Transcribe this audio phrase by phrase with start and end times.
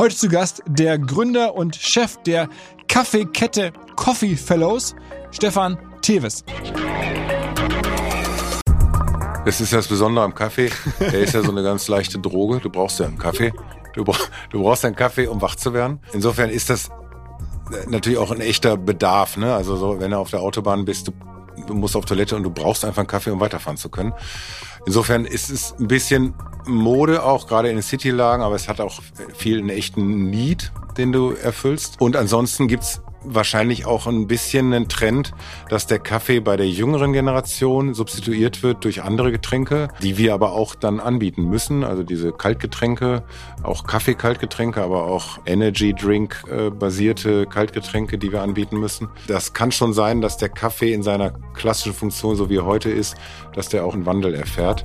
[0.00, 2.48] Heute zu Gast der Gründer und Chef der
[2.88, 4.96] Kaffeekette Coffee Fellows,
[5.30, 6.42] Stefan Teves.
[9.44, 10.70] Das ist das Besondere am Kaffee.
[11.00, 12.60] Der ist ja so eine ganz leichte Droge.
[12.60, 13.52] Du brauchst ja einen Kaffee.
[13.92, 14.18] Du, brauch,
[14.48, 16.00] du brauchst einen Kaffee, um wach zu werden.
[16.14, 16.88] Insofern ist das
[17.86, 19.36] natürlich auch ein echter Bedarf.
[19.36, 19.54] Ne?
[19.54, 21.12] Also so, wenn du auf der Autobahn bist, du,
[21.66, 24.14] du musst auf Toilette und du brauchst einfach einen Kaffee, um weiterfahren zu können.
[24.86, 26.34] Insofern ist es ein bisschen
[26.66, 29.00] Mode auch, gerade in den City-Lagen, aber es hat auch
[29.34, 32.00] viel einen echten Need, den du erfüllst.
[32.00, 35.32] Und ansonsten gibt's wahrscheinlich auch ein bisschen einen Trend,
[35.68, 40.52] dass der Kaffee bei der jüngeren Generation substituiert wird durch andere Getränke, die wir aber
[40.52, 41.84] auch dann anbieten müssen.
[41.84, 43.22] Also diese Kaltgetränke,
[43.62, 49.08] auch Kaffee-Kaltgetränke, aber auch Energy Drink äh, basierte Kaltgetränke, die wir anbieten müssen.
[49.26, 52.90] Das kann schon sein, dass der Kaffee in seiner klassischen Funktion, so wie er heute
[52.90, 53.16] ist,
[53.54, 54.84] dass der auch einen Wandel erfährt.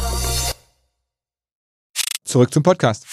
[2.31, 3.05] Zurück zum Podcast.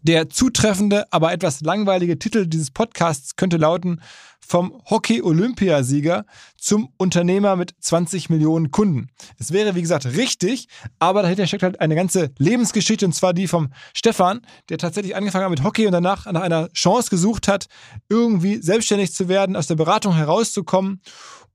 [0.00, 4.00] Der zutreffende, aber etwas langweilige Titel dieses Podcasts könnte lauten
[4.46, 6.24] Vom Hockey-Olympiasieger
[6.56, 9.08] zum Unternehmer mit 20 Millionen Kunden.
[9.38, 10.68] Es wäre, wie gesagt, richtig,
[10.98, 15.44] aber dahinter steckt halt eine ganze Lebensgeschichte und zwar die vom Stefan, der tatsächlich angefangen
[15.44, 17.66] hat mit Hockey und danach nach einer Chance gesucht hat,
[18.08, 21.00] irgendwie selbstständig zu werden, aus der Beratung herauszukommen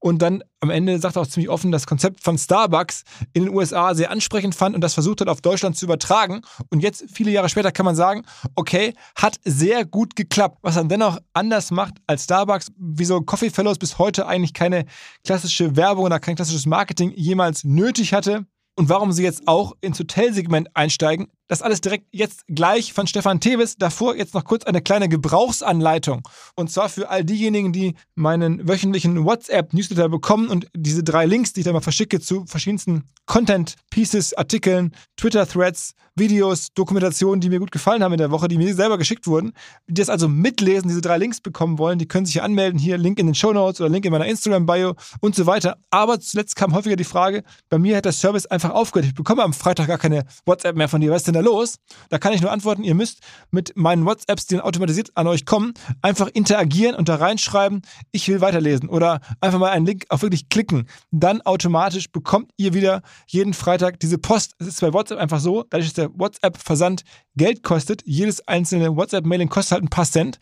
[0.05, 3.55] und dann am Ende sagt er auch ziemlich offen, das Konzept von Starbucks in den
[3.55, 6.41] USA sehr ansprechend fand und das versucht hat, auf Deutschland zu übertragen.
[6.69, 8.23] Und jetzt, viele Jahre später, kann man sagen,
[8.53, 10.59] okay, hat sehr gut geklappt.
[10.61, 14.85] Was dann dennoch anders macht als Starbucks, wieso Coffee Fellows bis heute eigentlich keine
[15.23, 19.99] klassische Werbung oder kein klassisches Marketing jemals nötig hatte und warum sie jetzt auch ins
[19.99, 21.27] Hotelsegment einsteigen.
[21.47, 23.75] Das alles direkt jetzt gleich von Stefan Teves.
[23.77, 26.27] Davor jetzt noch kurz eine kleine Gebrauchsanleitung.
[26.55, 31.59] Und zwar für all diejenigen, die meinen wöchentlichen WhatsApp-Newsletter bekommen und diese drei Links, die
[31.59, 38.01] ich da mal verschicke zu verschiedensten Content-Pieces, Artikeln, Twitter-Threads, Videos, Dokumentationen, die mir gut gefallen
[38.01, 39.51] haben in der Woche, die mir selber geschickt wurden.
[39.87, 42.79] Die das also mitlesen, diese drei Links bekommen wollen, die können sich hier anmelden.
[42.79, 45.77] Hier Link in den Show Notes oder Link in meiner Instagram-Bio und so weiter.
[45.91, 49.07] Aber zuletzt kam häufiger die Frage, bei mir hat der Service einfach aufgehört.
[49.07, 51.11] Ich bekomme am Freitag gar keine WhatsApp mehr von dir.
[51.11, 51.77] Was ist denn da los?
[52.09, 53.19] Da kann ich nur antworten, ihr müsst
[53.51, 57.81] mit meinen WhatsApps, die dann automatisiert an euch kommen, einfach interagieren und da reinschreiben,
[58.11, 60.87] ich will weiterlesen oder einfach mal einen Link auf wirklich klicken.
[61.11, 64.53] Dann automatisch bekommt ihr wieder jeden Freitag diese Post.
[64.59, 67.03] Es ist bei WhatsApp einfach so, dadurch, dass der WhatsApp-Versand
[67.35, 70.39] Geld kostet, jedes einzelne WhatsApp-Mailing kostet halt ein paar Cent,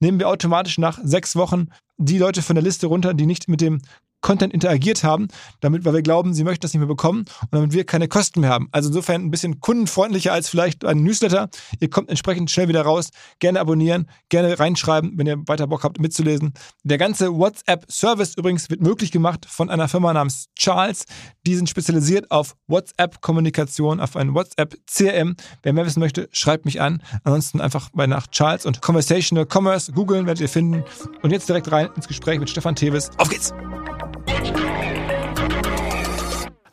[0.00, 3.60] nehmen wir automatisch nach sechs Wochen die Leute von der Liste runter, die nicht mit
[3.60, 3.80] dem
[4.24, 5.28] Content interagiert haben,
[5.60, 8.40] damit, weil wir glauben, sie möchten das nicht mehr bekommen und damit wir keine Kosten
[8.40, 8.68] mehr haben.
[8.72, 11.50] Also insofern ein bisschen kundenfreundlicher als vielleicht ein Newsletter.
[11.78, 13.10] Ihr kommt entsprechend schnell wieder raus.
[13.38, 16.54] Gerne abonnieren, gerne reinschreiben, wenn ihr weiter Bock habt mitzulesen.
[16.84, 21.04] Der ganze WhatsApp-Service übrigens wird möglich gemacht von einer Firma namens Charles.
[21.46, 25.36] Die sind spezialisiert auf WhatsApp-Kommunikation, auf ein WhatsApp-CRM.
[25.62, 27.02] Wer mehr wissen möchte, schreibt mich an.
[27.24, 30.82] Ansonsten einfach bei nach Charles und Conversational Commerce googeln, werdet ihr finden.
[31.20, 33.10] Und jetzt direkt rein ins Gespräch mit Stefan Teves.
[33.18, 33.52] Auf geht's!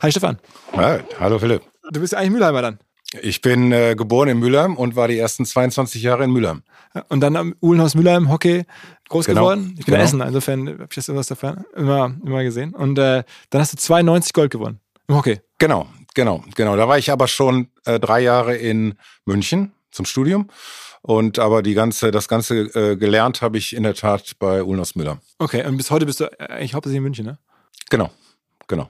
[0.02, 0.38] Hi Stefan.
[0.74, 1.62] Ja, hallo Philipp.
[1.92, 2.78] Du bist ja eigentlich Mülheimer dann.
[3.20, 6.62] Ich bin äh, geboren in Mülheim und war die ersten 22 Jahre in Mülheim.
[7.08, 8.64] Und dann am Uhlenhaus Mülheim Hockey
[9.08, 9.42] groß Genau.
[9.42, 9.76] geworden.
[9.78, 10.04] Ich bin Genau.
[10.04, 11.22] Essen, insofern habe ich das immer
[11.76, 12.74] immer, immer gesehen.
[12.74, 15.40] Und äh, dann hast du 92 Gold gewonnen im Hockey.
[15.58, 16.76] Genau, genau, genau.
[16.76, 18.94] Da war ich aber schon äh, drei Jahre in
[19.24, 20.48] München zum Studium.
[21.02, 24.96] Und aber die ganze, das Ganze äh, gelernt habe ich in der Tat bei Ulnos
[24.96, 25.20] Müller.
[25.38, 27.38] Okay, und bis heute bist du eigentlich hauptsächlich in München, ne?
[27.90, 28.10] Genau,
[28.66, 28.88] genau.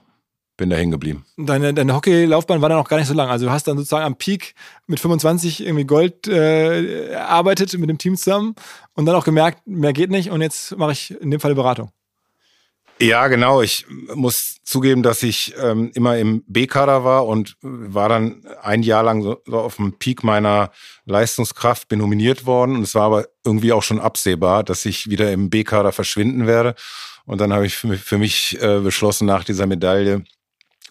[0.55, 1.25] Bin da hängen geblieben.
[1.37, 3.29] Deine, deine Hockeylaufbahn war dann auch gar nicht so lang.
[3.29, 4.53] Also du hast dann sozusagen am Peak
[4.85, 8.55] mit 25 irgendwie Gold äh, erarbeitet mit dem Team zusammen
[8.93, 11.91] und dann auch gemerkt, mehr geht nicht und jetzt mache ich in dem Fall Beratung.
[13.01, 13.61] Ja, genau.
[13.61, 19.03] Ich muss zugeben, dass ich ähm, immer im B-Kader war und war dann ein Jahr
[19.03, 20.71] lang so, so auf dem Peak meiner
[21.05, 22.75] Leistungskraft, bin nominiert worden.
[22.75, 26.75] Und es war aber irgendwie auch schon absehbar, dass ich wieder im B-Kader verschwinden werde.
[27.25, 30.23] Und dann habe ich für mich, für mich äh, beschlossen nach dieser Medaille,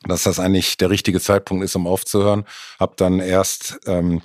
[0.06, 2.44] dass das eigentlich der richtige Zeitpunkt ist, um aufzuhören.
[2.78, 4.22] Hab dann erst ähm,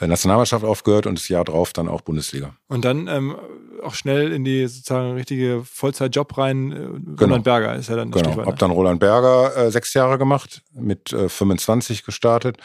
[0.00, 2.54] Nationalmannschaft aufgehört und das Jahr drauf dann auch Bundesliga.
[2.68, 3.36] Und dann ähm,
[3.82, 6.72] auch schnell in die sozusagen richtige Vollzeitjob rein.
[6.72, 8.46] Äh, Roland Berger ist ja dann das Genau, Stichwort.
[8.46, 8.58] hab Ne?
[8.60, 12.56] dann Roland Berger äh, sechs Jahre gemacht, mit äh, 25 gestartet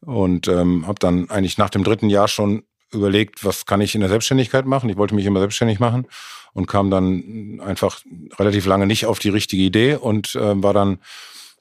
[0.00, 2.62] und ähm, habe dann eigentlich nach dem dritten Jahr schon
[2.92, 4.88] überlegt, was kann ich in der Selbstständigkeit machen.
[4.90, 6.06] Ich wollte mich immer selbstständig machen
[6.54, 8.00] und kam dann einfach
[8.38, 10.98] relativ lange nicht auf die richtige Idee und äh, war dann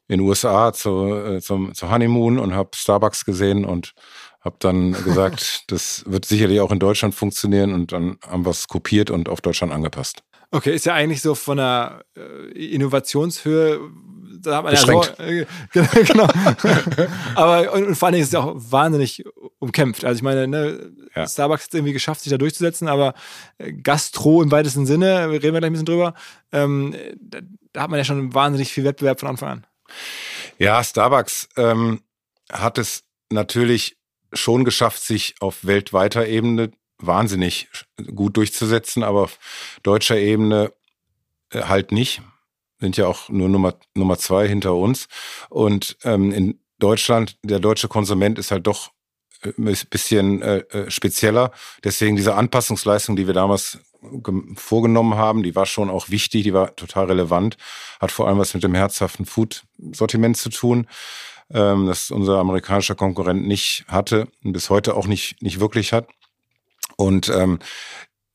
[0.09, 3.93] in den USA zu, äh, zum, zu Honeymoon und habe Starbucks gesehen und
[4.41, 8.67] habe dann gesagt, das wird sicherlich auch in Deutschland funktionieren und dann haben wir es
[8.67, 10.23] kopiert und auf Deutschland angepasst.
[10.51, 13.79] Okay, ist ja eigentlich so von der äh, Innovationshöhe,
[14.41, 15.15] da hat man Beschränkt.
[15.19, 15.45] ja
[15.83, 16.27] so, äh, genau.
[17.35, 19.23] Aber und, und vor allen Dingen ist es auch wahnsinnig
[19.59, 20.05] umkämpft.
[20.05, 21.27] Also ich meine, ne, Ja.
[21.27, 23.13] Starbucks hat es irgendwie geschafft, sich da durchzusetzen, aber
[23.83, 26.15] Gastro im weitesten Sinne, reden wir gleich ein bisschen drüber,
[26.51, 27.39] ähm, da,
[27.73, 29.67] da hat man ja schon wahnsinnig viel Wettbewerb von Anfang an.
[30.57, 32.01] Ja, Starbucks ähm,
[32.51, 33.97] hat es natürlich
[34.33, 37.69] schon geschafft, sich auf weltweiter Ebene wahnsinnig
[38.13, 39.39] gut durchzusetzen, aber auf
[39.83, 40.73] deutscher Ebene
[41.51, 42.21] äh, halt nicht.
[42.79, 45.07] Sind ja auch nur Nummer, Nummer zwei hinter uns.
[45.49, 48.91] Und ähm, in Deutschland, der deutsche Konsument ist halt doch
[49.43, 51.51] äh, ein bisschen äh, äh, spezieller.
[51.83, 53.79] Deswegen diese Anpassungsleistung, die wir damals
[54.55, 57.57] vorgenommen haben, die war schon auch wichtig, die war total relevant,
[57.99, 60.87] hat vor allem was mit dem herzhaften Food-Sortiment zu tun,
[61.51, 66.07] ähm, das unser amerikanischer Konkurrent nicht hatte und bis heute auch nicht, nicht wirklich hat.
[66.95, 67.59] Und ähm,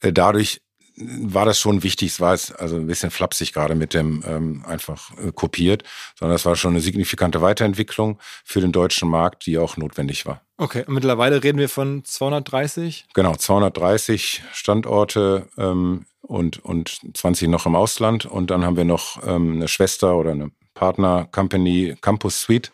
[0.00, 0.60] äh, dadurch
[0.96, 2.12] war das schon wichtig.
[2.12, 5.82] Es war jetzt also ein bisschen flapsig gerade mit dem ähm, einfach äh, kopiert,
[6.18, 10.42] sondern das war schon eine signifikante Weiterentwicklung für den deutschen Markt, die auch notwendig war.
[10.56, 13.06] Okay, und mittlerweile reden wir von 230.
[13.14, 18.26] Genau, 230 Standorte ähm, und, und 20 noch im Ausland.
[18.26, 22.72] Und dann haben wir noch ähm, eine Schwester oder eine Partner-Company Campus Suite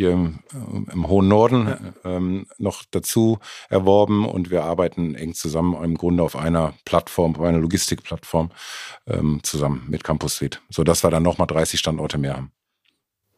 [0.00, 3.38] hier im, äh, im hohen Norden ähm, noch dazu
[3.68, 4.26] erworben.
[4.26, 8.50] Und wir arbeiten eng zusammen im Grunde auf einer Plattform, auf einer Logistikplattform
[9.06, 12.50] ähm, zusammen mit Campus Suite, sodass wir dann nochmal 30 Standorte mehr haben.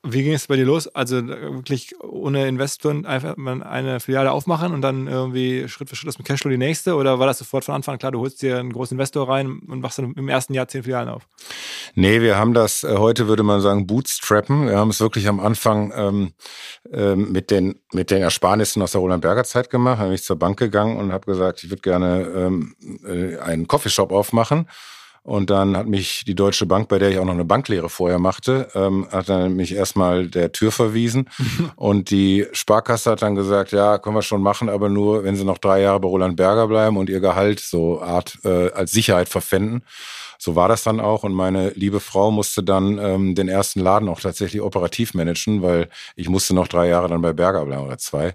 [0.05, 0.89] Wie ging es bei dir los?
[0.89, 5.95] Also äh, wirklich ohne Investoren einfach mal eine Filiale aufmachen und dann irgendwie Schritt für
[5.95, 6.97] Schritt aus dem Cashflow die nächste?
[6.97, 9.61] Oder war das sofort von Anfang an klar, du holst dir einen großen Investor rein
[9.69, 11.29] und machst dann im ersten Jahr zehn Filialen auf?
[11.95, 14.67] Nee, wir haben das, äh, heute würde man sagen, bootstrappen.
[14.67, 16.33] Wir haben es wirklich am Anfang ähm,
[16.93, 19.99] ähm, mit, den, mit den Ersparnissen aus der Roland-Berger Zeit gemacht.
[19.99, 22.75] Habe ich zur Bank gegangen und habe gesagt, ich würde gerne ähm,
[23.07, 24.67] äh, einen Coffeeshop aufmachen.
[25.25, 28.19] Und dann hat mich die Deutsche Bank, bei der ich auch noch eine Banklehre vorher
[28.19, 31.31] machte, ähm, hat dann mich erstmal der Tür verwiesen.
[31.77, 35.45] und die Sparkasse hat dann gesagt, ja, können wir schon machen, aber nur, wenn sie
[35.45, 39.29] noch drei Jahre bei Roland Berger bleiben und ihr Gehalt so Art äh, als Sicherheit
[39.29, 39.85] verpfänden.
[40.39, 41.23] So war das dann auch.
[41.23, 45.89] Und meine liebe Frau musste dann ähm, den ersten Laden auch tatsächlich operativ managen, weil
[46.17, 48.35] ich musste noch drei Jahre dann bei Berger bleiben oder zwei.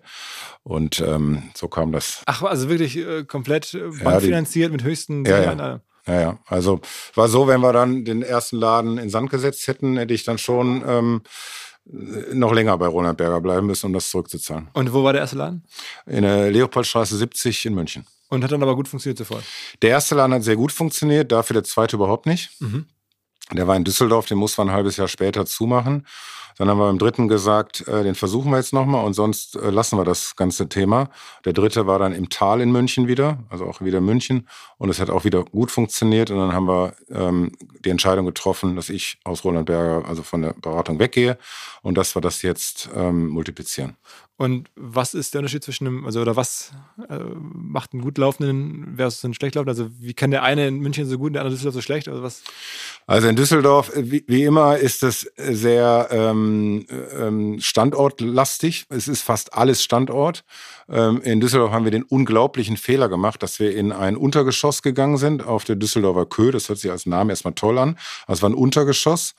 [0.64, 2.22] Und ähm, so kam das.
[2.26, 5.54] Ach, also wirklich äh, komplett äh, bankfinanziert mit höchsten Ja, ja.
[5.54, 6.40] Ja, ja.
[6.46, 6.80] Also
[7.16, 10.38] war so, wenn wir dann den ersten Laden in Sand gesetzt hätten, hätte ich dann
[10.38, 11.22] schon ähm,
[12.34, 14.70] noch länger bei Roland Berger bleiben müssen, um das zurückzuzahlen.
[14.74, 15.64] Und wo war der erste Laden?
[16.06, 18.06] In der Leopoldstraße 70 in München.
[18.30, 19.44] Und hat dann aber gut funktioniert sofort.
[19.82, 22.50] Der erste Laden hat sehr gut funktioniert, dafür der zweite überhaupt nicht.
[22.60, 22.88] Mhm.
[23.54, 26.06] Der war in Düsseldorf, den muss man ein halbes Jahr später zumachen.
[26.58, 29.70] Dann haben wir beim dritten gesagt, äh, den versuchen wir jetzt nochmal und sonst äh,
[29.70, 31.10] lassen wir das ganze Thema.
[31.46, 34.48] Der dritte war dann im Tal in München wieder, also auch wieder München.
[34.78, 36.32] Und es hat auch wieder gut funktioniert.
[36.32, 37.52] Und dann haben wir ähm,
[37.86, 41.38] die Entscheidung getroffen, dass ich aus Roland Berger, also von der Beratung weggehe
[41.84, 43.96] und dass wir das jetzt ähm, multiplizieren.
[44.38, 46.72] Und was ist der Unterschied zwischen einem, also oder was
[47.10, 49.76] äh, macht einen gut laufenden versus einen schlecht laufenden?
[49.76, 51.82] Also wie kann der eine in München so gut und der andere in Düsseldorf so
[51.82, 52.08] schlecht?
[52.08, 52.44] Also was?
[53.08, 56.86] Also in Düsseldorf, wie, wie immer, ist es sehr ähm,
[57.18, 58.86] ähm, standortlastig.
[58.90, 60.44] Es ist fast alles Standort.
[60.88, 65.18] Ähm, in Düsseldorf haben wir den unglaublichen Fehler gemacht, dass wir in ein Untergeschoss gegangen
[65.18, 66.52] sind auf der Düsseldorfer Kö.
[66.52, 67.98] Das hört sich als Name erstmal toll an.
[68.28, 69.34] Also es war ein Untergeschoss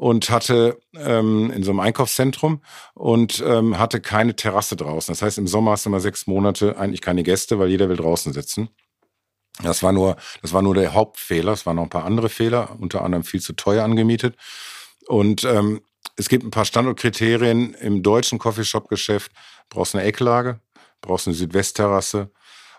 [0.00, 2.62] und hatte ähm, in so einem Einkaufszentrum
[2.94, 5.12] und ähm, hatte keine Terrasse draußen.
[5.12, 7.98] Das heißt, im Sommer hast du mal sechs Monate eigentlich keine Gäste, weil jeder will
[7.98, 8.70] draußen sitzen.
[9.62, 11.52] Das war nur, das war nur der Hauptfehler.
[11.52, 14.36] Es waren noch ein paar andere Fehler, unter anderem viel zu teuer angemietet.
[15.06, 15.82] Und ähm,
[16.16, 19.32] es gibt ein paar Standortkriterien im deutschen Coffeeshop-Geschäft.
[19.68, 20.60] Brauchst eine Ecklage,
[21.02, 22.30] brauchst eine Südwestterrasse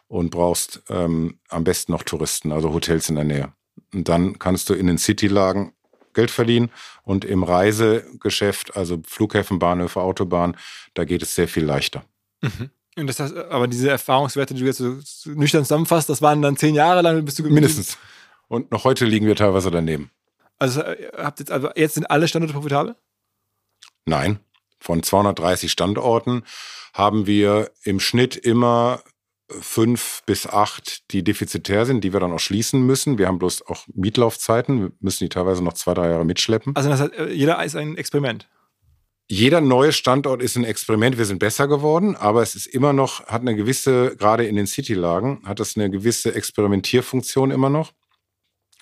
[0.07, 3.53] und brauchst ähm, am besten noch Touristen, also Hotels in der Nähe.
[3.93, 5.73] Und dann kannst du in den City-Lagen
[6.13, 6.69] Geld verdienen
[7.03, 10.57] und im Reisegeschäft, also Flughäfen, Bahnhöfe, Autobahn,
[10.93, 12.03] da geht es sehr viel leichter.
[12.41, 12.69] Mhm.
[12.97, 16.57] Und das heißt, aber diese Erfahrungswerte, die du jetzt so nüchtern zusammenfasst, das waren dann
[16.57, 17.97] zehn Jahre lang, bist du Mindestens.
[18.47, 20.11] Und noch heute liegen wir teilweise daneben.
[20.59, 22.95] Also äh, habt jetzt, also jetzt sind alle Standorte profitabel?
[24.05, 24.39] Nein.
[24.79, 26.43] Von 230 Standorten
[26.93, 29.01] haben wir im Schnitt immer
[29.59, 33.17] fünf bis acht, die defizitär sind, die wir dann auch schließen müssen.
[33.17, 34.81] Wir haben bloß auch Mietlaufzeiten.
[34.81, 36.75] Wir müssen die teilweise noch zwei, drei Jahre mitschleppen.
[36.75, 38.47] Also das heißt, äh, jeder ist ein Experiment
[39.31, 41.17] jeder neue Standort ist ein Experiment.
[41.17, 44.67] Wir sind besser geworden, aber es ist immer noch, hat eine gewisse, gerade in den
[44.67, 47.93] City-Lagen, hat das eine gewisse Experimentierfunktion immer noch.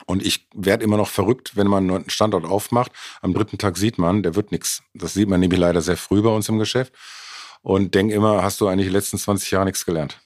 [0.08, 2.92] Und ich werde immer noch verrückt, wenn man einen Standort aufmacht.
[3.22, 4.82] Am dritten Tag sieht man, der wird nichts.
[4.96, 6.94] Das sieht man nämlich leider sehr früh bei uns im Geschäft.
[7.62, 10.20] Und denke immer, hast du eigentlich die letzten 20 Jahre nichts gelernt.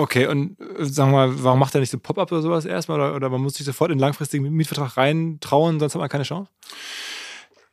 [0.00, 2.98] Okay, und äh, sagen wir mal, warum macht er nicht so Pop-up oder sowas erstmal?
[2.98, 6.24] Oder, oder man muss sich sofort in einen langfristigen Mietvertrag reintrauen, sonst hat man keine
[6.24, 6.50] Chance?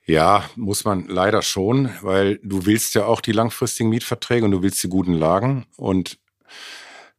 [0.06, 4.62] Ja, muss man leider schon, weil du willst ja auch die langfristigen Mietverträge und du
[4.62, 6.18] willst die guten Lagen und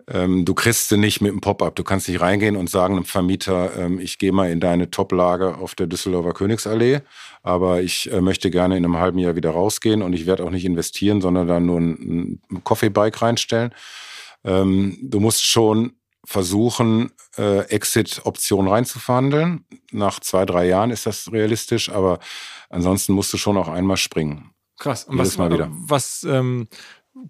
[0.09, 1.75] ähm, du kriegst sie nicht mit dem Pop-up.
[1.77, 5.57] Du kannst nicht reingehen und sagen einem Vermieter, ähm, ich gehe mal in deine Top-Lage
[5.57, 7.01] auf der Düsseldorfer Königsallee,
[7.43, 10.51] aber ich äh, möchte gerne in einem halben Jahr wieder rausgehen und ich werde auch
[10.51, 13.73] nicht investieren, sondern dann nur ein, ein Coffee-Bike reinstellen.
[14.45, 15.93] Ähm, du musst schon
[16.25, 19.65] versuchen, äh, Exit-Optionen reinzuverhandeln.
[19.93, 22.19] Nach zwei, drei Jahren ist das realistisch, aber
[22.69, 24.51] ansonsten musst du schon auch einmal springen.
[24.79, 25.05] Krass.
[25.05, 25.69] Und Jedes was, Mal wieder.
[25.71, 26.69] was ähm,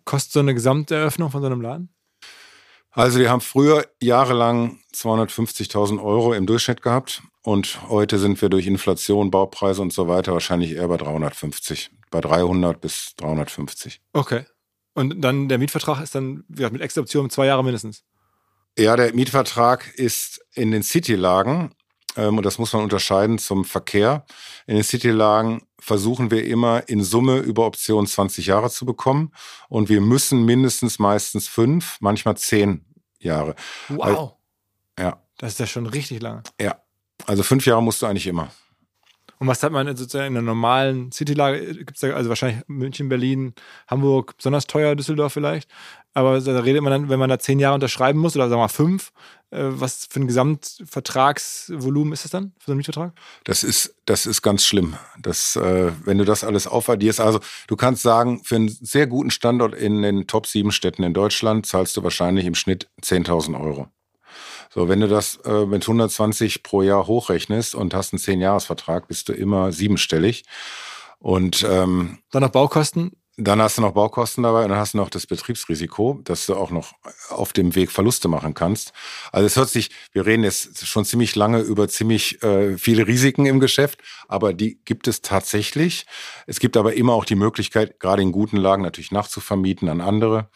[0.05, 1.95] kostet so eine Gesamteröffnung von so einem Laden?
[2.91, 8.67] Also wir haben früher jahrelang 250.000 Euro im Durchschnitt gehabt und heute sind wir durch
[8.67, 14.00] Inflation, Baupreise und so weiter wahrscheinlich eher bei 350, bei 300 bis 350.
[14.12, 14.45] Okay.
[14.99, 18.02] Und dann der Mietvertrag ist dann ja, mit Extra-Option zwei Jahre mindestens.
[18.76, 21.73] Ja, der Mietvertrag ist in den City-Lagen,
[22.17, 24.26] ähm, und das muss man unterscheiden zum Verkehr.
[24.67, 29.33] In den City-Lagen versuchen wir immer in Summe über Option 20 Jahre zu bekommen.
[29.69, 32.85] Und wir müssen mindestens meistens fünf, manchmal zehn
[33.21, 33.55] Jahre.
[33.88, 34.35] Wow.
[34.97, 35.23] Weil, ja.
[35.38, 36.43] Das ist ja schon richtig lange.
[36.61, 36.83] Ja.
[37.26, 38.50] Also fünf Jahre musst du eigentlich immer.
[39.38, 41.75] Und was hat man sozusagen in einer normalen City-Lage?
[41.76, 43.54] Gibt es da also wahrscheinlich München, Berlin,
[43.87, 45.68] Hamburg, besonders teuer, Düsseldorf vielleicht?
[46.14, 48.64] Aber da redet man dann, wenn man da zehn Jahre unterschreiben muss, oder sagen wir
[48.64, 49.12] mal fünf,
[49.50, 53.12] äh, was für ein Gesamtvertragsvolumen ist das dann für so einen Mietvertrag?
[53.45, 54.97] Das ist, das ist ganz schlimm.
[55.21, 59.30] Das, äh, wenn du das alles aufaddierst, also du kannst sagen, für einen sehr guten
[59.30, 63.88] Standort in den Top 7 Städten in Deutschland zahlst du wahrscheinlich im Schnitt 10.000 Euro.
[64.71, 69.29] So, wenn du das äh, mit 120 pro Jahr hochrechnest und hast einen 10-Jahres-Vertrag, bist
[69.29, 70.45] du immer siebenstellig.
[71.19, 73.13] Und ähm, dann noch Baukosten?
[73.41, 76.57] Dann hast du noch Baukosten dabei und dann hast du noch das Betriebsrisiko, dass du
[76.57, 76.95] auch noch
[77.29, 78.93] auf dem Weg Verluste machen kannst.
[79.31, 83.47] Also es hört sich, wir reden jetzt schon ziemlich lange über ziemlich äh, viele Risiken
[83.47, 86.05] im Geschäft, aber die gibt es tatsächlich.
[86.49, 90.51] Es gibt aber immer auch die Möglichkeit, gerade in guten Lagen natürlich nachzuvermieten an andere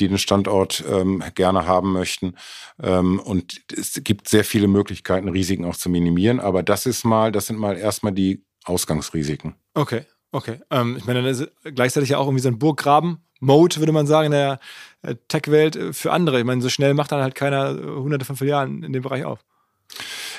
[0.00, 2.34] die den Standort ähm, gerne haben möchten.
[2.82, 6.40] Ähm, und es gibt sehr viele Möglichkeiten, Risiken auch zu minimieren.
[6.40, 9.54] Aber das ist mal, das sind mal erstmal die Ausgangsrisiken.
[9.74, 10.04] Okay.
[10.30, 10.60] Okay.
[10.70, 14.26] Ähm, ich meine, das ist gleichzeitig ja auch irgendwie so ein Burggraben-Mode, würde man sagen,
[14.26, 14.60] in der
[15.02, 16.38] äh, Tech-Welt äh, für andere.
[16.38, 19.24] Ich meine, so schnell macht dann halt keiner äh, hunderte von Filialen in dem Bereich
[19.24, 19.40] auf.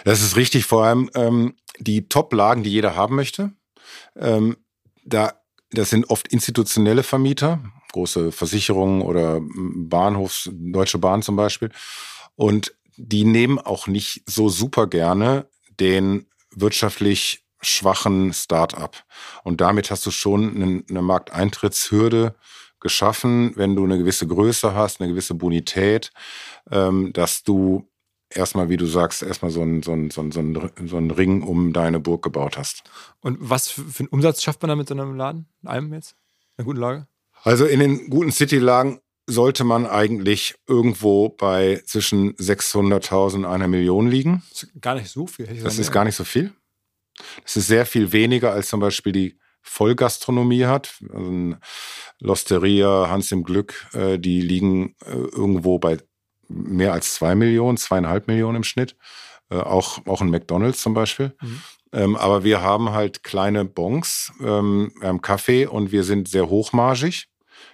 [0.06, 0.66] Das ist richtig.
[0.66, 3.52] Vor allem ähm, die Top-Lagen, die jeder haben möchte.
[4.16, 4.58] Ähm,
[5.04, 5.34] da,
[5.72, 7.60] das sind oft institutionelle Vermieter,
[7.92, 11.70] große Versicherungen oder Bahnhofs, Deutsche Bahn zum Beispiel.
[12.36, 15.48] Und die nehmen auch nicht so super gerne
[15.80, 19.04] den wirtschaftlich schwachen Start-up.
[19.44, 22.36] Und damit hast du schon eine, Markteintrittshürde
[22.80, 26.12] geschaffen, wenn du eine gewisse Größe hast, eine gewisse Bonität,
[26.72, 27.90] ähm, dass du
[28.30, 31.12] erstmal, wie du sagst, erstmal so einen so ein, so ein, so ein, so ein
[31.12, 32.84] Ring um deine Burg gebaut hast.
[33.20, 35.48] Und was für, einen Umsatz schafft man da mit so einem Laden?
[35.62, 36.12] In einem jetzt?
[36.12, 37.08] In einer guten Lage?
[37.44, 44.08] Also in den guten City-Lagen sollte man eigentlich irgendwo bei zwischen 600.000 und einer Million
[44.08, 44.44] liegen.
[44.50, 45.46] Das ist gar nicht so viel.
[45.46, 46.54] Das ist gar nicht so viel.
[47.44, 50.94] Das ist sehr viel weniger als zum Beispiel die Vollgastronomie hat.
[51.14, 51.56] Also
[52.20, 55.98] Losteria, Hans im Glück, äh, die liegen äh, irgendwo bei
[56.48, 58.96] mehr als zwei Millionen, zweieinhalb Millionen im Schnitt.
[59.50, 61.36] Äh, auch, auch ein McDonalds zum Beispiel.
[61.42, 61.62] Mhm.
[61.92, 66.50] Ähm, aber wir haben halt kleine Bons, ähm, wir haben Kaffee und wir sind sehr
[66.50, 67.29] hochmargig.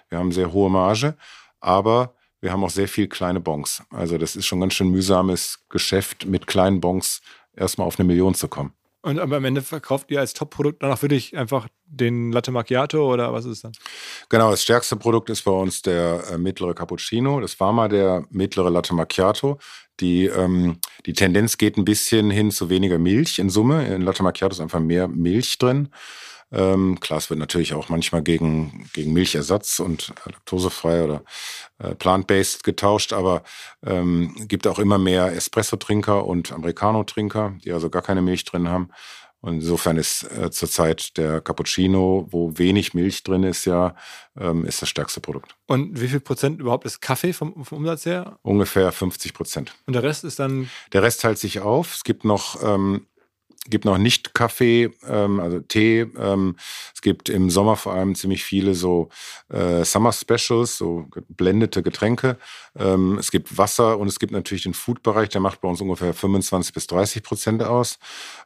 [0.08, 1.16] Wir haben sehr hohe Marge,
[1.60, 3.82] aber wir haben auch sehr viel kleine Bons.
[3.90, 7.22] Also das ist schon ganz schön mühsames Geschäft, mit kleinen Bons
[7.56, 8.72] erstmal auf eine Million zu kommen.
[9.06, 13.12] Und aber am Ende verkauft ihr als Top-Produkt dann auch wirklich einfach den Latte Macchiato
[13.12, 13.72] oder was ist es dann?
[14.28, 17.40] Genau, das stärkste Produkt ist bei uns der äh, mittlere Cappuccino.
[17.40, 19.60] Das war mal der mittlere Latte Macchiato.
[20.00, 23.86] Die, ähm, die Tendenz geht ein bisschen hin zu weniger Milch in Summe.
[23.86, 25.88] In Latte Macchiato ist einfach mehr Milch drin.
[26.52, 31.24] Ähm, klar, es wird natürlich auch manchmal gegen, gegen Milchersatz und laktosefrei oder
[31.78, 33.42] äh, plant-based getauscht, aber
[33.84, 38.90] ähm, gibt auch immer mehr Espresso-Trinker und Americano-Trinker, die also gar keine Milch drin haben.
[39.40, 43.94] Und insofern ist äh, zurzeit der Cappuccino, wo wenig Milch drin ist, ja,
[44.36, 45.54] ähm, ist das stärkste Produkt.
[45.66, 48.38] Und wie viel Prozent überhaupt ist Kaffee vom, vom Umsatz her?
[48.42, 49.74] Ungefähr 50 Prozent.
[49.86, 50.70] Und der Rest ist dann?
[50.92, 51.94] Der Rest teilt sich auf.
[51.94, 53.06] Es gibt noch ähm,
[53.70, 56.06] gibt noch nicht Kaffee, ähm, also Tee.
[56.18, 56.56] Ähm,
[56.94, 59.08] es gibt im Sommer vor allem ziemlich viele so
[59.48, 62.38] äh, Summer Specials, so blendete Getränke.
[62.78, 66.14] Ähm, es gibt Wasser und es gibt natürlich den Food-Bereich, der macht bei uns ungefähr
[66.14, 67.98] 25 bis 30 Prozent aus.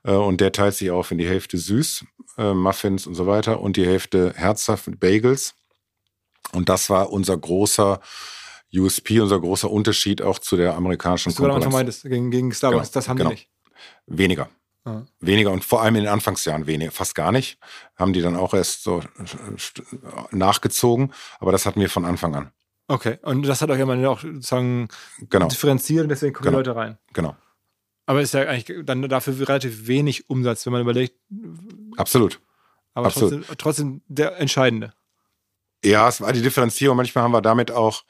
[0.05, 2.05] Äh, und der teilt sich auf in die Hälfte süß,
[2.39, 5.55] äh, Muffins und so weiter, und die Hälfte herzhaft mit Bagels.
[6.53, 8.01] Und das war unser großer
[8.75, 11.65] USP, unser großer Unterschied auch zu der amerikanischen Was Konkurrenz.
[11.65, 13.31] Du meintest, gegen, gegen Starbucks, genau, das haben genau.
[13.31, 13.49] die nicht.
[14.07, 14.49] Weniger.
[14.87, 15.05] Ja.
[15.21, 17.59] Weniger und vor allem in den Anfangsjahren weniger, fast gar nicht.
[17.97, 19.03] Haben die dann auch erst so
[20.31, 22.53] nachgezogen, aber das hatten wir von Anfang an.
[22.89, 24.89] Okay, und das hat euch ja auch sozusagen
[25.29, 25.49] genau.
[25.49, 26.63] differenziert und deswegen kommen genau.
[26.63, 26.99] die Leute rein.
[27.13, 27.37] Genau.
[28.07, 31.17] Aber ist ja eigentlich dann dafür relativ wenig Umsatz, wenn man überlegt.
[31.97, 32.41] Absolut.
[32.95, 33.47] Aber Absolut.
[33.47, 34.93] Trotzdem, trotzdem der entscheidende.
[35.85, 36.97] Ja, es war die Differenzierung.
[36.97, 38.03] Manchmal haben wir damit auch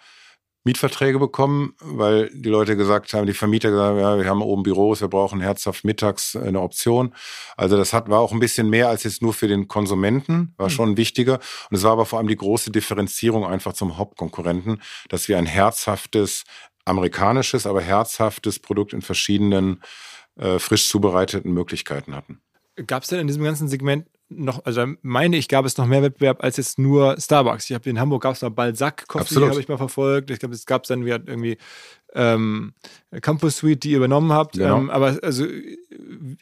[0.64, 4.62] Mietverträge bekommen, weil die Leute gesagt haben, die Vermieter gesagt haben, ja, wir haben oben
[4.62, 7.14] Büros, wir brauchen herzhaft mittags eine Option.
[7.56, 10.66] Also das hat, war auch ein bisschen mehr als jetzt nur für den Konsumenten, war
[10.66, 10.72] mhm.
[10.72, 11.40] schon wichtiger.
[11.70, 15.46] Und es war aber vor allem die große Differenzierung einfach zum Hauptkonkurrenten, dass wir ein
[15.46, 16.44] herzhaftes,
[16.84, 19.82] amerikanisches, aber herzhaftes Produkt in verschiedenen
[20.36, 22.42] äh, frisch zubereiteten Möglichkeiten hatten.
[22.86, 26.02] Gab es denn in diesem ganzen Segment noch, also meine ich, gab es noch mehr
[26.02, 27.68] Wettbewerb als jetzt nur Starbucks.
[27.68, 30.30] Ich habe in Hamburg gab es noch Balzac Coffee, habe ich mal verfolgt.
[30.30, 31.58] Ich glaube, es gab dann wieder irgendwie
[32.14, 32.72] ähm,
[33.20, 34.54] Campus Suite, die ihr übernommen habt.
[34.54, 34.78] Genau.
[34.78, 35.46] Ähm, aber also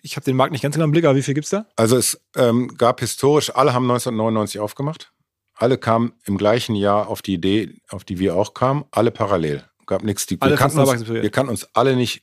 [0.02, 1.66] ich habe den Markt nicht ganz genau im Blick, aber wie viel gibt es da?
[1.76, 5.12] Also es ähm, gab historisch, alle haben 1999 aufgemacht.
[5.54, 9.64] Alle kamen im gleichen Jahr auf die Idee, auf die wir auch kamen, alle parallel.
[9.86, 10.28] Gab nichts.
[10.30, 12.22] Wir, kannten uns, wir kannten uns alle nicht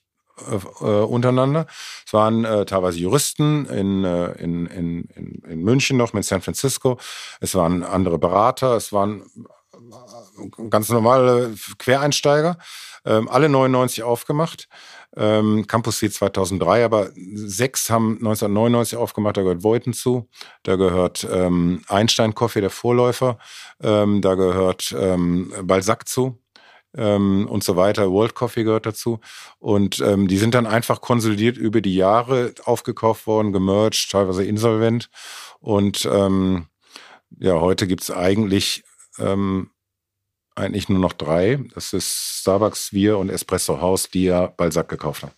[0.81, 1.67] äh, untereinander.
[2.05, 6.41] Es waren äh, teilweise Juristen in, äh, in, in, in, in München noch mit San
[6.41, 6.97] Francisco.
[7.39, 8.75] Es waren andere Berater.
[8.75, 12.57] Es waren äh, ganz normale Quereinsteiger.
[13.05, 14.67] Ähm, alle 99 aufgemacht.
[15.17, 19.37] Ähm, Campus C 2003, aber sechs haben 1999 aufgemacht.
[19.37, 20.27] Da gehört Voiten zu.
[20.63, 23.37] Da gehört ähm, Einstein Coffee, der Vorläufer.
[23.81, 26.41] Ähm, da gehört ähm, Balzac zu
[26.97, 28.11] ähm, und so weiter.
[28.11, 29.19] World Coffee gehört dazu.
[29.59, 35.09] Und ähm, die sind dann einfach konsolidiert über die Jahre aufgekauft worden, gemerged, teilweise insolvent.
[35.59, 36.67] Und ähm,
[37.39, 38.83] ja, heute gibt's eigentlich
[39.19, 39.69] ähm,
[40.55, 41.59] eigentlich nur noch drei.
[41.73, 45.33] Das ist Starbucks, wir und Espresso House, die ja Balzac gekauft haben.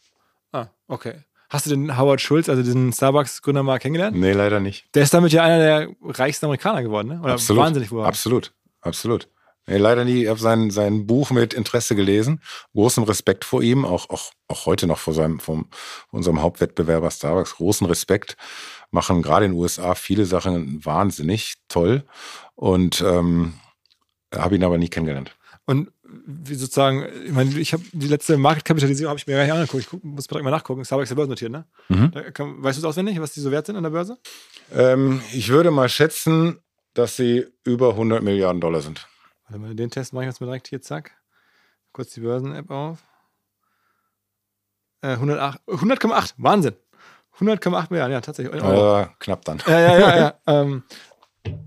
[0.52, 1.24] Ah, okay.
[1.50, 4.18] Hast du den Howard Schulz, also diesen Starbucks-Gründer mal kennengelernt?
[4.18, 4.94] Nee, leider nicht.
[4.96, 7.22] Der ist damit ja einer der reichsten Amerikaner geworden, ne?
[7.22, 8.06] Oder absolut, wahnsinnig geworden.
[8.06, 9.30] Absolut, absolut.
[9.68, 10.24] Nee, leider nie.
[10.24, 12.42] Ich habe sein, sein Buch mit Interesse gelesen.
[12.74, 15.68] Großen Respekt vor ihm, auch, auch, auch heute noch vor seinem, vom,
[16.10, 17.56] unserem Hauptwettbewerber Starbucks.
[17.56, 18.38] Großen Respekt.
[18.92, 22.04] Machen gerade in den USA viele Sachen wahnsinnig toll.
[22.56, 23.56] Und ähm,
[24.34, 25.36] habe ihn aber nie kennengelernt.
[25.66, 25.92] Und
[26.26, 29.84] wie sozusagen, ich meine, ich habe die letzte Marketkapitalisierung habe ich mir gar nicht angeguckt.
[29.84, 30.86] Ich guck, muss direkt mal nachgucken.
[30.86, 31.66] Starbucks ist ja börsennotiert, ne?
[31.90, 32.12] Mhm.
[32.34, 34.18] Kann, weißt du es auswendig, was die so wert sind an der Börse?
[34.74, 36.60] Ähm, ich würde mal schätzen,
[36.94, 39.08] dass sie über 100 Milliarden Dollar sind.
[39.48, 41.12] Warte mal, den Test mache ich jetzt mal direkt hier, zack.
[41.94, 43.00] Kurz die Börsen-App auf.
[45.02, 46.76] Äh, 108,8, 100, Wahnsinn.
[47.40, 48.62] 100,8 Milliarden, ja, tatsächlich.
[48.62, 49.62] Äh, knapp dann.
[49.68, 50.18] Ja, ja, ja.
[50.18, 50.34] ja.
[50.48, 50.84] ähm,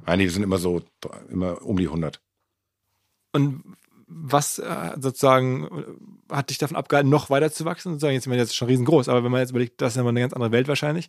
[0.04, 0.82] Einige sind immer so,
[1.30, 2.20] immer um die 100.
[3.32, 5.68] Und was äh, sozusagen
[6.30, 7.92] hat dich davon abgehalten, noch weiter zu wachsen?
[7.92, 10.02] Sozusagen, jetzt, ich meine, jetzt schon riesengroß, aber wenn man jetzt überlegt, das ist ja
[10.02, 11.08] mal eine ganz andere Welt wahrscheinlich.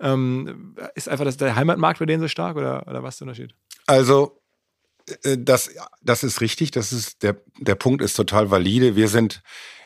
[0.00, 3.28] Ähm, ist einfach das, der Heimatmarkt bei denen so stark oder, oder was ist der
[3.28, 3.54] Unterschied?
[3.86, 4.39] Also,
[5.22, 5.70] das,
[6.02, 6.70] das ist richtig.
[6.70, 8.96] Das ist der, der Punkt ist total valide.
[8.96, 9.42] Wir sind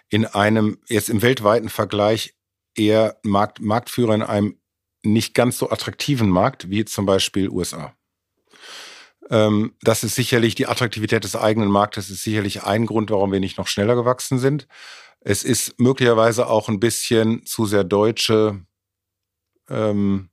[0.09, 2.35] in einem, jetzt im weltweiten Vergleich
[2.75, 4.59] eher Markt, Marktführer in einem
[5.03, 7.95] nicht ganz so attraktiven Markt wie zum Beispiel USA.
[9.31, 13.41] Ähm, das ist sicherlich die Attraktivität des eigenen Marktes, ist sicherlich ein Grund, warum wir
[13.41, 14.67] nicht noch schneller gewachsen sind.
[15.21, 18.61] Es ist möglicherweise auch ein bisschen zu sehr deutsche
[19.69, 20.29] ähm,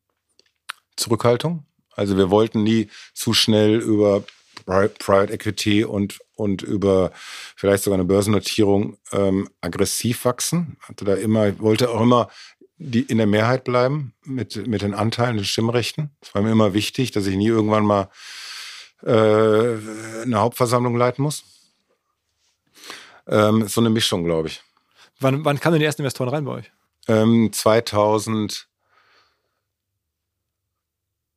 [0.98, 1.66] Zurückhaltung.
[1.92, 4.24] Also wir wollten nie zu schnell über
[4.66, 7.12] Private Equity und, und über
[7.56, 10.78] vielleicht sogar eine Börsennotierung ähm, aggressiv wachsen.
[10.82, 12.30] Hatte da immer, wollte auch immer
[12.84, 16.10] die in der Mehrheit bleiben mit, mit den Anteilen, den Stimmrechten.
[16.20, 18.10] Es war mir immer wichtig, dass ich nie irgendwann mal
[19.04, 19.12] äh,
[20.24, 21.44] eine Hauptversammlung leiten muss.
[23.28, 24.64] Ähm, so eine Mischung, glaube ich.
[25.20, 26.72] Wann, wann kamen denn die ersten Investoren rein bei euch?
[27.08, 28.68] Ähm, 2000,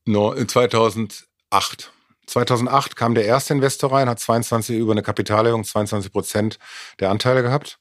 [0.06, 1.92] no, 2008.
[2.26, 6.58] 2008 kam der erste Investor rein, hat 22 über eine Kapitalerhöhung 22 Prozent
[7.00, 7.78] der Anteile gehabt.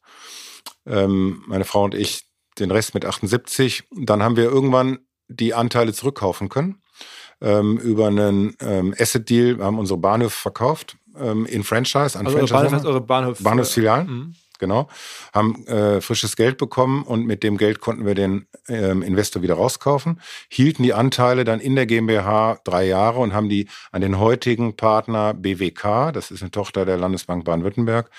[0.86, 2.25] Ähm, meine Frau und ich
[2.60, 3.84] den Rest mit 78.
[3.91, 6.82] Dann haben wir irgendwann die Anteile zurückkaufen können
[7.41, 9.58] ähm, über einen ähm, Asset Deal.
[9.58, 12.53] Wir haben unsere Bahnhöfe verkauft ähm, in Franchise an also Franchise.
[12.53, 14.08] Bahnhof heißt eure Bahnhof, Bahnhofsfilialen.
[14.08, 14.88] Mhm genau,
[15.34, 19.56] haben äh, frisches Geld bekommen und mit dem Geld konnten wir den ähm, Investor wieder
[19.56, 24.19] rauskaufen, hielten die Anteile dann in der GmbH drei Jahre und haben die an den
[24.19, 28.10] heutigen Partner BWK, das ist eine Tochter der Landesbank Baden-Württemberg,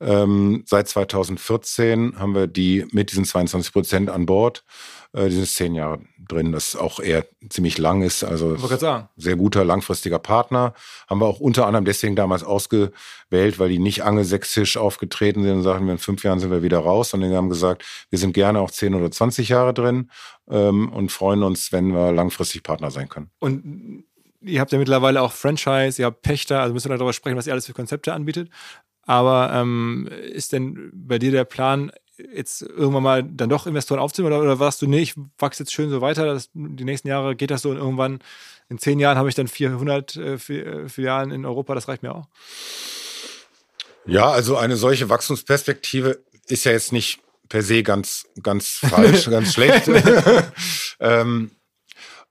[0.00, 4.64] ähm, seit 2014 haben wir die mit diesen 22 Prozent an Bord.
[5.12, 8.24] Äh, die sind zehn Jahre drin, das auch eher ziemlich lang ist.
[8.24, 8.56] Also
[9.16, 10.74] sehr guter langfristiger Partner.
[11.08, 15.62] Haben wir auch unter anderem deswegen damals ausgewählt, weil die nicht angelsächsisch aufgetreten sind und
[15.62, 18.60] sagten, in fünf Jahren sind wir wieder raus, sondern die haben gesagt, wir sind gerne
[18.60, 20.10] auch zehn oder 20 Jahre drin
[20.50, 23.30] ähm, und freuen uns, wenn wir langfristig Partner sein können.
[23.38, 24.04] Und
[24.40, 27.46] ihr habt ja mittlerweile auch Franchise, ihr habt Pächter, also müssen wir darüber sprechen, was
[27.46, 28.48] ihr alles für Konzepte anbietet.
[29.04, 31.90] Aber ähm, ist denn bei dir der Plan,
[32.34, 35.72] jetzt irgendwann mal dann doch Investoren aufzunehmen oder, oder warst du, nee, ich wachse jetzt
[35.72, 38.20] schön so weiter, dass die nächsten Jahre geht das so und irgendwann
[38.68, 42.14] in zehn Jahren habe ich dann 400 äh, äh, Filialen in Europa, das reicht mir
[42.14, 42.26] auch?
[44.06, 49.52] Ja, also eine solche Wachstumsperspektive ist ja jetzt nicht per se ganz, ganz falsch, ganz
[49.52, 49.88] schlecht.
[51.00, 51.52] ähm,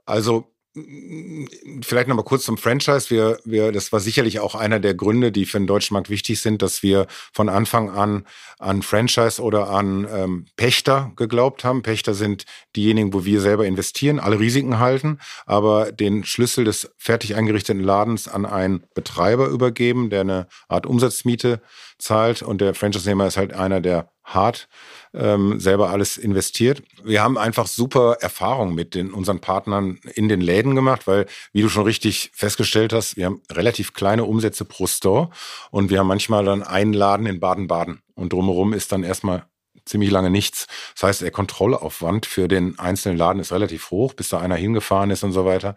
[0.06, 3.10] also Vielleicht nochmal kurz zum Franchise.
[3.10, 6.40] Wir, wir, das war sicherlich auch einer der Gründe, die für den deutschen Markt wichtig
[6.40, 8.26] sind, dass wir von Anfang an
[8.58, 11.82] an Franchise oder an ähm, Pächter geglaubt haben.
[11.82, 17.36] Pächter sind diejenigen, wo wir selber investieren, alle Risiken halten, aber den Schlüssel des fertig
[17.36, 21.62] eingerichteten Ladens an einen Betreiber übergeben, der eine Art Umsatzmiete
[21.98, 24.70] zahlt und der Franchise-Nehmer ist halt einer, der hart
[25.14, 26.84] ähm, selber alles investiert.
[27.04, 31.62] Wir haben einfach super Erfahrungen mit den, unseren Partnern in den Läden gemacht, weil, wie
[31.62, 35.30] du schon richtig festgestellt hast, wir haben relativ kleine Umsätze pro Store
[35.70, 39.46] und wir haben manchmal dann einen Laden in Baden-Baden und drumherum ist dann erstmal
[39.86, 40.68] ziemlich lange nichts.
[40.94, 45.12] Das heißt, der Kontrollaufwand für den einzelnen Laden ist relativ hoch, bis da einer hingefahren
[45.12, 45.76] ist und so weiter.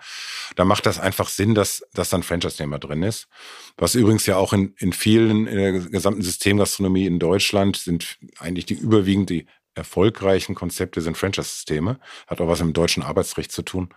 [0.57, 3.29] Da macht das einfach Sinn, dass, dass dann Franchise-Nehmer drin ist.
[3.77, 8.67] Was übrigens ja auch in, in vielen, in der gesamten Systemgastronomie in Deutschland sind eigentlich
[8.67, 11.99] die überwiegend die erfolgreichen Konzepte sind Franchise-Systeme.
[12.27, 13.93] Hat auch was mit dem deutschen Arbeitsrecht zu tun.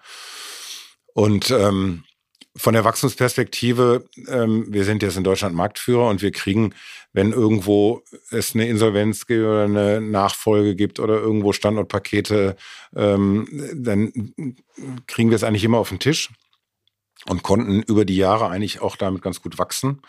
[1.13, 2.04] Und ähm,
[2.58, 6.74] von der Wachstumsperspektive, ähm, wir sind jetzt in Deutschland Marktführer und wir kriegen,
[7.13, 12.56] wenn irgendwo es eine Insolvenz gibt oder eine Nachfolge gibt oder irgendwo Standortpakete,
[12.96, 14.34] ähm, dann
[15.06, 16.30] kriegen wir es eigentlich immer auf den Tisch
[17.26, 20.02] und konnten über die Jahre eigentlich auch damit ganz gut wachsen.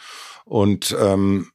[0.44, 1.50] Und ähm,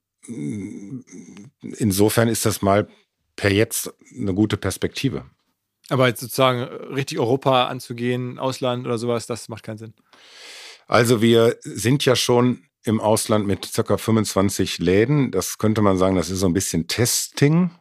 [1.77, 2.87] insofern ist das mal
[3.35, 5.25] per jetzt eine gute Perspektive.
[5.89, 9.93] Aber jetzt sozusagen richtig Europa anzugehen, Ausland oder sowas, das macht keinen Sinn.
[10.93, 15.31] Also wir sind ja schon im Ausland mit circa 25 Läden.
[15.31, 17.71] Das könnte man sagen, das ist so ein bisschen Testing.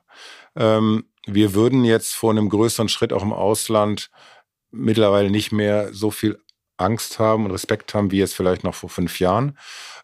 [0.57, 4.09] Ähm, wir würden jetzt vor einem größeren Schritt auch im Ausland
[4.71, 6.41] mittlerweile nicht mehr so viel
[6.79, 9.59] Angst haben und Respekt haben, wie jetzt vielleicht noch vor fünf Jahren.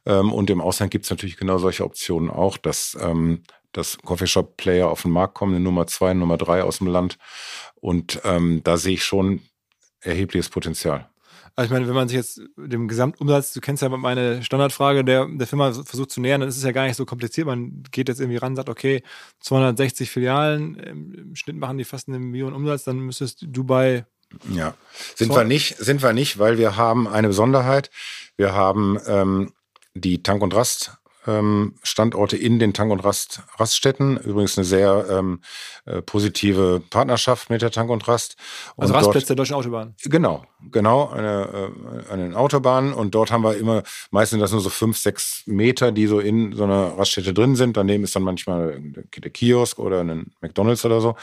[0.04, 3.42] Ähm, und im Ausland gibt es natürlich genau solche Optionen auch, dass, ähm,
[3.72, 7.16] dass Coffeeshop-Player auf den Markt kommen, eine Nummer zwei, Nummer drei aus dem Land.
[7.76, 9.40] Und ähm, da sehe ich schon
[10.02, 11.08] erhebliches Potenzial.
[11.58, 15.26] Also ich meine, wenn man sich jetzt dem Gesamtumsatz, du kennst ja meine Standardfrage der,
[15.26, 17.48] der Firma versucht zu nähern, dann ist es ja gar nicht so kompliziert.
[17.48, 19.02] Man geht jetzt irgendwie ran, sagt, okay,
[19.40, 24.06] 260 Filialen, im Schnitt machen die fast eine Million Umsatz, dann müsstest du bei
[24.48, 24.74] ja,
[25.16, 27.90] sind wir nicht, sind wir nicht, weil wir haben eine Besonderheit.
[28.36, 29.52] Wir haben ähm,
[29.94, 30.98] die Tank und Rast
[31.82, 34.16] Standorte in den Tank- und Rast, Raststätten.
[34.18, 35.40] Übrigens eine sehr ähm,
[35.84, 38.36] äh, positive Partnerschaft mit der Tank und Rast.
[38.76, 39.94] Und Also Rastplätze dort, der deutschen Autobahn.
[40.04, 41.72] Genau, genau, eine,
[42.08, 42.92] äh, an den Autobahnen.
[42.92, 46.20] Und dort haben wir immer, meistens sind das nur so fünf, sechs Meter, die so
[46.20, 47.76] in so einer Raststätte drin sind.
[47.76, 51.16] Daneben ist dann manchmal der Kiosk oder ein McDonalds oder so.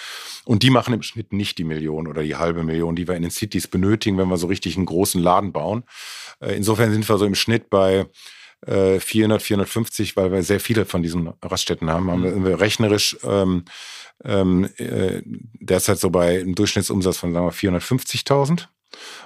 [0.46, 3.22] Und die machen im Schnitt nicht die Million oder die halbe Million, die wir in
[3.22, 5.84] den Cities benötigen, wenn wir so richtig einen großen Laden bauen.
[6.40, 8.08] Äh, insofern sind wir so im Schnitt bei
[8.66, 12.46] äh, 400, 450, weil wir sehr viele von diesen Raststätten haben, haben Mhm.
[12.46, 13.66] wir rechnerisch ähm,
[14.24, 18.68] ähm, äh, derzeit so bei einem Durchschnittsumsatz von sagen wir 450.000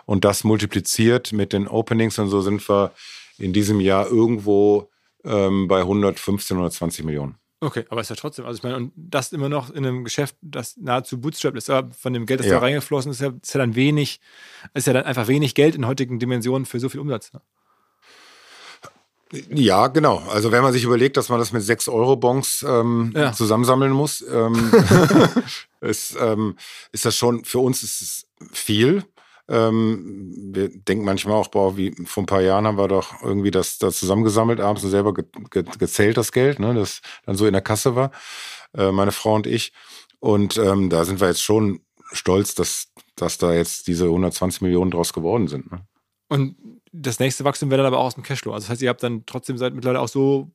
[0.05, 2.91] und das multipliziert mit den Openings und so sind wir
[3.37, 4.89] in diesem Jahr irgendwo
[5.23, 7.35] ähm, bei 115, 120 Millionen.
[7.61, 10.37] Okay, aber ist ja trotzdem, also ich meine, und das immer noch in einem Geschäft,
[10.41, 12.53] das nahezu bootstrapped ist, aber von dem Geld, das Ja.
[12.53, 14.21] da reingeflossen ist, ist ja, ist ja dann wenig,
[14.73, 17.33] ist ja dann einfach wenig Geld in heutigen Dimensionen für so viel Umsatz.
[17.33, 17.41] Ne?
[19.31, 20.17] Ja, genau.
[20.29, 23.31] Also wenn man sich überlegt, dass man das mit 6 Euro Bons ähm, Ja.
[23.31, 24.71] zusammensammeln muss, ähm,
[25.81, 26.55] ist, ähm,
[26.91, 29.03] ist das schon, für uns ist es viel.
[29.47, 33.51] Ähm, wir denken manchmal auch, boah, wie vor ein paar Jahren haben wir doch irgendwie
[33.51, 37.47] das da zusammengesammelt, abends und selber ge ge gezählt, das Geld, ne, das dann so
[37.47, 38.11] in der Kasse war,
[38.77, 39.73] äh, meine Frau und ich.
[40.19, 44.91] Und ähm, da sind wir jetzt schon stolz, dass, dass da jetzt diese 120 Millionen
[44.91, 45.71] draus geworden sind.
[45.71, 45.81] Ne?
[46.27, 46.55] Und
[46.91, 48.53] das nächste Wachstum wäre dann aber auch aus dem Cashflow.
[48.53, 50.51] Also das heißt, ihr habt dann trotzdem seid mittlerweile auch so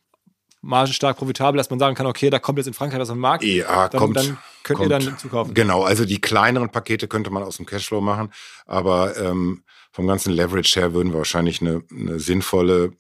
[0.64, 3.44] margenstark profitabel, dass man sagen kann, okay, da kommt jetzt in Frankreich was am Markt.
[3.44, 4.16] Ja, dann, kommt.
[4.16, 5.06] dann könnt ihr kommt.
[5.06, 5.54] dann zukaufen.
[5.54, 8.32] Genau, also die kleineren Pakete könnte man aus dem Cashflow machen,
[8.66, 12.92] aber ähm, vom ganzen Leverage her würden wir wahrscheinlich eine, eine sinnvolle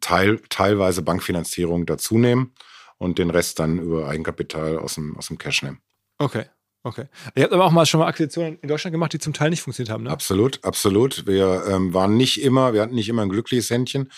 [0.00, 2.54] Teil, teilweise Bankfinanzierung dazu nehmen
[2.98, 5.80] und den Rest dann über Eigenkapital aus dem, aus dem Cash nehmen.
[6.18, 6.46] Okay,
[6.82, 7.06] okay.
[7.34, 9.62] Ihr habt aber auch mal schon mal Akquisitionen in Deutschland gemacht, die zum Teil nicht
[9.62, 10.10] funktioniert haben, ne?
[10.10, 11.26] Absolut, absolut.
[11.26, 14.10] Wir ähm, waren nicht immer, wir hatten nicht immer ein glückliches Händchen.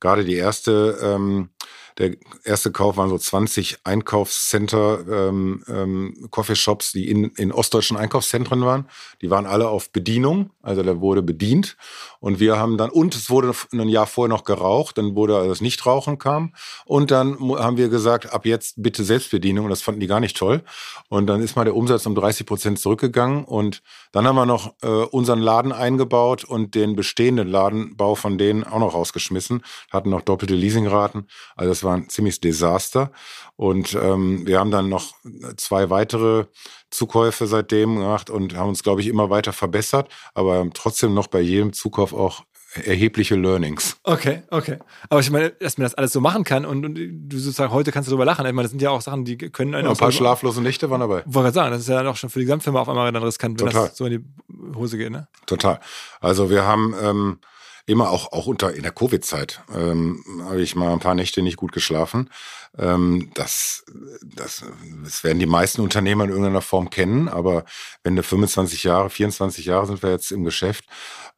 [0.00, 1.50] Gerade die erste, ähm,
[1.98, 8.64] der erste Kauf waren so 20 Einkaufscenter, ähm, ähm, Coffeeshops, die in, in ostdeutschen Einkaufszentren
[8.64, 8.86] waren.
[9.22, 11.76] Die waren alle auf Bedienung, also da wurde bedient.
[12.18, 15.50] Und wir haben dann, und es wurde ein Jahr vorher noch geraucht, dann wurde also
[15.50, 16.52] das Nichtrauchen kam.
[16.84, 19.66] Und dann haben wir gesagt, ab jetzt bitte Selbstbedienung.
[19.66, 20.62] Und das fanden die gar nicht toll.
[21.08, 23.44] Und dann ist mal der Umsatz um 30 Prozent zurückgegangen.
[23.44, 28.64] Und dann haben wir noch äh, unseren Laden eingebaut und den bestehenden Ladenbau von denen
[28.64, 29.62] auch noch rausgeschmissen.
[29.92, 31.28] Hatten noch doppelte Leasingraten.
[31.54, 33.12] Also das war ein ziemliches Desaster.
[33.56, 35.14] Und ähm, wir haben dann noch
[35.56, 36.46] zwei weitere
[36.90, 41.40] Zukäufe seitdem gemacht und haben uns, glaube ich, immer weiter verbessert, aber trotzdem noch bei
[41.40, 42.44] jedem Zukauf auch
[42.84, 43.96] erhebliche Learnings.
[44.02, 44.78] Okay, okay.
[45.08, 47.92] Aber ich meine, dass man das alles so machen kann und, und du sozusagen heute
[47.92, 48.44] kannst du darüber lachen.
[48.46, 50.60] Ich meine, das sind ja auch Sachen, die können einen Ein auch paar so- schlaflose
[50.60, 51.22] Nächte waren dabei.
[51.26, 53.22] Wollte gerade sagen, das ist ja dann auch schon für die Gesamtfirma auf einmal dann
[53.22, 53.88] riskant, wenn Total.
[53.88, 55.28] das so in die Hose geht, ne?
[55.46, 55.78] Total.
[56.20, 57.38] Also wir haben ähm,
[57.86, 61.56] immer auch, auch unter in der Covid-Zeit ähm, habe ich mal ein paar Nächte nicht
[61.56, 62.30] gut geschlafen.
[62.78, 63.84] Ähm, das,
[64.22, 64.64] das,
[65.02, 67.64] das werden die meisten Unternehmer in irgendeiner Form kennen, aber
[68.02, 70.84] wenn du 25 Jahre, 24 Jahre sind wir jetzt im Geschäft,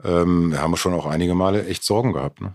[0.05, 2.41] ähm, wir haben schon auch einige Male echt Sorgen gehabt.
[2.41, 2.55] Ne?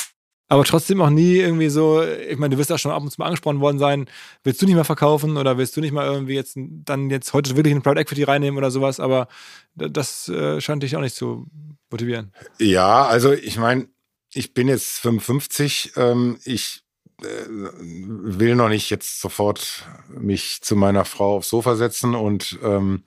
[0.51, 3.21] Aber trotzdem auch nie irgendwie so, ich meine, du wirst ja schon ab und zu
[3.21, 4.09] mal angesprochen worden sein,
[4.43, 7.55] willst du nicht mehr verkaufen oder willst du nicht mal irgendwie jetzt dann jetzt heute
[7.55, 9.29] wirklich eine Private Equity reinnehmen oder sowas, aber
[9.75, 11.47] das äh, scheint dich auch nicht zu
[11.89, 12.33] motivieren.
[12.59, 13.87] Ja, also ich meine,
[14.33, 16.83] ich bin jetzt 55, ähm, ich
[17.21, 23.03] äh, will noch nicht jetzt sofort mich zu meiner Frau aufs Sofa setzen und ähm,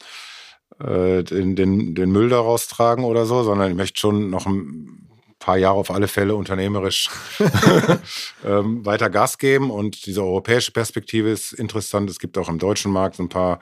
[0.80, 5.10] äh, den, den, den Müll daraus tragen oder so, sondern ich möchte schon noch ein
[5.44, 7.10] paar Jahre auf alle Fälle unternehmerisch
[8.44, 9.70] ähm, weiter Gas geben.
[9.70, 12.08] Und diese europäische Perspektive ist interessant.
[12.08, 13.60] Es gibt auch im deutschen Markt ein paar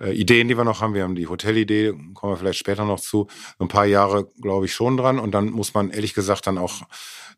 [0.00, 0.94] äh, Ideen, die wir noch haben.
[0.94, 3.28] Wir haben die Hotelidee, kommen wir vielleicht später noch zu.
[3.60, 5.20] Ein paar Jahre, glaube ich, schon dran.
[5.20, 6.82] Und dann muss man ehrlich gesagt dann auch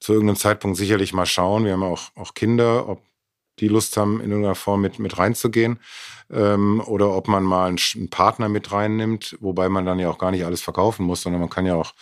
[0.00, 1.66] zu irgendeinem Zeitpunkt sicherlich mal schauen.
[1.66, 3.02] Wir haben auch, auch Kinder, ob
[3.58, 5.80] die Lust haben, in irgendeiner Form mit, mit reinzugehen.
[6.30, 10.18] Ähm, oder ob man mal einen, einen, Partner mit reinnimmt, wobei man dann ja auch
[10.18, 11.92] gar nicht alles verkaufen muss, sondern man kann ja auch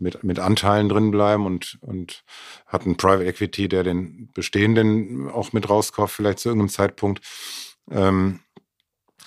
[0.00, 2.24] mit, mit Anteilen drin bleiben und, und
[2.66, 7.24] hat einen Private Equity, der den bestehenden auch mit rauskauft, vielleicht zu irgendeinem Zeitpunkt.
[7.90, 8.40] Ähm,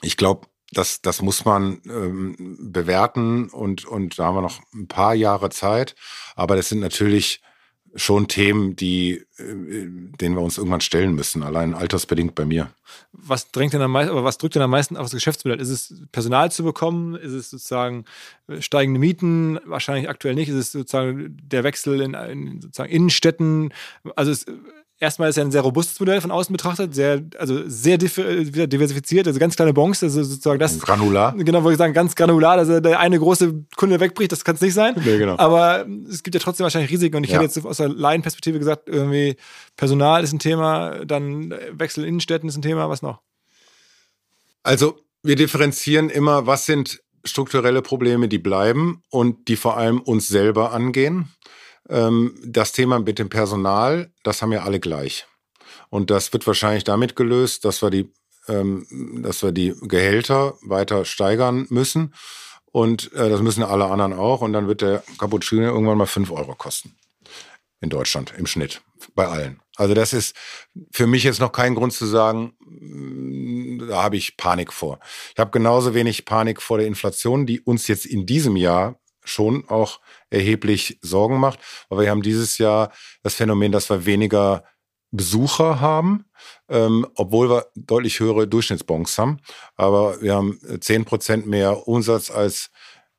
[0.01, 4.87] ich glaube, das, das muss man ähm, bewerten und, und da haben wir noch ein
[4.87, 5.95] paar Jahre Zeit.
[6.35, 7.41] Aber das sind natürlich
[7.95, 9.87] schon Themen, die, äh,
[10.19, 12.71] denen wir uns irgendwann stellen müssen, allein altersbedingt bei mir.
[13.11, 15.59] Was drängt denn am meisten, aber was drückt denn am meisten auf das Geschäftsmodell?
[15.59, 17.15] Ist es Personal zu bekommen?
[17.15, 18.05] Ist es sozusagen
[18.47, 19.59] äh, steigende Mieten?
[19.65, 20.49] Wahrscheinlich aktuell nicht.
[20.49, 23.73] Ist es sozusagen der Wechsel in, in sozusagen Innenstädten?
[24.15, 24.45] Also es,
[25.01, 29.39] erstmal ist ja ein sehr robustes Modell von außen betrachtet, sehr, also sehr diversifiziert, also
[29.39, 30.79] ganz kleine Bonks, also sozusagen das.
[30.79, 31.35] Granular.
[31.35, 34.61] Genau, wollte ich sagen, ganz granular, also der eine große Kunde wegbricht, das kann es
[34.61, 34.95] nicht sein.
[35.03, 35.37] Nee, genau.
[35.37, 37.41] Aber es gibt ja trotzdem wahrscheinlich Risiken und ich ja.
[37.41, 39.35] hätte jetzt aus der Laienperspektive gesagt, irgendwie
[39.75, 43.19] Personal ist ein Thema, dann Wechsel in Innenstädten ist ein Thema, was noch?
[44.63, 50.27] Also wir differenzieren immer, was sind strukturelle Probleme, die bleiben und die vor allem uns
[50.27, 51.29] selber angehen.
[51.91, 55.27] Ähm, das Thema mit dem Personal, das haben ja alle gleich.
[55.89, 58.11] Und das wird wahrscheinlich damit gelöst, dass wir die,
[58.47, 58.87] ähm,
[59.21, 62.13] dass wir die Gehälter weiter steigern müssen.
[62.71, 64.41] Und äh, das müssen alle anderen auch.
[64.41, 66.95] Und dann wird der Cappuccino irgendwann mal fünf Euro kosten.
[67.81, 68.81] In Deutschland im Schnitt.
[69.13, 69.59] Bei allen.
[69.75, 70.35] Also das ist
[70.91, 74.99] für mich jetzt noch kein Grund zu sagen, mm, da habe ich Panik vor.
[75.33, 79.67] Ich habe genauso wenig Panik vor der Inflation, die uns jetzt in diesem Jahr schon
[79.69, 81.59] auch erheblich Sorgen macht.
[81.89, 82.91] Aber wir haben dieses Jahr
[83.23, 84.63] das Phänomen, dass wir weniger
[85.11, 86.25] Besucher haben,
[86.69, 89.39] ähm, obwohl wir deutlich höhere Durchschnittsbons haben.
[89.75, 92.71] Aber wir haben zehn Prozent mehr Umsatz als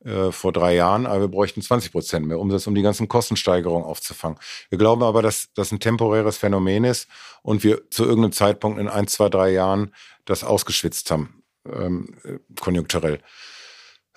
[0.03, 3.85] äh, vor drei Jahren, aber wir bräuchten 20 Prozent mehr Umsatz, um die ganzen Kostensteigerungen
[3.85, 4.37] aufzufangen.
[4.69, 7.07] Wir glauben aber, dass das ein temporäres Phänomen ist
[7.41, 9.93] und wir zu irgendeinem Zeitpunkt in ein, zwei, drei Jahren
[10.25, 12.15] das ausgeschwitzt haben, ähm,
[12.59, 13.19] konjunkturell.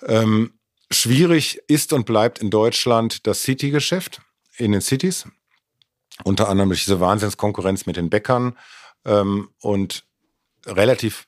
[0.01, 0.56] Ähm,
[0.91, 4.21] Schwierig ist und bleibt in Deutschland das City-Geschäft
[4.57, 5.27] in den Cities.
[6.23, 8.57] Unter anderem durch diese Wahnsinnskonkurrenz mit den Bäckern.
[9.05, 10.05] Ähm, und
[10.65, 11.27] relativ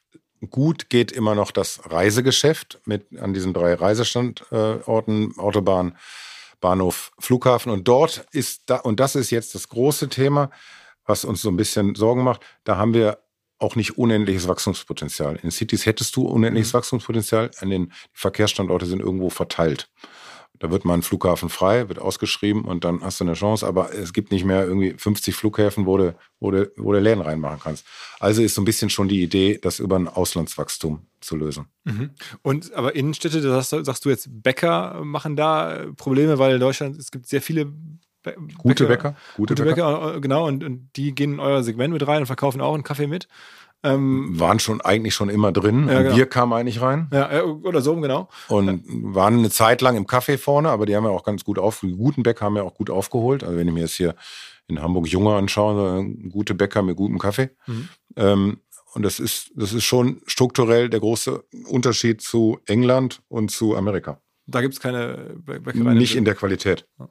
[0.50, 5.98] gut geht immer noch das Reisegeschäft mit an diesen drei Reisestandorten, Autobahn,
[6.62, 7.72] Bahnhof, Flughafen.
[7.72, 10.52] Und dort ist da, und das ist jetzt das große Thema,
[11.06, 12.42] was uns so ein bisschen Sorgen macht.
[12.64, 13.20] Da haben wir
[13.60, 15.40] auch nicht unendliches Wachstumspotenzial.
[15.44, 16.78] In Cities hättest du unendliches mhm.
[16.78, 19.90] Wachstumspotenzial, an den Verkehrsstandorte sind irgendwo verteilt.
[20.60, 23.94] Da wird mal ein Flughafen frei, wird ausgeschrieben und dann hast du eine Chance, aber
[23.94, 27.60] es gibt nicht mehr irgendwie 50 Flughäfen, wo du, wo du, wo du Läden reinmachen
[27.62, 27.86] kannst.
[28.20, 31.68] Also ist so ein bisschen schon die Idee, das über ein Auslandswachstum zu lösen.
[31.86, 32.10] Mhm.
[32.42, 37.10] Und aber Innenstädte, das sagst du jetzt, Bäcker machen da Probleme, weil in Deutschland, es
[37.10, 37.72] gibt sehr viele
[38.24, 39.16] Be gute Bäcker.
[39.38, 40.00] Gute, gute Bäcker.
[40.00, 42.74] Bäcker, äh, genau, und, und, die gehen in euer Segment mit rein und verkaufen auch
[42.74, 43.28] einen Kaffee mit.
[43.82, 45.88] Ähm, waren schon eigentlich schon immer drin.
[45.88, 46.16] Ja, genau.
[46.18, 47.08] Wir kamen eigentlich rein.
[47.14, 48.28] Ja, oder so, genau.
[48.50, 51.58] Und waren eine Zeit lang im Kaffee vorne, aber die haben ja auch ganz gut
[51.58, 53.42] auf, die guten Bäcker haben ja auch gut aufgeholt.
[53.42, 54.16] Also wenn ich mir jetzt hier
[54.68, 57.52] in Hamburg Junge anschaue, gute Bäcker mit gutem Kaffee.
[57.68, 57.90] Mhm.
[58.18, 58.58] Ähm,
[58.94, 64.20] und das ist, das ist schon strukturell der große Unterschied zu England und zu Amerika.
[64.46, 65.98] Da gibt es keine Bäckereien.
[65.98, 66.86] Nicht in der Qualität.
[67.00, 67.08] Ja.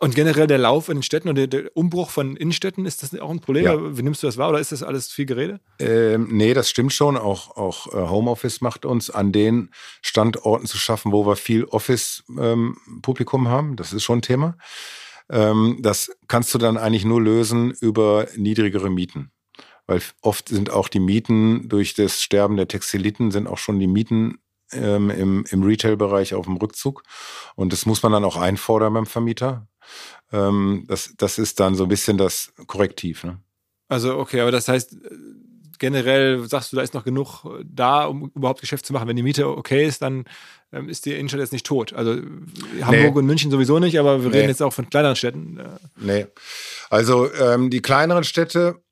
[0.00, 3.18] Und generell der Lauf in den Städten und der, der, Umbruch von Innenstädten, ist das
[3.18, 3.64] auch ein Problem?
[3.64, 3.96] Ja.
[3.96, 5.60] Wie nimmst du das wahr oder ist das alles viel Gerede?
[5.78, 7.16] Ähm, nee, das stimmt schon.
[7.16, 9.70] Auch, auch äh, Homeoffice macht uns an den
[10.02, 13.76] Standorten zu schaffen, wo wir viel Office-Publikum ähm, haben.
[13.76, 14.56] Das ist schon ein Thema.
[15.30, 19.30] Ähm, das kannst du dann eigentlich nur lösen über niedrigere Mieten.
[19.86, 23.86] Weil oft sind auch die Mieten durch das Sterben der Textiliten sind auch schon die
[23.86, 24.38] Mieten
[24.72, 27.02] ähm, im, im Retail-Bereich auf dem Rückzug.
[27.54, 29.66] Und das muss man dann auch einfordern beim Vermieter.
[30.32, 33.24] Ähm, das, das ist dann so ein bisschen das Korrektiv.
[33.24, 33.38] Ne?
[33.88, 34.96] Also, okay, aber das heißt,
[35.78, 39.08] generell sagst du, da ist noch genug da, um überhaupt Geschäft zu machen.
[39.08, 40.24] Wenn die Miete okay ist, dann
[40.72, 41.92] ähm, ist die Innenstadt jetzt nicht tot.
[41.92, 42.12] Also
[42.82, 43.18] Hamburg nee.
[43.18, 44.36] und München sowieso nicht, aber wir nee.
[44.36, 45.60] reden jetzt auch von kleineren Städten.
[45.96, 46.26] Nee.
[46.90, 48.82] Also ähm, die kleineren Städte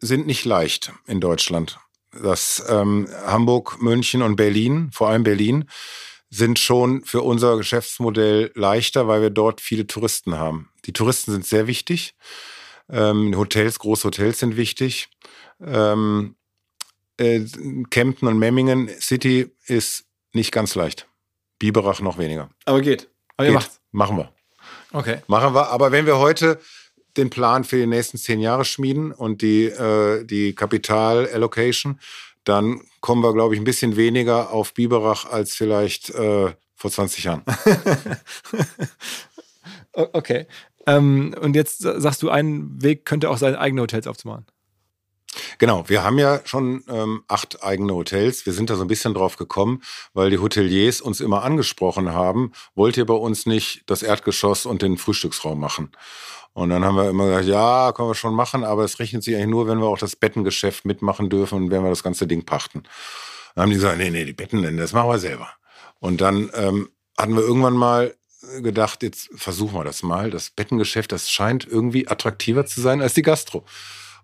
[0.00, 1.78] sind nicht leicht in Deutschland
[2.22, 5.64] dass ähm, Hamburg, München und Berlin, vor allem Berlin,
[6.30, 10.70] sind schon für unser Geschäftsmodell leichter, weil wir dort viele Touristen haben.
[10.84, 12.14] Die Touristen sind sehr wichtig.
[12.90, 15.08] Ähm, Hotels, große Hotels sind wichtig.
[15.60, 16.36] Ähm,
[17.18, 17.40] äh,
[17.90, 21.06] Kempten und Memmingen City ist nicht ganz leicht.
[21.58, 22.50] Biberach noch weniger.
[22.64, 23.10] Aber geht.
[23.36, 23.52] Aber geht.
[23.52, 23.80] ihr macht's.
[23.90, 24.32] Machen wir.
[24.92, 25.22] Okay.
[25.26, 25.68] Machen wir.
[25.70, 26.60] Aber wenn wir heute
[27.16, 31.98] den Plan für die nächsten zehn Jahre schmieden und die, äh, die Kapital-Allocation,
[32.44, 37.24] dann kommen wir, glaube ich, ein bisschen weniger auf Biberach als vielleicht äh, vor 20
[37.24, 37.42] Jahren.
[39.92, 40.46] okay.
[40.86, 44.46] Ähm, und jetzt sagst du, ein Weg könnte auch sein, eigene Hotels aufzumachen.
[45.58, 48.46] Genau, wir haben ja schon ähm, acht eigene Hotels.
[48.46, 49.82] Wir sind da so ein bisschen drauf gekommen,
[50.14, 54.82] weil die Hoteliers uns immer angesprochen haben, wollt ihr bei uns nicht das Erdgeschoss und
[54.82, 55.90] den Frühstücksraum machen?
[56.58, 59.36] Und dann haben wir immer gesagt, ja, können wir schon machen, aber es rechnet sich
[59.36, 62.44] eigentlich nur, wenn wir auch das Bettengeschäft mitmachen dürfen und wenn wir das ganze Ding
[62.44, 62.82] pachten.
[63.54, 65.50] Dann haben die gesagt, nee, nee, die Betten, das machen wir selber.
[66.00, 68.12] Und dann ähm, hatten wir irgendwann mal
[68.60, 70.30] gedacht, jetzt versuchen wir das mal.
[70.30, 73.64] Das Bettengeschäft, das scheint irgendwie attraktiver zu sein als die Gastro.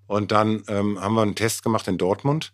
[0.08, 2.52] Und dann ähm, haben wir einen Test gemacht in Dortmund.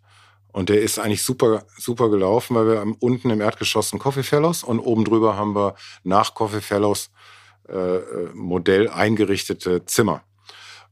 [0.53, 4.63] Und der ist eigentlich super, super gelaufen, weil wir unten im Erdgeschoss ein Coffee Fellows
[4.63, 7.11] und oben drüber haben wir nach Coffee Fellows
[8.35, 10.23] Modell eingerichtete Zimmer.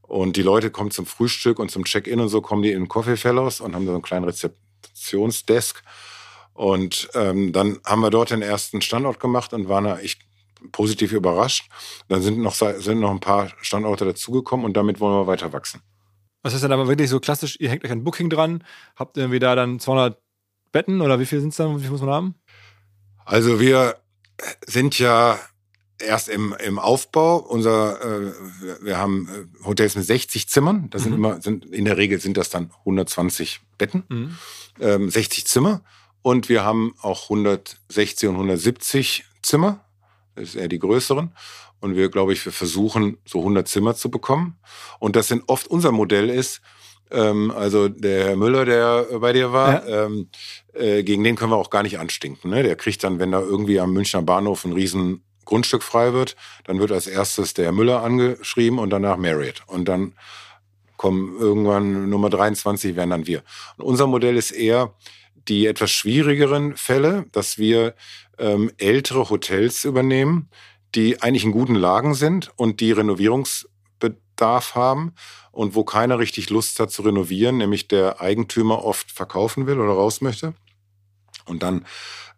[0.01, 3.15] Und die Leute kommen zum Frühstück und zum Check-in und so kommen die in Coffee
[3.15, 5.83] Fellows und haben da so einen kleinen Rezeptionsdesk.
[6.53, 10.21] Und ähm, dann haben wir dort den ersten Standort gemacht und waren da echt
[10.71, 11.69] positiv überrascht.
[12.07, 15.81] Dann sind noch, sind noch ein paar Standorte dazugekommen und damit wollen wir weiter wachsen.
[16.41, 18.63] Was ist dann aber wirklich so klassisch, ihr hängt euch ein Booking dran,
[18.95, 20.17] habt irgendwie da dann 200
[20.71, 22.35] Betten oder wie viel sind es dann, wie viel muss man haben?
[23.25, 23.97] Also wir
[24.65, 25.39] sind ja
[26.01, 27.37] erst im, im Aufbau.
[27.37, 28.33] Unser, äh,
[28.81, 30.89] wir haben äh, Hotels mit 60 Zimmern.
[30.89, 31.17] Das sind mhm.
[31.17, 34.37] immer, sind, in der Regel sind das dann 120 Betten, mhm.
[34.79, 35.81] ähm, 60 Zimmer.
[36.21, 39.85] Und wir haben auch 160 und 170 Zimmer.
[40.35, 41.33] Das ist eher die größeren.
[41.81, 44.59] Und wir, glaube ich, wir versuchen, so 100 Zimmer zu bekommen.
[44.99, 46.61] Und das sind oft unser Modell ist,
[47.11, 50.05] ähm, also der Herr Müller, der bei dir war, ja.
[50.05, 50.29] ähm,
[50.73, 52.51] äh, gegen den können wir auch gar nicht anstinken.
[52.51, 52.63] Ne?
[52.63, 56.35] Der kriegt dann, wenn da irgendwie am Münchner Bahnhof ein riesen Grundstück frei wird,
[56.65, 59.63] dann wird als erstes der Müller angeschrieben und danach Marriott.
[59.67, 60.13] Und dann
[60.97, 63.43] kommen irgendwann Nummer 23 wären dann wir.
[63.77, 64.93] Und unser Modell ist eher
[65.47, 67.95] die etwas schwierigeren Fälle, dass wir
[68.37, 70.49] ähm, ältere Hotels übernehmen,
[70.95, 75.13] die eigentlich in guten Lagen sind und die Renovierungsbedarf haben
[75.51, 79.93] und wo keiner richtig Lust hat zu renovieren, nämlich der Eigentümer oft verkaufen will oder
[79.93, 80.53] raus möchte.
[81.45, 81.85] Und dann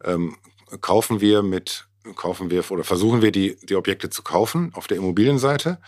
[0.04, 0.38] ähm,
[0.82, 4.98] kaufen wir mit kaufen wir oder versuchen wir die, die Objekte zu kaufen auf der
[4.98, 5.80] Immobilienseite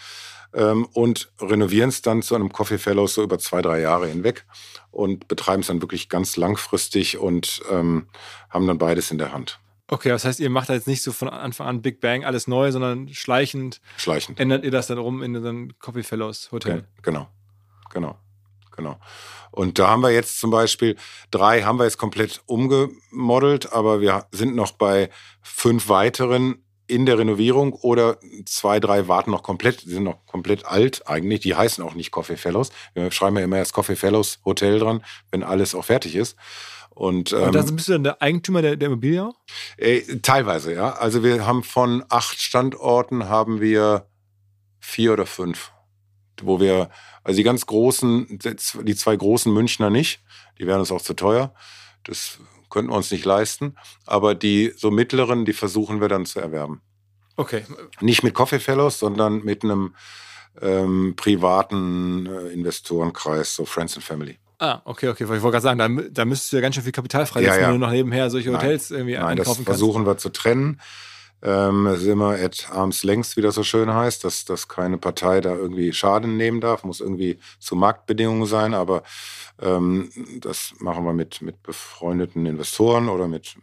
[0.54, 4.46] ähm, und renovieren es dann zu einem Coffee Fellows so über zwei, drei Jahre hinweg
[4.92, 8.08] und betreiben es dann wirklich ganz langfristig und ähm,
[8.50, 9.60] haben dann beides in der Hand.
[9.88, 12.48] Okay, das heißt, ihr macht da jetzt nicht so von Anfang an Big Bang alles
[12.48, 14.40] neu, sondern schleichend, schleichend.
[14.40, 16.80] ändert ihr das dann rum in so ein Coffee Fellows Hotel.
[16.80, 17.28] Okay, genau,
[17.92, 18.18] genau,
[18.76, 18.98] genau.
[19.52, 20.96] Und da haben wir jetzt zum Beispiel
[21.32, 25.10] drei haben wir jetzt komplett umgemodelt, aber wir sind noch bei
[25.42, 30.66] fünf weiteren in der Renovierung oder zwei, drei warten noch komplett, die sind noch komplett
[30.66, 31.40] alt eigentlich.
[31.40, 32.72] Die heißen auch nicht Coffee Fellows.
[32.94, 36.36] Wir schreiben ja immer erst Coffee Fellows Hotel dran, wenn alles auch fertig ist.
[36.90, 39.32] Und, ähm, Und dann bist du dann der Eigentümer der, der Immobilie?
[39.78, 40.92] Äh, teilweise, ja.
[40.92, 44.08] Also wir haben von acht Standorten haben wir
[44.80, 45.72] vier oder fünf,
[46.46, 46.90] wo wir
[47.24, 48.40] also die ganz großen,
[48.84, 50.22] die zwei großen Münchner nicht,
[50.60, 51.54] die wären uns auch zu teuer.
[52.04, 52.40] Das
[52.70, 53.76] könnten wir uns nicht leisten.
[54.06, 56.82] Aber die so mittleren, die versuchen wir dann zu erwerben.
[57.36, 57.64] Okay.
[58.02, 59.96] Nicht mit Coffee Fellows, sondern mit einem
[60.62, 64.38] ähm, privaten äh, Investorenkreis, so Friends and Family.
[64.60, 65.24] Ah, okay, okay.
[65.24, 67.62] Ich wollte gerade sagen, da, da müsstest du ja ganz schön viel Kapital freisetzen, ja,
[67.62, 67.74] ja.
[67.74, 69.00] wenn du noch nebenher solche Hotels Nein.
[69.00, 70.80] irgendwie Nein, das versuchen wir zu trennen.
[71.44, 74.98] Ähm, es ist immer at arms length, wie das so schön heißt, dass, dass keine
[74.98, 79.04] Partei da irgendwie Schaden nehmen darf, muss irgendwie zu Marktbedingungen sein, aber
[79.62, 83.58] ähm, das machen wir mit, mit befreundeten Investoren oder mit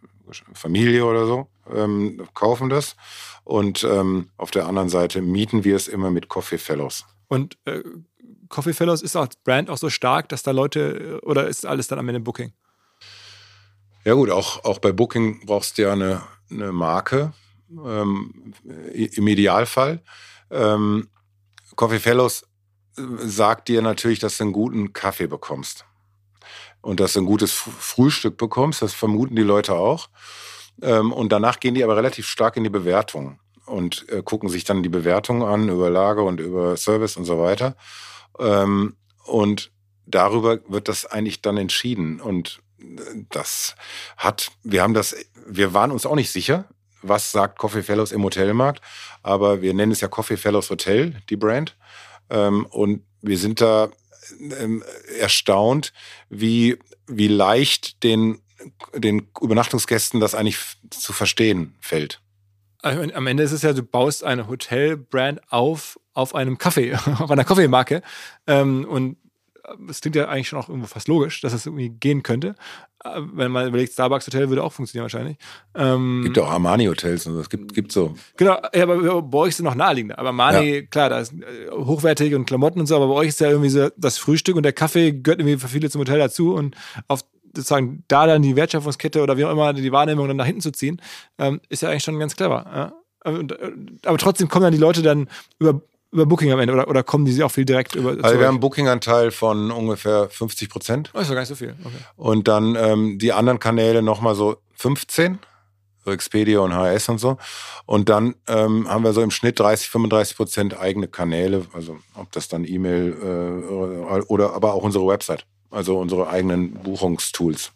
[0.52, 2.96] Familie oder so, ähm, kaufen das.
[3.44, 7.06] Und ähm, auf der anderen Seite mieten wir es immer mit Coffee Fellows.
[7.28, 7.82] Und äh,
[8.50, 11.98] Coffee Fellows ist als Brand auch so stark, dass da Leute, oder ist alles dann
[11.98, 12.52] am Ende Booking?
[14.04, 17.32] Ja gut, auch, auch bei Booking brauchst du ja eine, eine Marke,
[17.70, 18.54] ähm,
[18.92, 20.02] im Idealfall.
[20.50, 21.08] Ähm,
[21.76, 22.44] Coffee Fellows
[22.96, 25.84] äh, sagt dir natürlich, dass du einen guten Kaffee bekommst
[26.82, 28.82] und dass du ein gutes Frühstück bekommst.
[28.82, 30.08] Das vermuten die Leute auch.
[30.82, 34.64] Ähm, und danach gehen die aber relativ stark in die Bewertung und äh, gucken sich
[34.64, 37.76] dann die Bewertung an über Lage und über Service und so weiter.
[38.38, 39.70] Ähm, und
[40.06, 42.20] darüber wird das eigentlich dann entschieden.
[42.20, 43.74] Und äh, das
[44.16, 45.14] hat, wir haben das,
[45.46, 46.68] wir waren uns auch nicht sicher
[47.02, 48.82] was sagt Coffee Fellows im Hotelmarkt,
[49.22, 51.76] aber wir nennen es ja Coffee Fellows Hotel, die Brand.
[52.30, 53.90] Ähm, und wir sind da
[54.38, 54.82] ähm,
[55.18, 55.92] erstaunt,
[56.28, 58.40] wie, wie leicht den,
[58.94, 60.58] den Übernachtungsgästen das eigentlich
[60.90, 62.20] zu verstehen fällt.
[62.82, 67.44] Am Ende ist es ja, du baust eine Hotelbrand auf, auf einem Kaffee, auf einer
[67.44, 68.02] Kaffeemarke.
[68.46, 69.18] Ähm, und
[69.88, 72.54] es klingt ja eigentlich schon auch irgendwo fast logisch, dass es irgendwie gehen könnte.
[73.04, 75.38] Äh, wenn man überlegt, Starbucks Hotel würde auch funktionieren wahrscheinlich.
[75.74, 77.40] Ähm, Gibt auch Armani-Hotels und so.
[77.40, 78.14] Es gibt, gibt so.
[78.36, 80.18] Genau, ja, aber bei euch es noch naheliegender.
[80.18, 80.82] Aber Armani, ja.
[80.82, 83.70] klar, da ist äh, hochwertig und Klamotten und so, aber bei euch ist ja irgendwie
[83.70, 86.76] so das Frühstück und der Kaffee gehört irgendwie für viele zum Hotel dazu und
[87.08, 90.60] auf sozusagen da dann die Wertschöpfungskette oder wie auch immer die Wahrnehmung dann nach hinten
[90.60, 91.00] zu ziehen,
[91.38, 92.64] ähm, ist ja eigentlich schon ganz clever.
[92.72, 92.92] Ja?
[93.24, 93.44] Äh,
[94.04, 95.82] aber trotzdem kommen dann die Leute dann über
[96.12, 98.10] über Booking am Ende oder, oder kommen die auch viel direkt über?
[98.10, 101.10] Also wir haben einen Booking-Anteil von ungefähr 50 Prozent.
[101.14, 101.74] Oh, ist doch gar nicht so viel.
[101.84, 101.96] Okay.
[102.16, 105.38] Und dann ähm, die anderen Kanäle nochmal so 15,
[106.04, 107.36] so Expedia und HS und so.
[107.86, 112.32] Und dann ähm, haben wir so im Schnitt 30, 35 Prozent eigene Kanäle, also ob
[112.32, 117.72] das dann E-Mail äh, oder aber auch unsere Website, also unsere eigenen Buchungstools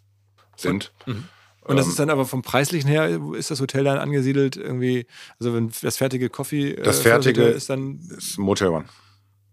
[0.56, 0.92] sind.
[1.06, 1.28] Mhm.
[1.64, 5.06] Und das ähm, ist dann aber vom preislichen her, ist das Hotel dann angesiedelt irgendwie,
[5.38, 8.84] also wenn das fertige Coffee äh, das fertige ist dann ist Motel One.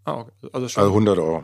[0.03, 0.31] Ah, okay.
[0.51, 1.43] Also, schon also 100 Euro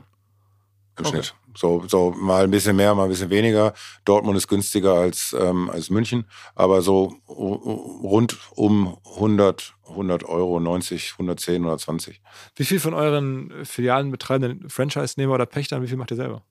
[0.98, 1.10] im okay.
[1.10, 1.36] Schnitt.
[1.56, 3.74] So, so mal ein bisschen mehr, mal ein bisschen weniger.
[4.06, 11.14] Dortmund ist günstiger als, ähm, als München, aber so rund um 100, 100 Euro, 90,
[11.14, 12.22] 110, 120.
[12.56, 16.44] Wie viel von euren Filialen betreibenden Franchise-Nehmer oder Pächtern, wie viel macht ihr selber?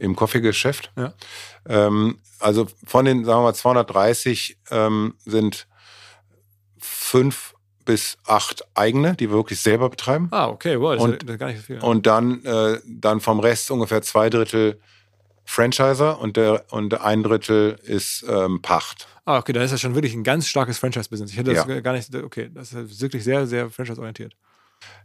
[0.00, 0.92] Im Kaffeegeschäft.
[0.96, 1.14] Ja.
[1.68, 5.66] Ähm, also von den, sagen wir mal, 230 ähm, sind
[6.78, 10.28] fünf bis acht eigene, die wir wirklich selber betreiben.
[10.30, 11.78] Ah, okay, wow, das und, ist gar nicht so viel.
[11.78, 14.78] Und dann, äh, dann vom Rest ungefähr zwei Drittel
[15.44, 19.08] Franchiser und der und ein Drittel ist ähm, Pacht.
[19.24, 21.30] Ah, okay, dann ist das schon wirklich ein ganz starkes Franchise-Business.
[21.30, 21.80] Ich hätte das ja.
[21.80, 24.34] gar nicht, okay, das ist wirklich sehr, sehr franchise-orientiert.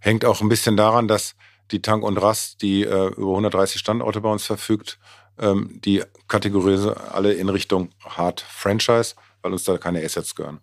[0.01, 1.35] Hängt auch ein bisschen daran, dass
[1.71, 4.99] die Tank und Rast, die äh, über 130 Standorte bei uns verfügt,
[5.39, 10.59] ähm, die kategorisieren alle in Richtung Hard Franchise, weil uns da keine Assets gehören.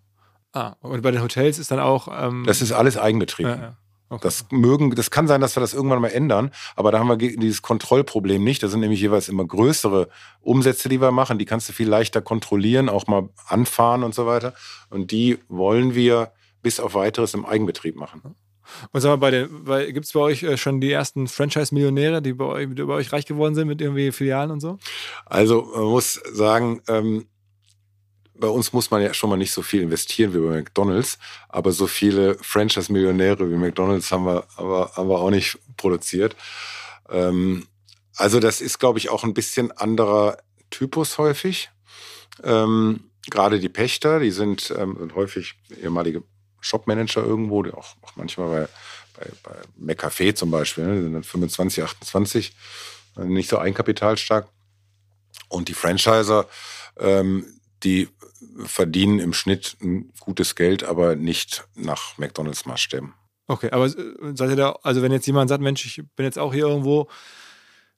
[0.53, 2.07] Ah, und bei den Hotels ist dann auch.
[2.11, 3.47] Ähm das ist alles Eigenbetrieb.
[3.47, 3.77] Ja, ja.
[4.09, 4.23] Okay.
[4.23, 7.15] Das mögen, das kann sein, dass wir das irgendwann mal ändern, aber da haben wir
[7.15, 8.61] dieses Kontrollproblem nicht.
[8.61, 10.09] Das sind nämlich jeweils immer größere
[10.41, 11.39] Umsätze, die wir machen.
[11.39, 14.53] Die kannst du viel leichter kontrollieren, auch mal anfahren und so weiter.
[14.89, 18.35] Und die wollen wir bis auf weiteres im Eigenbetrieb machen.
[18.91, 22.33] Und sag mal, bei bei, gibt es bei euch äh, schon die ersten Franchise-Millionäre, die
[22.33, 24.77] bei euch, die bei euch reich geworden sind mit irgendwie Filialen und so?
[25.25, 27.25] Also man muss sagen, ähm,
[28.41, 31.71] bei uns muss man ja schon mal nicht so viel investieren wie bei McDonalds, aber
[31.71, 36.35] so viele Franchise-Millionäre wie McDonalds haben wir, aber, haben wir auch nicht produziert.
[37.09, 37.67] Ähm,
[38.15, 40.37] also das ist, glaube ich, auch ein bisschen anderer
[40.69, 41.69] Typus häufig.
[42.43, 46.23] Ähm, Gerade die Pächter, die sind ähm, häufig ehemalige
[46.61, 48.67] Shopmanager irgendwo, der auch, auch manchmal bei,
[49.19, 52.55] bei, bei McCafé zum Beispiel, ne, sind dann 25, 28,
[53.17, 54.47] äh, nicht so eigenkapitalstark.
[55.49, 56.47] Und die Franchiser,
[56.97, 57.45] ähm,
[57.83, 58.07] die
[58.65, 63.13] verdienen im Schnitt ein gutes Geld, aber nicht nach McDonalds-Maßstäben.
[63.47, 63.91] Okay, aber äh,
[64.33, 67.09] seid ihr da, also wenn jetzt jemand sagt, Mensch, ich bin jetzt auch hier irgendwo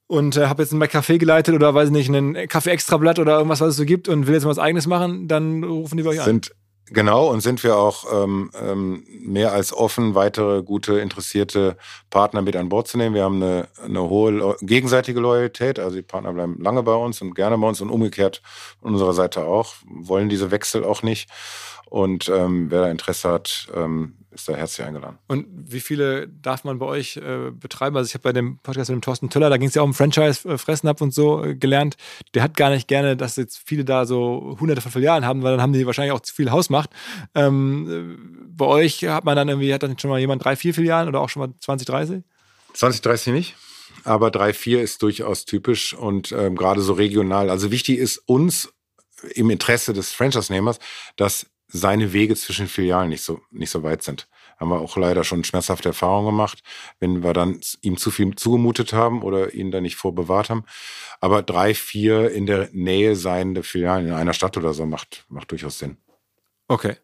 [0.06, 3.70] und äh, habe jetzt ein Café geleitet oder weiß nicht, einen Kaffee-Extrablatt oder irgendwas, was
[3.70, 6.20] es so gibt und will jetzt mal was eigenes machen, dann rufen die bei euch
[6.20, 6.26] an.
[6.26, 6.54] Sind
[6.94, 11.76] Genau, und sind wir auch ähm, ähm, mehr als offen, weitere gute, interessierte
[12.08, 13.16] Partner mit an Bord zu nehmen.
[13.16, 17.34] Wir haben eine, eine hohe gegenseitige Loyalität, also die Partner bleiben lange bei uns und
[17.34, 18.42] gerne bei uns und umgekehrt
[18.80, 21.28] unserer Seite auch, wollen diese Wechsel auch nicht.
[21.94, 25.16] Und ähm, wer da Interesse hat, ähm, ist da herzlich eingeladen.
[25.28, 27.96] Und wie viele darf man bei euch äh, betreiben?
[27.96, 29.86] Also ich habe bei dem Podcast mit dem Thorsten Töller, da ging es ja auch
[29.86, 31.94] um Franchise, äh, Fressen ab und so äh, gelernt.
[32.34, 35.52] Der hat gar nicht gerne, dass jetzt viele da so hunderte von Filialen haben, weil
[35.52, 36.90] dann haben die wahrscheinlich auch zu viel Hausmacht.
[37.36, 40.74] Ähm, äh, bei euch hat man dann irgendwie, hat dann schon mal jemand drei, vier
[40.74, 42.24] Filialen oder auch schon mal 20, 30?
[42.72, 43.54] 20, 30 nicht.
[44.02, 47.50] Aber drei, vier ist durchaus typisch und ähm, gerade so regional.
[47.50, 48.74] Also wichtig ist uns
[49.32, 50.80] im Interesse des Franchise-Nehmers,
[51.14, 54.28] dass seine Wege zwischen Filialen nicht so, nicht so weit sind.
[54.58, 56.62] Haben wir auch leider schon schmerzhafte Erfahrungen gemacht,
[57.00, 60.64] wenn wir dann ihm zu viel zugemutet haben oder ihn da nicht vorbewahrt haben.
[61.20, 65.50] Aber drei, vier in der Nähe seiende Filialen in einer Stadt oder so macht, macht
[65.50, 65.96] durchaus Sinn.
[66.68, 66.96] Okay.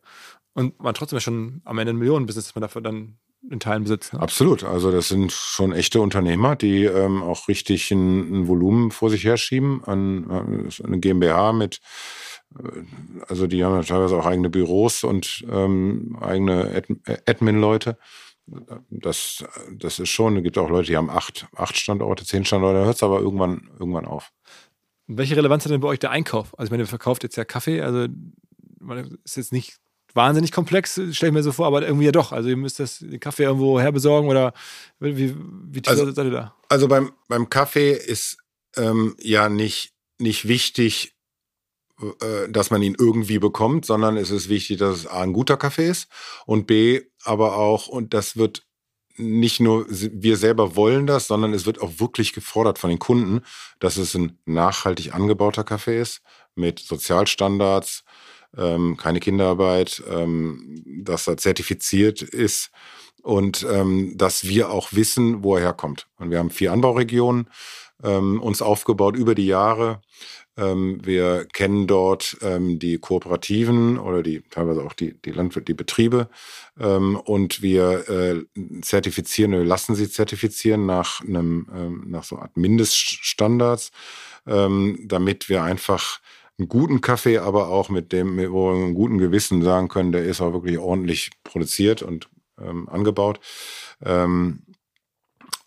[0.53, 4.13] Und man trotzdem schon am Ende ein Millionenbusiness, dass man dafür dann in Teilen besitzt.
[4.13, 4.21] Ne?
[4.21, 4.65] Absolut.
[4.65, 9.25] Also das sind schon echte Unternehmer, die ähm, auch richtig ein, ein, Volumen vor sich
[9.25, 9.83] herschieben.
[9.85, 11.81] An, äh, eine GmbH mit
[13.29, 16.83] also die haben ja teilweise auch eigene Büros und ähm, eigene
[17.27, 17.97] Admin-Leute.
[18.91, 22.81] Das, das ist schon, es gibt auch Leute, die haben acht, acht Standorte, zehn Standorte,
[22.81, 24.33] da hört es aber irgendwann, irgendwann auf.
[25.07, 26.59] Welche Relevanz hat denn bei euch der Einkauf?
[26.59, 28.07] Also ich meine, ihr verkauft jetzt ja Kaffee, also
[29.25, 29.77] ist jetzt nicht
[30.15, 32.33] wahnsinnig komplex, stelle ich mir so vor, aber irgendwie ja doch.
[32.33, 34.53] Also ihr müsst das den Kaffee irgendwo herbesorgen oder
[34.99, 36.57] wie, wie tief also, seid ihr da?
[36.69, 38.39] Also beim, beim Kaffee ist
[38.77, 41.15] ähm, ja nicht, nicht wichtig,
[42.51, 45.89] dass man ihn irgendwie bekommt, sondern es ist wichtig, dass es A, ein guter Kaffee
[45.89, 46.09] ist
[46.47, 48.63] und B, aber auch, und das wird
[49.17, 53.43] nicht nur wir selber wollen das, sondern es wird auch wirklich gefordert von den Kunden,
[53.79, 56.23] dass es ein nachhaltig angebauter Kaffee ist
[56.55, 58.05] mit Sozialstandards,
[58.57, 62.71] ähm, keine Kinderarbeit, ähm, dass er zertifiziert ist
[63.23, 66.09] und ähm, dass wir auch wissen, wo er herkommt.
[66.19, 67.51] Und wir haben vier Anbauregionen
[68.03, 70.01] ähm, uns aufgebaut über die Jahre.
[70.57, 75.75] Ähm, wir kennen dort ähm, die Kooperativen oder die teilweise auch die, die Landwirt, die
[75.75, 76.29] Betriebe.
[76.79, 78.45] Ähm, und wir äh,
[78.83, 83.93] zertifizieren oder lassen sie zertifizieren nach einem, ähm, nach so einer Art Mindeststandards,
[84.47, 86.21] ähm, damit wir einfach
[86.59, 90.25] einen guten Kaffee, aber auch mit dem, wo wir einen guten Gewissen sagen können, der
[90.25, 92.29] ist auch wirklich ordentlich produziert und
[92.61, 93.41] ähm, angebaut.
[94.05, 94.63] Ähm,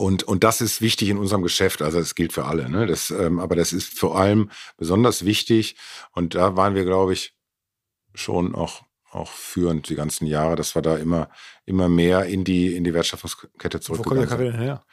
[0.04, 1.82] und, und das ist wichtig in unserem Geschäft.
[1.82, 2.70] Also das gilt für alle.
[2.70, 2.88] Ne?
[2.88, 5.78] Das, ähm, aber das ist vor allem besonders wichtig.
[6.12, 7.34] Und da waren wir, glaube ich,
[8.14, 8.82] schon auch,
[9.12, 11.30] auch führend die ganzen Jahre, dass wir da immer,
[11.66, 14.84] immer mehr in die, in die Wertschöpfungskette zurückgegangen Wo kommt der her?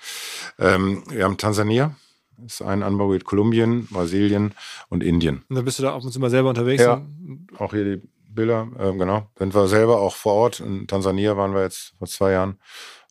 [0.61, 1.97] Ähm, wir haben Tansania.
[2.39, 4.55] Das ist ein Anbau mit Kolumbien, Brasilien
[4.91, 5.43] und Indien.
[5.49, 6.85] Und dann bist du da ab und zu mal selber unterwegs?
[6.85, 7.05] Ja,
[7.59, 9.29] auch hier die Bilder, ähm, genau.
[9.37, 10.61] Sind wir selber auch vor Ort.
[10.61, 12.61] In Tansania waren wir jetzt vor zwei Jahren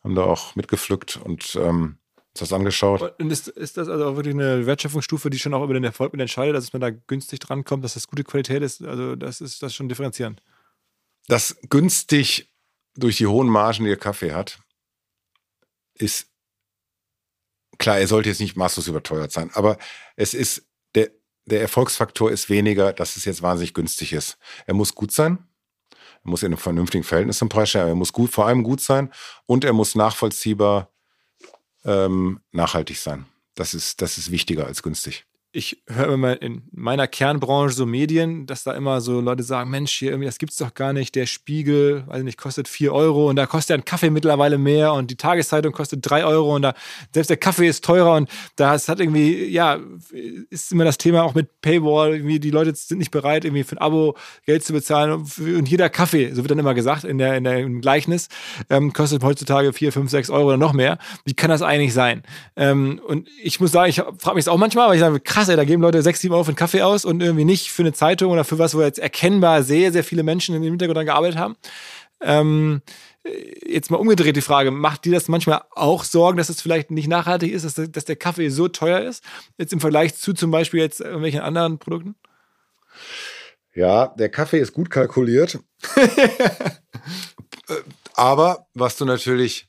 [0.02, 1.98] haben da auch mitgepflückt und ähm,
[2.30, 3.18] uns das angeschaut.
[3.18, 6.12] Und ist, ist das also auch wirklich eine Wertschöpfungsstufe, die schon auch über den Erfolg
[6.12, 8.82] mit entscheidet, dass man da günstig drankommt, dass das gute Qualität ist?
[8.82, 10.42] Also das ist das schon differenzierend.
[11.26, 12.50] Das günstig
[12.94, 14.58] durch die hohen Margen, die der Kaffee hat,
[15.94, 16.28] ist
[17.78, 19.78] klar, er sollte jetzt nicht maßlos überteuert sein, aber
[20.16, 21.10] es ist der,
[21.46, 24.38] der Erfolgsfaktor ist weniger, dass es jetzt wahnsinnig günstig ist.
[24.66, 25.49] Er muss gut sein,
[26.24, 28.80] er muss in einem vernünftigen Verhältnis zum Preis stehen, er muss gut, vor allem gut
[28.80, 29.12] sein
[29.46, 30.90] und er muss nachvollziehbar
[31.84, 33.26] ähm, nachhaltig sein.
[33.54, 38.46] Das ist, das ist wichtiger als günstig ich höre immer in meiner Kernbranche so Medien,
[38.46, 41.14] dass da immer so Leute sagen, Mensch, hier irgendwie, das gibt's doch gar nicht.
[41.16, 45.10] Der Spiegel, weiß nicht, kostet vier Euro und da kostet ein Kaffee mittlerweile mehr und
[45.10, 46.74] die Tageszeitung kostet drei Euro und da
[47.12, 49.78] selbst der Kaffee ist teurer und da hat irgendwie, ja,
[50.50, 53.76] ist immer das Thema auch mit Paywall, irgendwie die Leute sind nicht bereit, irgendwie für
[53.76, 57.36] ein Abo Geld zu bezahlen und jeder Kaffee, so wird dann immer gesagt in der,
[57.36, 58.28] in der im Gleichnis,
[58.68, 60.98] ähm, kostet heutzutage vier, fünf, sechs Euro oder noch mehr.
[61.24, 62.22] Wie kann das eigentlich sein?
[62.54, 65.39] Ähm, und ich muss sagen, ich frage mich das auch manchmal, weil ich sage, krass,
[65.48, 67.82] ey, da geben Leute sechs, sieben Euro für einen Kaffee aus und irgendwie nicht für
[67.82, 71.06] eine Zeitung oder für was, wo jetzt erkennbar sehr, sehr viele Menschen im Hintergrund daran
[71.06, 71.56] gearbeitet haben.
[72.20, 72.82] Ähm,
[73.66, 77.08] jetzt mal umgedreht die Frage, macht dir das manchmal auch Sorgen, dass es vielleicht nicht
[77.08, 79.24] nachhaltig ist, dass, dass der Kaffee so teuer ist,
[79.58, 82.14] jetzt im Vergleich zu zum Beispiel jetzt irgendwelchen anderen Produkten?
[83.74, 85.58] Ja, der Kaffee ist gut kalkuliert.
[88.14, 89.68] Aber was du natürlich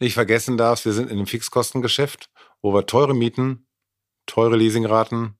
[0.00, 2.30] nicht vergessen darfst, wir sind in einem Fixkostengeschäft,
[2.62, 3.63] wo wir teure Mieten
[4.26, 5.36] teure Leasingraten,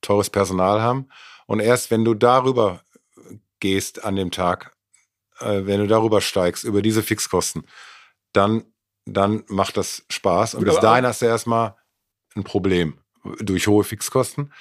[0.00, 1.08] teures Personal haben.
[1.46, 2.82] Und erst wenn du darüber
[3.60, 4.76] gehst an dem Tag,
[5.40, 7.66] äh, wenn du darüber steigst, über diese Fixkosten,
[8.32, 8.64] dann,
[9.04, 10.54] dann macht das Spaß.
[10.54, 11.76] Und bis dahin hast du erstmal
[12.34, 12.98] ein Problem
[13.40, 14.52] durch hohe Fixkosten.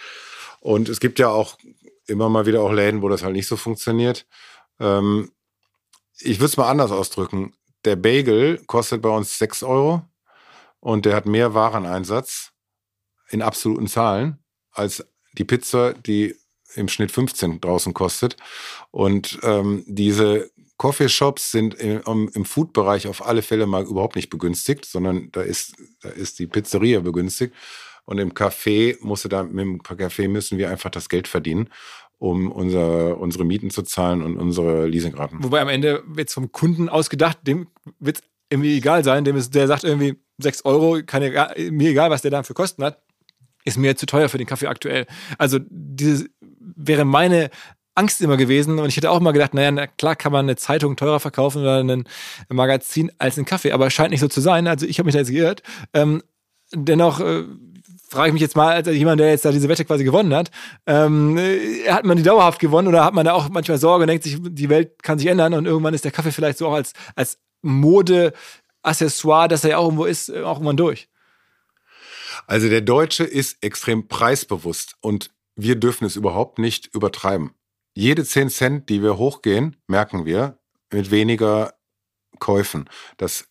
[0.59, 1.57] Und es gibt ja auch
[2.07, 4.25] immer mal wieder auch Läden, wo das halt nicht so funktioniert.
[4.79, 5.31] Ähm,
[6.19, 7.53] ich würde es mal anders ausdrücken.
[7.85, 10.03] Der Bagel kostet bei uns 6 Euro
[10.79, 12.52] und der hat mehr Wareneinsatz
[13.33, 14.39] in absoluten Zahlen
[14.71, 15.05] als
[15.37, 16.35] die Pizza, die
[16.75, 18.37] im Schnitt 15 draußen kostet.
[18.91, 24.85] Und ähm, diese Coffeeshops sind im, im Food-Bereich auf alle Fälle mal überhaupt nicht begünstigt,
[24.85, 27.53] sondern da ist, da ist die Pizzeria begünstigt.
[28.05, 31.69] Und im Café musste da, mit dem Café müssen wir einfach das Geld verdienen,
[32.17, 35.43] um unser, unsere Mieten zu zahlen und unsere Leasingraten.
[35.43, 37.67] Wobei am Ende wird es vom Kunden ausgedacht, dem
[37.99, 42.09] wird es irgendwie egal sein, dem ist, der sagt irgendwie 6 Euro, keine, mir egal,
[42.09, 43.01] was der dafür Kosten hat
[43.65, 45.05] ist mir zu teuer für den Kaffee aktuell.
[45.37, 47.49] Also dieses wäre meine
[47.95, 50.55] Angst immer gewesen und ich hätte auch mal gedacht, naja, na klar kann man eine
[50.55, 52.05] Zeitung teurer verkaufen oder ein
[52.49, 54.67] Magazin als einen Kaffee, aber es scheint nicht so zu sein.
[54.67, 55.61] Also ich habe mich da jetzt geirrt.
[55.93, 56.23] Ähm,
[56.73, 57.43] dennoch äh,
[58.09, 60.49] frage ich mich jetzt mal, als jemand, der jetzt da diese Wette quasi gewonnen hat,
[60.87, 64.07] ähm, äh, hat man die dauerhaft gewonnen oder hat man da auch manchmal Sorge und
[64.07, 66.73] denkt sich, die Welt kann sich ändern und irgendwann ist der Kaffee vielleicht so auch
[66.73, 71.09] als, als Mode-Accessoire, dass er ja auch irgendwo ist, auch irgendwann durch.
[72.47, 77.51] Also der Deutsche ist extrem preisbewusst und wir dürfen es überhaupt nicht übertreiben.
[77.95, 80.57] Jede 10 Cent, die wir hochgehen, merken wir
[80.91, 81.73] mit weniger
[82.39, 82.89] Käufen.
[83.17, 83.45] Das,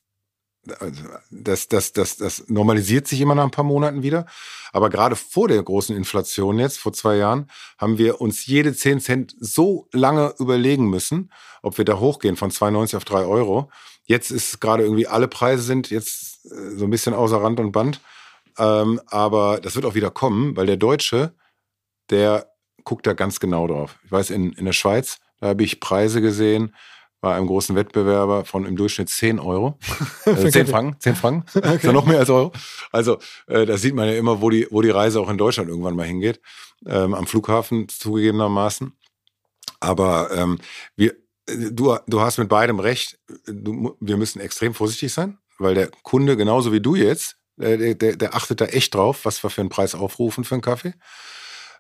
[1.30, 4.26] das, das, das, das normalisiert sich immer nach ein paar Monaten wieder.
[4.72, 9.00] Aber gerade vor der großen Inflation jetzt, vor zwei Jahren, haben wir uns jede 10
[9.00, 13.70] Cent so lange überlegen müssen, ob wir da hochgehen von 2,90 auf 3 Euro.
[14.04, 17.72] Jetzt ist gerade irgendwie alle Preise sind jetzt äh, so ein bisschen außer Rand und
[17.72, 18.00] Band.
[18.58, 21.34] Ähm, aber das wird auch wieder kommen, weil der Deutsche,
[22.10, 22.52] der
[22.84, 23.98] gucke da ganz genau drauf.
[24.04, 26.74] Ich weiß, in, in der Schweiz, da habe ich Preise gesehen
[27.20, 29.78] bei einem großen Wettbewerber von im Durchschnitt 10 Euro.
[30.26, 31.46] äh, 10 Franken, 10 Franken.
[31.54, 31.76] Okay.
[31.76, 32.52] Ist ja noch mehr als Euro.
[32.90, 35.70] Also äh, da sieht man ja immer, wo die, wo die Reise auch in Deutschland
[35.70, 36.40] irgendwann mal hingeht.
[36.84, 38.92] Ähm, am Flughafen zugegebenermaßen.
[39.78, 40.58] Aber ähm,
[40.96, 41.14] wir,
[41.46, 43.20] du, du hast mit beidem recht.
[43.46, 48.16] Du, wir müssen extrem vorsichtig sein, weil der Kunde, genauso wie du jetzt, der, der,
[48.16, 50.94] der achtet da echt drauf, was wir für einen Preis aufrufen für einen Kaffee.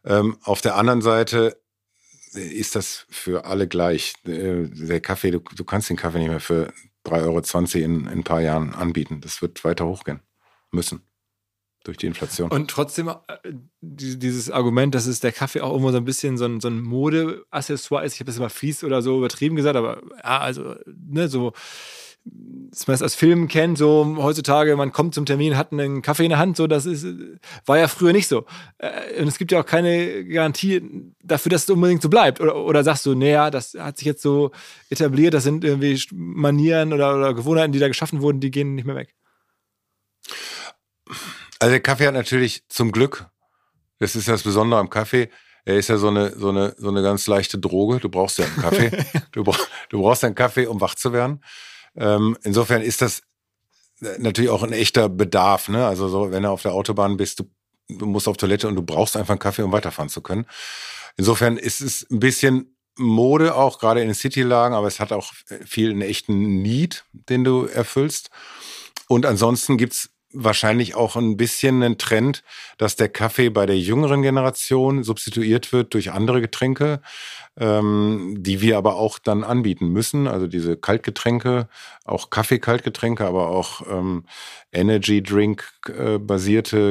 [0.04, 1.60] Ähm, auf der anderen Seite
[2.32, 4.14] ist das für alle gleich.
[4.26, 6.72] Äh, der Kaffee, du, du kannst den Kaffee nicht mehr für
[7.06, 9.20] 3,20 Euro in, in ein paar Jahren anbieten.
[9.20, 10.20] Das wird weiter hochgehen
[10.70, 11.02] müssen
[11.84, 12.50] durch die Inflation.
[12.50, 13.14] Und trotzdem äh,
[13.80, 16.80] dieses Argument, dass es der Kaffee auch irgendwo so ein bisschen so ein, so ein
[16.80, 18.14] Mode-Accessoire ist.
[18.14, 21.52] Ich habe das immer fies oder so übertrieben gesagt, aber ja, also, ne, so
[22.24, 26.24] dass man es aus Filmen kennt, so heutzutage, man kommt zum Termin, hat einen Kaffee
[26.24, 27.06] in der Hand, so das ist,
[27.66, 28.46] war ja früher nicht so.
[28.78, 32.40] Äh, und es gibt ja auch keine Garantie dafür, dass es unbedingt so bleibt.
[32.40, 34.52] Oder, oder sagst du, naja, das hat sich jetzt so
[34.88, 38.86] etabliert, das sind irgendwie Manieren oder, oder Gewohnheiten, die da geschaffen wurden, die gehen nicht
[38.86, 39.14] mehr weg.
[41.58, 43.26] Also der Kaffee hat natürlich zum Glück,
[43.98, 45.28] das ist das Besondere am Kaffee,
[45.64, 48.00] er ist ja so eine, so eine, so eine ganz leichte Droge.
[48.00, 48.90] Du brauchst ja einen Kaffee.
[49.32, 49.58] du, brauch,
[49.90, 51.40] du brauchst einen Kaffee, um wach zu werden.
[51.96, 53.22] Ähm, insofern ist das
[54.18, 55.68] natürlich auch ein echter Bedarf.
[55.68, 55.86] Ne?
[55.86, 57.44] Also so, wenn du auf der Autobahn bist,
[57.88, 60.46] du, musst auf Toilette und du brauchst einfach einen Kaffee, um weiterfahren zu können.
[61.16, 65.32] Insofern ist es ein bisschen Mode auch, gerade in den City-Lagen, aber es hat auch
[65.64, 68.30] viel einen echten Need, den du erfüllst.
[69.08, 72.42] Und ansonsten gibt's wahrscheinlich auch ein bisschen ein Trend,
[72.78, 77.00] dass der Kaffee bei der jüngeren Generation substituiert wird durch andere Getränke,
[77.56, 80.26] ähm, die wir aber auch dann anbieten müssen.
[80.26, 81.68] Also diese Kaltgetränke,
[82.04, 84.24] auch Kaffee-Kaltgetränke, aber auch ähm,
[84.72, 86.18] Energy Drink äh,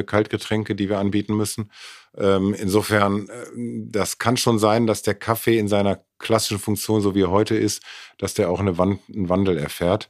[0.03, 1.71] Kaltgetränke, die wir anbieten müssen.
[2.17, 3.45] Ähm, insofern, äh,
[3.89, 7.55] das kann schon sein, dass der Kaffee in seiner klassischen Funktion, so wie er heute
[7.55, 7.81] ist,
[8.17, 10.09] dass der auch eine Wand, einen Wandel erfährt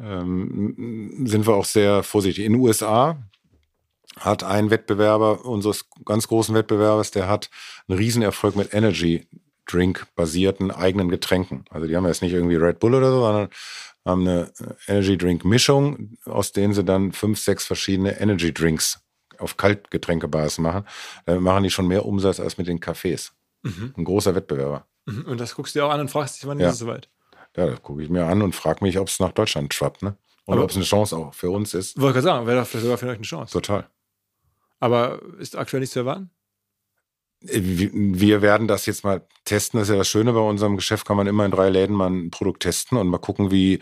[0.00, 2.44] ähm, sind wir auch sehr vorsichtig.
[2.44, 3.18] In den USA
[4.18, 7.50] hat ein Wettbewerber unseres ganz großen Wettbewerbers, der hat
[7.86, 9.26] einen Riesenerfolg mit Energy
[9.66, 11.64] Drink basierten eigenen Getränken.
[11.70, 13.48] Also die haben jetzt nicht irgendwie Red Bull oder so, sondern
[14.04, 14.52] haben eine
[14.86, 19.00] Energy Drink Mischung, aus denen sie dann fünf, sechs verschiedene Energy Drinks
[19.38, 20.84] auf Kaltgetränkebasis machen.
[21.26, 23.32] Damit machen die schon mehr Umsatz als mit den Cafés.
[23.62, 23.94] Mhm.
[23.96, 24.86] Ein großer Wettbewerber.
[25.06, 25.26] Mhm.
[25.26, 26.68] Und das guckst du dir auch an und fragst dich, wann ja.
[26.68, 27.08] ist es soweit?
[27.56, 30.16] Ja, das gucke ich mir an und frage mich, ob es nach Deutschland schwappt, ne?
[30.44, 32.00] Und ob es eine Chance auch für uns ist.
[32.00, 33.52] Wollte gerade sagen, wäre vielleicht sogar für euch eine Chance.
[33.52, 33.86] Total.
[34.80, 36.30] Aber ist aktuell nicht zu erwarten?
[37.46, 39.78] Äh, wir werden das jetzt mal testen.
[39.78, 42.10] Das ist ja das Schöne bei unserem Geschäft, kann man immer in drei Läden mal
[42.10, 43.80] ein Produkt testen und mal gucken, wie,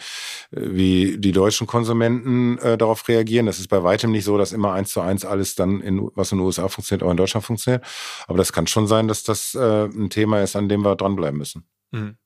[0.50, 3.46] wie die deutschen Konsumenten äh, darauf reagieren.
[3.46, 6.32] Das ist bei weitem nicht so, dass immer eins zu eins alles dann, in, was
[6.32, 7.84] in den USA funktioniert, auch in Deutschland funktioniert.
[8.26, 11.38] Aber das kann schon sein, dass das äh, ein Thema ist, an dem wir dranbleiben
[11.38, 11.66] müssen.
[11.92, 12.16] Mhm.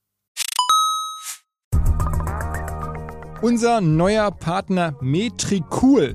[3.43, 6.15] Unser neuer Partner Metricool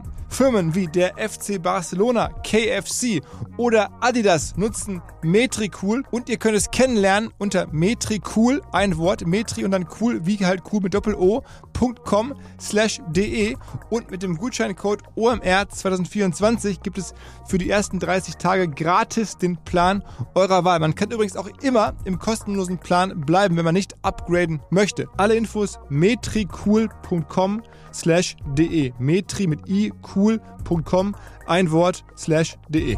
[0.29, 3.21] Firmen wie der FC Barcelona, KFC
[3.57, 9.71] oder Adidas nutzen Metricool und ihr könnt es kennenlernen unter Metricool, ein Wort, Metri und
[9.71, 11.43] dann cool, wie halt cool mit Doppel-O.com
[12.59, 13.55] slash de
[13.89, 17.13] und mit dem Gutscheincode OMR 2024 gibt es
[17.47, 20.03] für die ersten 30 Tage gratis den Plan
[20.35, 20.79] eurer Wahl.
[20.79, 25.07] Man kann übrigens auch immer im kostenlosen Plan bleiben, wenn man nicht upgraden möchte.
[25.17, 27.63] Alle Infos metricool.com
[27.93, 28.93] slash de.
[28.99, 31.15] Metri mit i cool.com,
[31.47, 32.97] ein Wort slash de.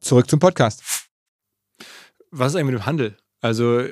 [0.00, 0.82] Zurück zum Podcast.
[2.30, 3.16] Was ist eigentlich mit dem Handel?
[3.40, 3.82] Also,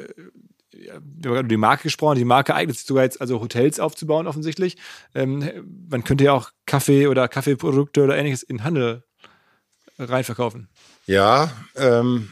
[0.73, 2.17] wir haben gerade über die Marke gesprochen.
[2.17, 4.77] Die Marke eignet sich sogar jetzt, also Hotels aufzubauen, offensichtlich.
[5.15, 9.05] Ähm, man könnte ja auch Kaffee oder Kaffeeprodukte oder ähnliches in Handel
[9.99, 10.69] reinverkaufen.
[11.07, 12.31] Ja, ähm,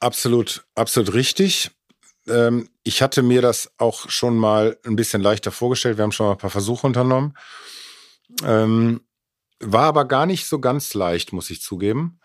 [0.00, 1.70] absolut, absolut richtig.
[2.26, 5.96] Ähm, ich hatte mir das auch schon mal ein bisschen leichter vorgestellt.
[5.96, 7.36] Wir haben schon mal ein paar Versuche unternommen.
[8.44, 9.00] Ähm,
[9.60, 12.17] war aber gar nicht so ganz leicht, muss ich zugeben.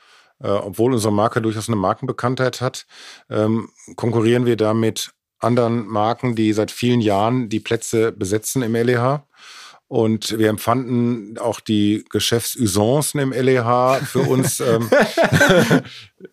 [0.43, 2.85] Äh, obwohl unsere Marke durchaus eine Markenbekanntheit hat,
[3.29, 8.75] ähm, konkurrieren wir da mit anderen Marken, die seit vielen Jahren die Plätze besetzen im
[8.75, 9.25] LEH.
[9.87, 14.89] Und wir empfanden auch die Geschäftsusancen im LEH für uns ähm,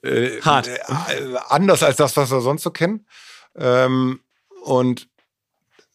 [0.02, 0.68] äh, Hart.
[0.68, 0.80] äh,
[1.48, 3.06] anders als das, was wir sonst so kennen.
[3.56, 4.20] Ähm,
[4.62, 5.08] und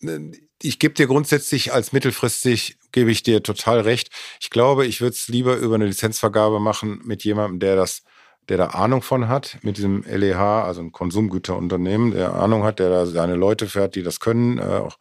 [0.01, 0.19] äh,
[0.65, 4.09] ich gebe dir grundsätzlich als mittelfristig, gebe ich dir total recht.
[4.39, 8.03] Ich glaube, ich würde es lieber über eine Lizenzvergabe machen mit jemandem, der das
[8.49, 12.89] der da Ahnung von hat, mit diesem LEH, also ein Konsumgüterunternehmen, der Ahnung hat, der
[12.89, 14.97] da seine Leute fährt, die das können, äh, auch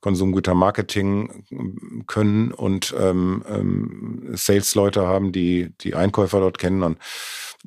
[0.00, 6.98] Konsumgütermarketing können und ähm, ähm, Sales-Leute haben, die die Einkäufer dort kennen und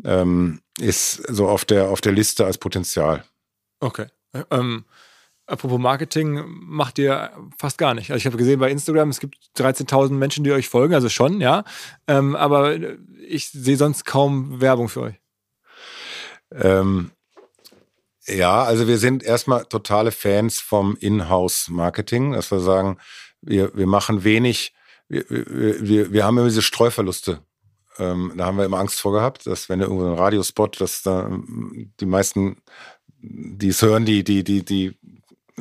[0.04, 3.24] ähm, ist so auf der, auf der Liste als Potenzial.
[3.80, 4.08] Okay.
[4.52, 4.86] Ähm,
[5.46, 8.12] apropos Marketing, macht ihr fast gar nicht.
[8.12, 11.42] Also ich habe gesehen bei Instagram, es gibt 13.000 Menschen, die euch folgen, also schon,
[11.42, 11.64] ja.
[12.08, 12.78] Ähm, aber
[13.28, 15.16] ich sehe sonst kaum Werbung für euch.
[16.52, 17.12] Ähm,
[18.26, 22.98] ja, also wir sind erstmal totale Fans vom Inhouse-Marketing, dass wir sagen,
[23.42, 24.74] wir, wir machen wenig,
[25.10, 27.42] wir, wir, wir haben immer diese Streuverluste.
[28.00, 31.38] Ähm, da haben wir immer Angst vor gehabt, dass wenn irgendwo ein Radiospot, dass da
[32.00, 32.62] die meisten,
[33.20, 34.98] die es hören, die, die, die, die,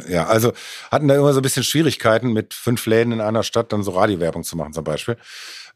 [0.09, 0.53] ja, also
[0.90, 3.93] hatten da immer so ein bisschen Schwierigkeiten mit fünf Läden in einer Stadt dann so
[3.93, 5.16] Radiowerbung zu machen zum Beispiel.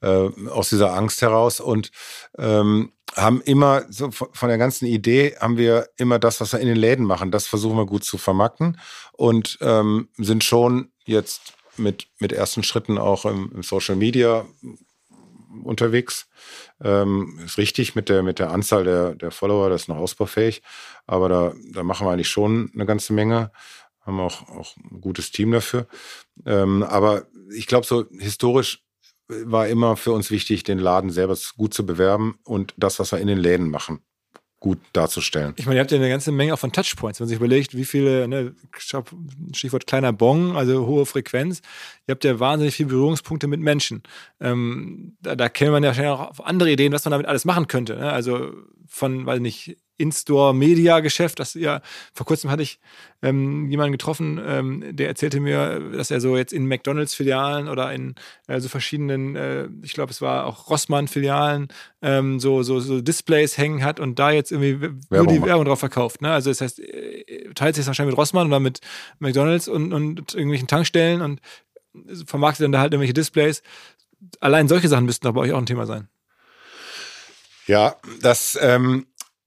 [0.02, 1.90] Äh, aus dieser Angst heraus und
[2.38, 6.68] ähm, haben immer so von der ganzen Idee haben wir immer das, was wir in
[6.68, 8.78] den Läden machen, das versuchen wir gut zu vermarkten
[9.12, 14.44] und ähm, sind schon jetzt mit mit ersten Schritten auch im, im Social Media
[15.64, 16.28] unterwegs.
[16.82, 20.62] Ähm, ist richtig mit der mit der Anzahl der der Follower, das ist noch ausbaufähig,
[21.06, 23.50] aber da da machen wir eigentlich schon eine ganze Menge
[24.06, 25.86] haben auch, auch ein gutes Team dafür.
[26.44, 28.84] Ähm, aber ich glaube, so historisch
[29.28, 33.18] war immer für uns wichtig, den Laden selber gut zu bewerben und das, was wir
[33.18, 34.00] in den Läden machen,
[34.60, 35.52] gut darzustellen.
[35.56, 37.18] Ich meine, ihr habt ja eine ganze Menge auch von Touchpoints.
[37.18, 38.54] Wenn man sich überlegt, wie viele, ne,
[39.52, 41.60] Stichwort kleiner Bong, also hohe Frequenz,
[42.06, 44.02] ihr habt ja wahnsinnig viele Berührungspunkte mit Menschen.
[44.40, 47.66] Ähm, da, da kennt man ja schon auch andere Ideen, was man damit alles machen
[47.66, 47.96] könnte.
[47.96, 48.10] Ne?
[48.12, 48.52] Also
[48.86, 51.38] von, weiß nicht, in-Store-Media-Geschäft.
[51.38, 51.80] Das ja,
[52.12, 52.78] vor kurzem hatte ich
[53.22, 58.14] ähm, jemanden getroffen, ähm, der erzählte mir, dass er so jetzt in McDonalds-Filialen oder in
[58.46, 61.68] äh, so verschiedenen, äh, ich glaube, es war auch Rossmann-Filialen,
[62.02, 65.64] ähm, so, so, so Displays hängen hat und da jetzt irgendwie Werbung nur die Werbung
[65.64, 66.20] drauf verkauft.
[66.22, 66.30] Ne?
[66.30, 68.80] Also das heißt, äh, teilt sich das wahrscheinlich mit Rossmann oder mit
[69.18, 71.40] McDonalds und, und irgendwelchen Tankstellen und
[72.26, 73.62] vermarktet dann da halt irgendwelche Displays.
[74.40, 76.08] Allein solche Sachen müssten doch bei euch auch ein Thema sein.
[77.66, 79.06] Ja, das ähm,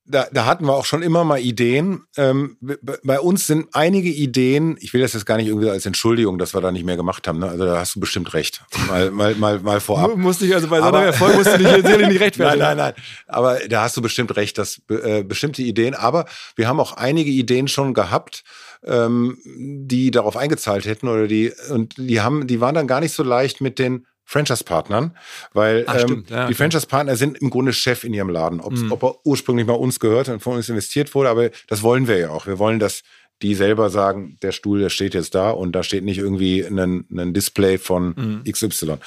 [0.10, 2.04] da, da hatten wir auch schon immer mal Ideen.
[2.18, 2.58] Ähm,
[3.04, 6.56] bei uns sind einige Ideen, ich will das jetzt gar nicht irgendwie als Entschuldigung, dass
[6.56, 7.40] wir da nicht mehr gemacht haben.
[7.40, 7.48] Ne?
[7.48, 8.64] Also da hast du bestimmt recht.
[8.88, 10.18] Mal, mal, mal, mal vorab.
[10.18, 12.40] Musste ich also bei so einem Erfolg musst du nicht rechtfertigen.
[12.60, 12.94] Nein, nein, nein.
[13.28, 15.94] Aber da hast du bestimmt recht, dass äh, bestimmte Ideen.
[15.94, 18.44] Aber wir haben auch einige Ideen schon gehabt,
[18.84, 23.14] ähm, die darauf eingezahlt hätten oder die und die haben, die waren dann gar nicht
[23.14, 25.18] so leicht mit den Franchise-Partnern,
[25.54, 28.62] weil Ach, ähm, ja, die Franchise-Partner sind im Grunde Chef in ihrem Laden.
[28.64, 28.92] Mhm.
[28.92, 32.20] Ob er ursprünglich mal uns gehört und von uns investiert wurde, aber das wollen wir
[32.20, 32.46] ja auch.
[32.46, 33.02] Wir wollen, dass
[33.42, 37.08] die selber sagen, der Stuhl, der steht jetzt da und da steht nicht irgendwie ein,
[37.12, 38.52] ein Display von mhm.
[38.52, 38.98] XY.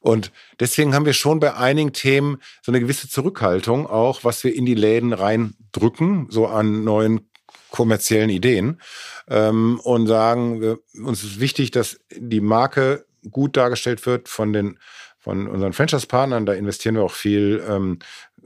[0.00, 4.54] Und deswegen haben wir schon bei einigen Themen so eine gewisse Zurückhaltung auch, was wir
[4.54, 7.30] in die Läden reindrücken, so an neuen
[7.70, 8.82] kommerziellen Ideen
[9.28, 14.78] ähm, und sagen, wir, uns ist wichtig, dass die Marke gut dargestellt wird von den
[15.18, 16.46] von unseren Franchise-Partnern.
[16.46, 17.98] Da investieren wir auch viel ähm,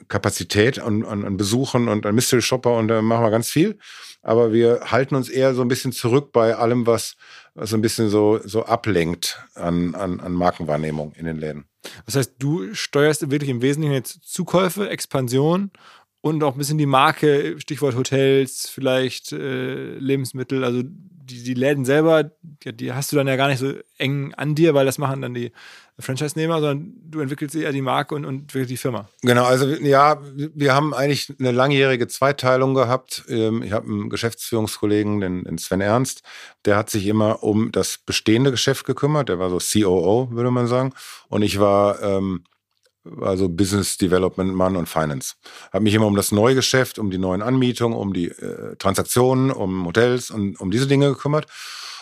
[0.08, 3.78] Kapazität an, an, an Besuchen und an Mystery Shopper und da machen wir ganz viel.
[4.22, 7.16] Aber wir halten uns eher so ein bisschen zurück bei allem, was,
[7.54, 11.66] was so ein bisschen so, so ablenkt an, an, an Markenwahrnehmung in den Läden.
[12.06, 15.70] Das heißt, du steuerst wirklich im Wesentlichen jetzt Zukäufe, Expansion
[16.20, 20.82] und auch ein bisschen die Marke, Stichwort Hotels, vielleicht äh, Lebensmittel, also
[21.24, 24.54] die, die Läden selber, die, die, hast du dann ja gar nicht so eng an
[24.54, 25.52] dir, weil das machen dann die
[25.98, 29.08] Franchise-Nehmer, sondern du entwickelst eher die Marke und, und die Firma.
[29.22, 33.24] Genau, also ja, wir haben eigentlich eine langjährige Zweiteilung gehabt.
[33.28, 36.22] Ähm, ich habe einen Geschäftsführungskollegen, den, den Sven Ernst,
[36.64, 40.66] der hat sich immer um das bestehende Geschäft gekümmert, der war so COO, würde man
[40.66, 40.92] sagen.
[41.28, 42.44] Und ich war ähm,
[43.20, 45.34] also Business Development Mann und Finance.
[45.72, 49.50] Habe mich immer um das neue Geschäft, um die neuen Anmietungen, um die äh, Transaktionen,
[49.50, 51.46] um Hotels und um diese Dinge gekümmert.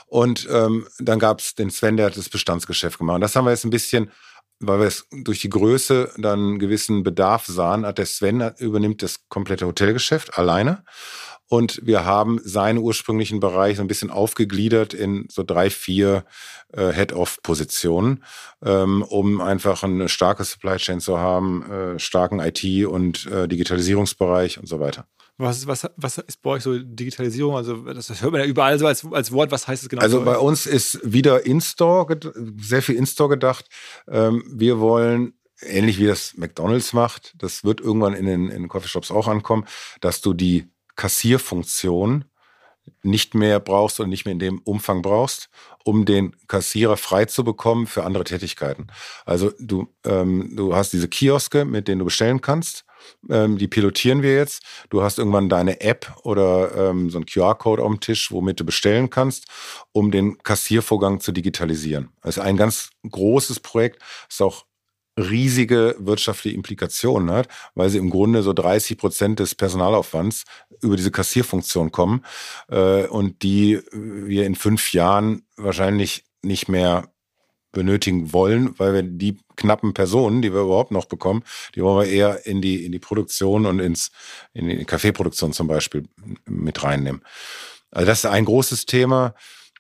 [0.06, 3.16] Und ähm, dann gab es den Sven, der hat das Bestandsgeschäft gemacht.
[3.16, 4.10] Und das haben wir jetzt ein bisschen,
[4.58, 8.60] weil wir es durch die Größe dann einen gewissen Bedarf sahen, hat der Sven hat,
[8.60, 10.84] übernimmt das komplette Hotelgeschäft alleine.
[11.50, 16.24] Und wir haben seinen ursprünglichen Bereich so ein bisschen aufgegliedert in so drei, vier
[16.72, 18.22] äh, Head-Off-Positionen,
[18.64, 24.58] ähm, um einfach eine starke Supply Chain zu haben, äh, starken IT- und äh, Digitalisierungsbereich
[24.58, 25.06] und so weiter.
[25.38, 27.56] Was, was, was ist bei euch so Digitalisierung?
[27.56, 29.50] Also, das, hört man ja überall so als, als Wort.
[29.50, 30.02] Was heißt es genau?
[30.02, 32.16] Also bei uns ist wieder In-Store,
[32.58, 33.66] sehr viel In-Store gedacht.
[34.06, 35.32] Ähm, wir wollen,
[35.62, 39.64] ähnlich wie das McDonalds macht, das wird irgendwann in den, in den Coffeeshops auch ankommen,
[40.00, 40.68] dass du die
[41.00, 42.26] Kassierfunktion
[43.02, 45.48] nicht mehr brauchst und nicht mehr in dem Umfang brauchst,
[45.82, 48.88] um den Kassierer frei zu bekommen für andere Tätigkeiten.
[49.24, 52.84] Also du, ähm, du hast diese Kioske, mit denen du bestellen kannst.
[53.30, 54.62] Ähm, die pilotieren wir jetzt.
[54.90, 58.64] Du hast irgendwann deine App oder ähm, so ein QR-Code auf dem Tisch, womit du
[58.66, 59.46] bestellen kannst,
[59.92, 62.10] um den Kassiervorgang zu digitalisieren.
[62.20, 64.66] Das ist ein ganz großes Projekt, ist auch
[65.18, 70.44] riesige wirtschaftliche Implikationen hat, weil sie im Grunde so 30 Prozent des Personalaufwands
[70.82, 72.24] über diese Kassierfunktion kommen
[72.68, 77.10] äh, und die wir in fünf Jahren wahrscheinlich nicht mehr
[77.72, 81.44] benötigen wollen, weil wir die knappen Personen, die wir überhaupt noch bekommen,
[81.74, 84.10] die wollen wir eher in die, in die Produktion und ins,
[84.52, 86.08] in die Kaffeeproduktion zum Beispiel
[86.46, 87.22] mit reinnehmen.
[87.90, 89.34] Also das ist ein großes Thema.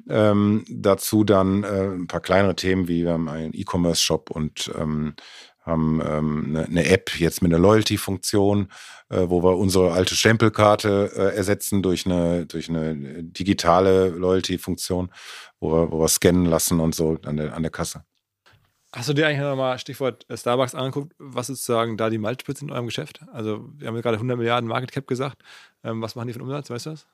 [0.08, 5.14] Ähm, dazu dann äh, ein paar kleinere Themen, wie wir haben einen E-Commerce-Shop und ähm,
[5.62, 8.68] haben ähm, eine, eine App jetzt mit einer Loyalty-Funktion,
[9.08, 15.10] äh, wo wir unsere alte Stempelkarte äh, ersetzen durch eine, durch eine digitale Loyalty-Funktion,
[15.60, 18.04] wo wir, wo wir scannen lassen und so an der, an der Kasse.
[18.92, 22.72] Hast du dir eigentlich nochmal Stichwort äh, Starbucks angeguckt, was sozusagen da die Multiples in
[22.72, 23.20] eurem Geschäft?
[23.32, 25.42] Also, wir haben ja gerade 100 Milliarden Market Cap gesagt.
[25.84, 27.06] Ähm, was machen die für einen Umsatz, weißt du das?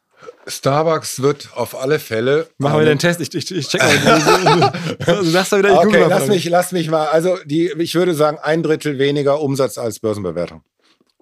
[0.46, 2.48] Starbucks wird auf alle Fälle.
[2.58, 4.72] Machen wir den Test, ich, ich, ich check mal.
[5.06, 7.06] du sagst da wieder, ich Okay, lass mich, lass mich mal.
[7.08, 10.62] Also die, ich würde sagen, ein Drittel weniger Umsatz als Börsenbewertung.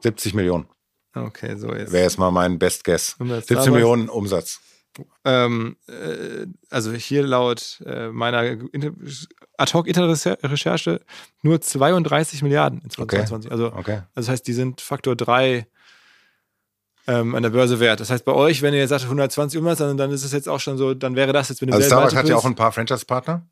[0.03, 0.67] 70 Millionen
[1.15, 1.93] Okay, so jetzt.
[1.93, 3.17] wäre jetzt mal mein Best Guess.
[3.19, 3.73] Umsatz 70 Starbucks.
[3.73, 4.61] Millionen Umsatz.
[5.25, 8.93] Ähm, äh, also hier laut äh, meiner Inter
[9.57, 11.01] Ad-Hoc-Interrecherche
[11.43, 13.51] nur 32 Milliarden in 2022.
[13.51, 13.93] Also, Okay.
[13.93, 15.67] also das heißt, die sind Faktor 3
[17.07, 18.01] ähm, an der Börse wert.
[18.01, 20.49] Das heißt, bei euch, wenn ihr jetzt sagt 120 Umsatz, dann, dann ist es jetzt
[20.49, 22.55] auch schon so, dann wäre das jetzt mit dem Also Starbucks hat ja auch ein
[22.55, 23.47] paar Franchise-Partner.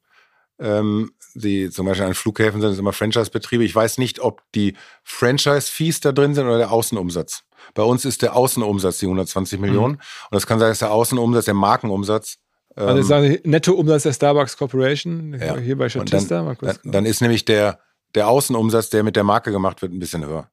[0.59, 3.65] Ähm, die zum Beispiel an Flughäfen sind es immer Franchise-Betriebe.
[3.65, 7.43] Ich weiß nicht, ob die Franchise-Fees da drin sind oder der Außenumsatz.
[7.75, 9.95] Bei uns ist der Außenumsatz die 120 Millionen.
[10.31, 12.39] Und es kann sein, dass der Außenumsatz, der Markenumsatz.
[12.77, 15.57] Ähm, Also jetzt sagen Sie Nettoumsatz der Starbucks Corporation, Ja.
[15.59, 16.43] hier bei Statista.
[16.43, 17.81] mal kurz dann, dann ist nämlich der,
[18.15, 20.49] der Außenumsatz, der mit der Marke gemacht wird, ein bisschen höher.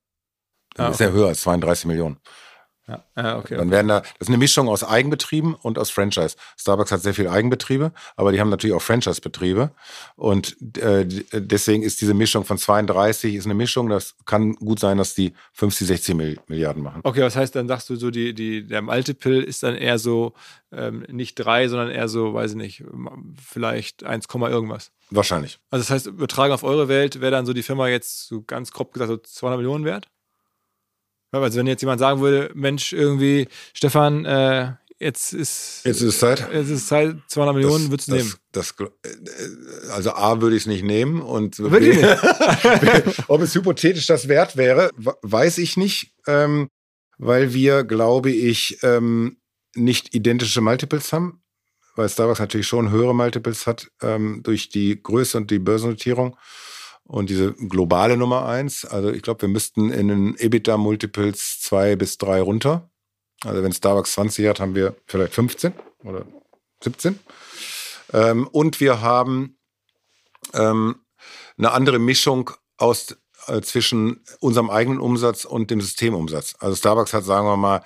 [0.75, 2.17] Dann Ah, ist er höher als 32 Millionen.
[2.89, 3.03] Ja.
[3.15, 3.55] Ah, okay.
[3.57, 6.35] Dann werden da, das ist eine Mischung aus Eigenbetrieben und aus Franchise.
[6.57, 9.71] Starbucks hat sehr viel Eigenbetriebe, aber die haben natürlich auch Franchise-Betriebe.
[10.15, 13.89] Und äh, d- deswegen ist diese Mischung von 32 ist eine Mischung.
[13.89, 17.01] Das kann gut sein, dass die 50, 60 Mill- Milliarden machen.
[17.03, 20.33] Okay, was heißt dann, sagst du so, die, die, der Multiple ist dann eher so
[20.71, 22.83] ähm, nicht drei, sondern eher so, weiß ich nicht,
[23.43, 24.91] vielleicht 1, Komma irgendwas.
[25.11, 25.59] Wahrscheinlich.
[25.71, 28.71] Also das heißt, übertragen auf eure Welt wäre dann so die Firma jetzt so ganz
[28.71, 30.07] grob gesagt so 200 Millionen wert?
[31.31, 36.19] Also wenn jetzt jemand sagen würde, Mensch, irgendwie, Stefan, äh, jetzt ist Jetzt ist es
[36.19, 36.47] Zeit.
[36.51, 38.33] jetzt ist Zeit, 200 Millionen, würdest du das, nehmen?
[38.51, 41.65] Das, das, äh, also A würde ich es nicht nehmen und ich
[43.27, 46.67] ob es hypothetisch das wert wäre, we- weiß ich nicht, ähm,
[47.17, 49.37] weil wir, glaube ich, ähm,
[49.75, 51.41] nicht identische Multiples haben,
[51.95, 56.35] weil Starbucks natürlich schon höhere Multiples hat ähm, durch die Größe und die Börsennotierung
[57.09, 58.85] und diese globale Nummer eins.
[58.85, 62.89] Also ich glaube, wir müssten in den EBITDA-Multiples zwei bis drei runter.
[63.43, 66.25] Also wenn Starbucks 20 hat, haben wir vielleicht 15 oder
[66.83, 67.19] 17.
[68.13, 69.57] Ähm, und wir haben
[70.53, 71.01] ähm,
[71.57, 76.55] eine andere Mischung aus äh, zwischen unserem eigenen Umsatz und dem Systemumsatz.
[76.59, 77.83] Also Starbucks hat, sagen wir mal,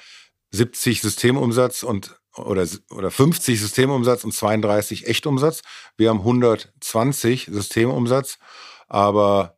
[0.51, 5.61] 70 Systemumsatz und oder, oder 50 Systemumsatz und 32 Echtumsatz.
[5.95, 8.37] Wir haben 120 Systemumsatz,
[8.93, 9.57] aber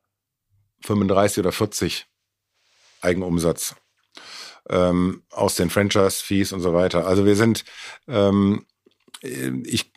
[0.85, 2.07] 35 oder 40
[3.01, 3.75] Eigenumsatz
[4.69, 7.05] ähm, aus den Franchise-Fees und so weiter.
[7.05, 7.65] Also wir sind,
[8.07, 8.65] ähm,
[9.21, 9.91] ich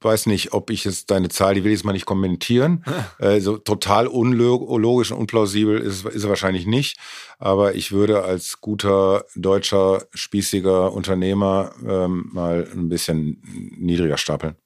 [0.00, 2.84] weiß nicht, ob ich jetzt deine Zahl, die will ich jetzt mal nicht kommentieren.
[3.18, 6.96] äh, so total unlogisch und unplausibel ist, ist er wahrscheinlich nicht.
[7.38, 13.42] Aber ich würde als guter deutscher, spießiger Unternehmer ähm, mal ein bisschen
[13.76, 14.56] niedriger stapeln.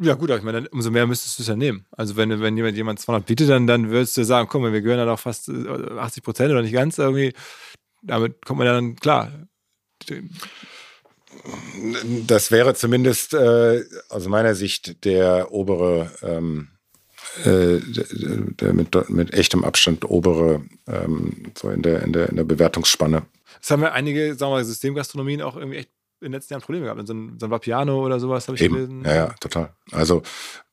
[0.00, 1.84] Ja, gut, aber ich meine, umso mehr müsstest du es ja nehmen.
[1.90, 4.98] Also, wenn, wenn jemand, jemand 200 bietet, dann, dann würdest du sagen, komm, wir gehören
[4.98, 7.32] dann auch fast äh, 80 Prozent oder nicht ganz irgendwie.
[8.02, 9.32] Damit kommt man dann klar.
[12.26, 16.68] Das wäre zumindest äh, aus meiner Sicht der obere, ähm,
[17.44, 22.44] äh, der mit, mit echtem Abstand obere, ähm, so in der, in, der, in der
[22.44, 23.26] Bewertungsspanne.
[23.60, 25.90] Das haben ja einige, sagen wir mal, Systemgastronomien auch irgendwie echt
[26.20, 27.06] in den letzten Jahren Probleme gehabt.
[27.06, 28.74] So ein, so ein Vapiano oder sowas habe ich Eben.
[28.74, 29.04] gelesen.
[29.04, 29.74] Ja, ja, total.
[29.92, 30.22] Also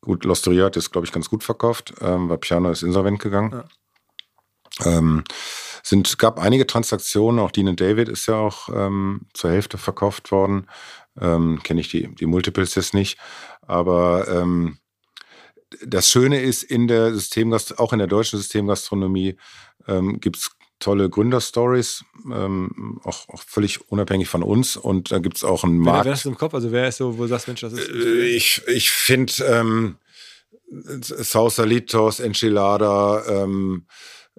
[0.01, 1.93] gut, L'Osteria hat es, glaube ich, ganz gut verkauft.
[2.01, 3.63] Ähm, Vapiano ist insolvent gegangen.
[4.83, 5.23] Ähm,
[5.83, 10.67] sind, gab einige Transaktionen, auch Dean David ist ja auch ähm, zur Hälfte verkauft worden.
[11.19, 13.17] Ähm, Kenne ich die, die Multiples jetzt nicht.
[13.61, 14.79] Aber ähm,
[15.85, 19.37] das Schöne ist, in der Systemgast auch in der deutschen Systemgastronomie
[19.87, 24.77] ähm, gibt es tolle Gründerstories, ähm, auch, auch völlig unabhängig von uns.
[24.77, 26.05] Und da gibt es auch einen Markt.
[26.05, 26.53] Wer hast du im Kopf?
[26.53, 27.89] Also wer ist so, wo du sagst, Mensch, das ist.
[27.89, 29.97] Äh, ich ich finde ähm,
[31.01, 33.85] Sausalitos, Enchilada, ähm,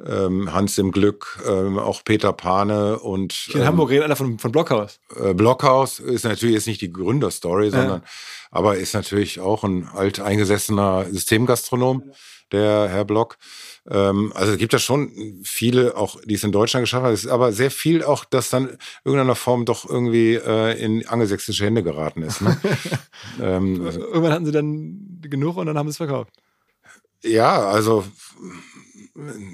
[0.04, 3.32] ähm, Hans im Glück, ähm, auch Peter Pane und.
[3.32, 5.00] Hier in ähm, Hamburg redet einer von, von Blockhaus.
[5.18, 8.08] Äh, Blockhaus ist natürlich jetzt nicht die Gründerstory, sondern ja.
[8.50, 12.12] aber ist natürlich auch ein alteingesessener Systemgastronom,
[12.52, 13.38] der Herr Block.
[13.88, 17.24] Ähm, also es gibt ja schon viele, auch die es in Deutschland geschafft haben, es
[17.24, 21.64] ist aber sehr viel auch, das dann in irgendeiner Form doch irgendwie äh, in angelsächsische
[21.64, 22.40] Hände geraten ist.
[22.40, 22.56] Ne?
[23.40, 26.30] ähm, Irgendwann hatten sie dann genug und dann haben sie es verkauft.
[27.22, 28.04] Ja, also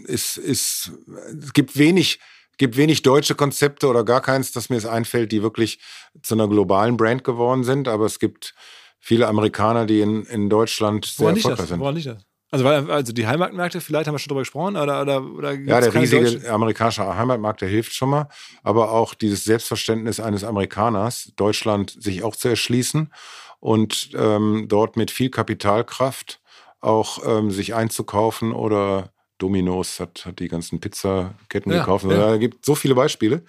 [0.06, 0.92] ist, ist,
[1.40, 2.18] es gibt wenig,
[2.58, 5.78] gibt wenig deutsche Konzepte oder gar keins, das mir es einfällt, die wirklich
[6.22, 8.54] zu einer globalen Brand geworden sind, aber es gibt
[8.98, 11.80] viele Amerikaner, die in, in Deutschland sehr Woran erfolgreich sind.
[11.80, 12.31] Woran liegt das?
[12.52, 15.80] Also, weil, also die Heimatmärkte, vielleicht haben wir schon drüber gesprochen, oder, oder, oder Ja,
[15.80, 18.28] der riesige amerikanische Heimatmarkt, der hilft schon mal.
[18.62, 23.10] Aber auch dieses Selbstverständnis eines Amerikaners, Deutschland sich auch zu erschließen
[23.58, 26.42] und ähm, dort mit viel Kapitalkraft
[26.80, 32.04] auch ähm, sich einzukaufen oder Domino's hat, hat die ganzen Pizzaketten ja, gekauft.
[32.04, 32.32] Ja.
[32.32, 33.44] Da gibt so viele Beispiele,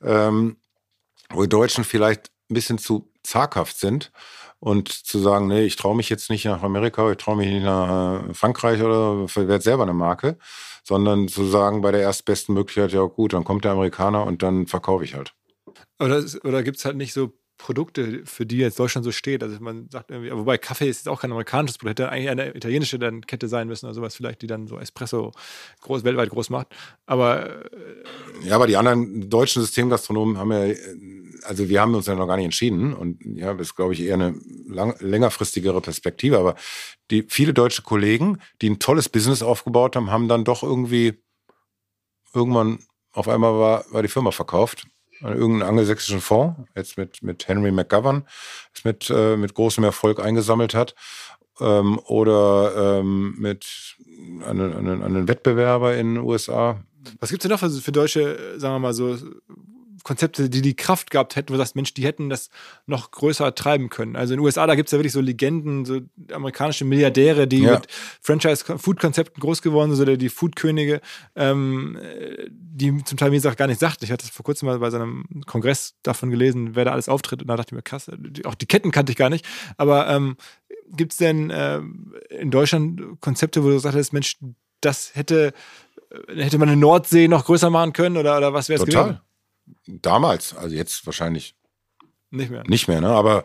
[0.00, 0.58] ähm,
[1.30, 4.12] wo die Deutschen vielleicht ein bisschen zu zaghaft sind
[4.64, 7.64] und zu sagen, nee, ich traue mich jetzt nicht nach Amerika, ich traue mich nicht
[7.64, 10.38] nach äh, Frankreich oder werde selber eine Marke,
[10.82, 14.66] sondern zu sagen, bei der erstbesten Möglichkeit, ja gut, dann kommt der Amerikaner und dann
[14.66, 15.34] verkaufe ich halt.
[16.00, 17.34] Oder, oder gibt es halt nicht so
[17.64, 19.42] Produkte, für die jetzt Deutschland so steht.
[19.42, 22.54] Also man sagt irgendwie, wobei Kaffee ist jetzt auch kein amerikanisches Produkt, hätte eigentlich eine
[22.54, 25.32] italienische dann Kette sein müssen oder sowas vielleicht, die dann so Espresso
[25.80, 26.66] groß, weltweit groß macht.
[27.06, 30.74] Aber äh, ja, aber die anderen deutschen Systemgastronomen haben ja,
[31.44, 34.02] also wir haben uns ja noch gar nicht entschieden und ja, das ist glaube ich
[34.02, 34.34] eher eine
[34.68, 36.38] lang, längerfristigere Perspektive.
[36.38, 36.56] Aber
[37.10, 41.14] die viele deutsche Kollegen, die ein tolles Business aufgebaut haben, haben dann doch irgendwie
[42.34, 42.80] irgendwann
[43.12, 44.86] auf einmal war, war die Firma verkauft
[45.24, 48.24] an irgendeinen angelsächsischen Fonds, jetzt mit, mit Henry McGovern,
[48.72, 50.94] das mit, äh, mit großem Erfolg eingesammelt hat.
[51.60, 53.96] Ähm, oder ähm, mit
[54.44, 56.80] einem, einem, einem Wettbewerber in den USA.
[57.20, 59.16] Was gibt es denn noch für, für deutsche, sagen wir mal so,
[60.02, 62.50] Konzepte, die die Kraft gehabt hätten, wo du sagst, Mensch, die hätten das
[62.86, 64.16] noch größer treiben können.
[64.16, 66.00] Also in den USA, da gibt es ja wirklich so Legenden, so
[66.32, 67.74] amerikanische Milliardäre, die ja.
[67.74, 67.86] mit
[68.20, 71.00] Franchise-Food-Konzepten groß geworden sind, oder die Food-Könige,
[71.36, 71.98] ähm,
[72.50, 74.02] die zum Teil mir auch gar nicht sagt.
[74.02, 77.42] Ich hatte vor kurzem mal bei seinem Kongress davon gelesen, wer da alles auftritt.
[77.42, 78.10] Und da dachte ich mir, krass,
[78.44, 79.46] auch die Ketten kannte ich gar nicht.
[79.76, 80.36] Aber ähm,
[80.90, 81.80] gibt es denn äh,
[82.30, 84.38] in Deutschland Konzepte, wo du sagst, Mensch,
[84.80, 85.52] das hätte,
[86.28, 89.20] hätte man eine Nordsee noch größer machen können oder, oder was wäre es gewesen?
[89.86, 91.54] Damals, also jetzt wahrscheinlich
[92.30, 92.64] nicht mehr.
[92.66, 93.08] Nicht mehr, ne?
[93.08, 93.44] Aber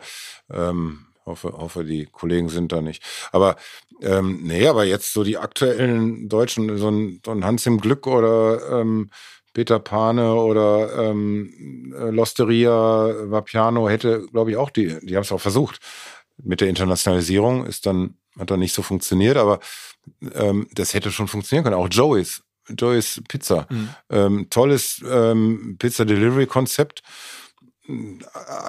[0.52, 3.02] ähm, hoffe, hoffe, die Kollegen sind da nicht.
[3.32, 3.56] Aber
[4.02, 8.06] ähm, nee, aber jetzt so die aktuellen Deutschen, so ein, so ein Hans im Glück
[8.06, 9.10] oder ähm,
[9.52, 15.40] Peter Pane oder ähm, Losteria Vapiano hätte, glaube ich, auch die, die haben es auch
[15.40, 15.80] versucht.
[16.42, 19.60] Mit der Internationalisierung ist dann, hat dann nicht so funktioniert, aber
[20.34, 21.76] ähm, das hätte schon funktionieren können.
[21.76, 23.66] Auch Joey's Joy's Pizza.
[23.70, 23.88] Mhm.
[24.10, 27.02] Ähm, tolles ähm, Pizza-Delivery-Konzept.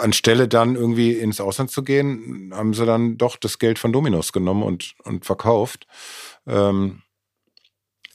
[0.01, 4.33] Anstelle dann irgendwie ins Ausland zu gehen, haben sie dann doch das Geld von Dominos
[4.33, 5.85] genommen und, und verkauft.
[6.47, 7.03] Ähm,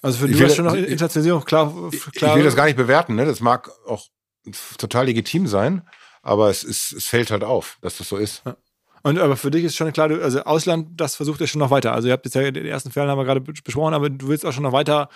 [0.03, 1.73] also für dich ist schon noch Internationalisierung klar,
[2.13, 2.33] klar.
[2.33, 3.25] Ich will das gar nicht bewerten, ne?
[3.25, 4.07] Das mag auch
[4.79, 5.83] total legitim sein,
[6.23, 8.43] aber es, ist, es fällt halt auf, dass das so ist.
[8.45, 8.57] Ja.
[9.03, 11.93] Und aber für dich ist schon klar, also Ausland, das versucht ihr schon noch weiter.
[11.93, 14.45] Also ihr habt jetzt ja die ersten Fälle haben wir gerade besprochen, aber du willst
[14.45, 15.09] auch schon noch weiter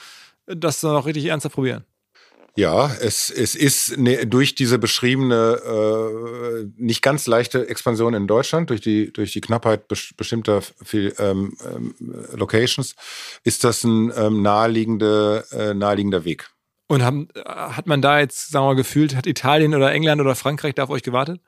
[0.57, 1.85] das noch richtig ernsthaft probieren.
[2.57, 8.71] Ja, es, es ist ne, durch diese beschriebene äh, nicht ganz leichte Expansion in Deutschland,
[8.71, 11.95] durch die, durch die Knappheit bes bestimmter viel, ähm, ähm,
[12.35, 12.97] Locations,
[13.45, 16.51] ist das ein ähm, naheliegende, äh, naheliegender Weg.
[16.89, 20.35] Und haben, hat man da jetzt, sagen wir mal, gefühlt, hat Italien oder England oder
[20.35, 21.41] Frankreich da auf euch gewartet?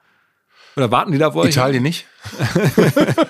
[0.76, 1.50] Oder warten die da auf euch?
[1.50, 2.06] Italien nicht.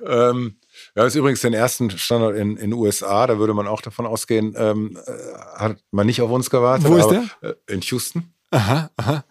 [0.06, 0.56] ähm,
[0.94, 4.54] ja, ist übrigens den ersten Standort in den USA, da würde man auch davon ausgehen,
[4.56, 5.12] ähm, äh,
[5.56, 6.88] hat man nicht auf uns gewartet.
[6.88, 7.50] Wo ist aber, der?
[7.50, 8.34] Äh, in Houston.
[8.50, 9.24] Aha, aha.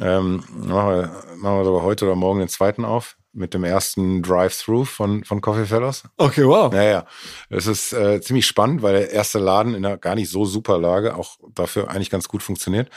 [0.00, 4.22] Ähm, machen, wir, machen wir sogar heute oder morgen den zweiten auf mit dem ersten
[4.22, 6.04] Drive-Thru von, von Coffee Fellows.
[6.16, 6.72] Okay, wow.
[6.72, 7.06] Naja,
[7.50, 10.78] es ist äh, ziemlich spannend, weil der erste Laden in einer gar nicht so super
[10.78, 12.88] Lage auch dafür eigentlich ganz gut funktioniert.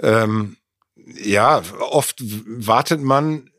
[0.00, 0.56] Ähm,
[0.96, 3.50] ja, oft wartet man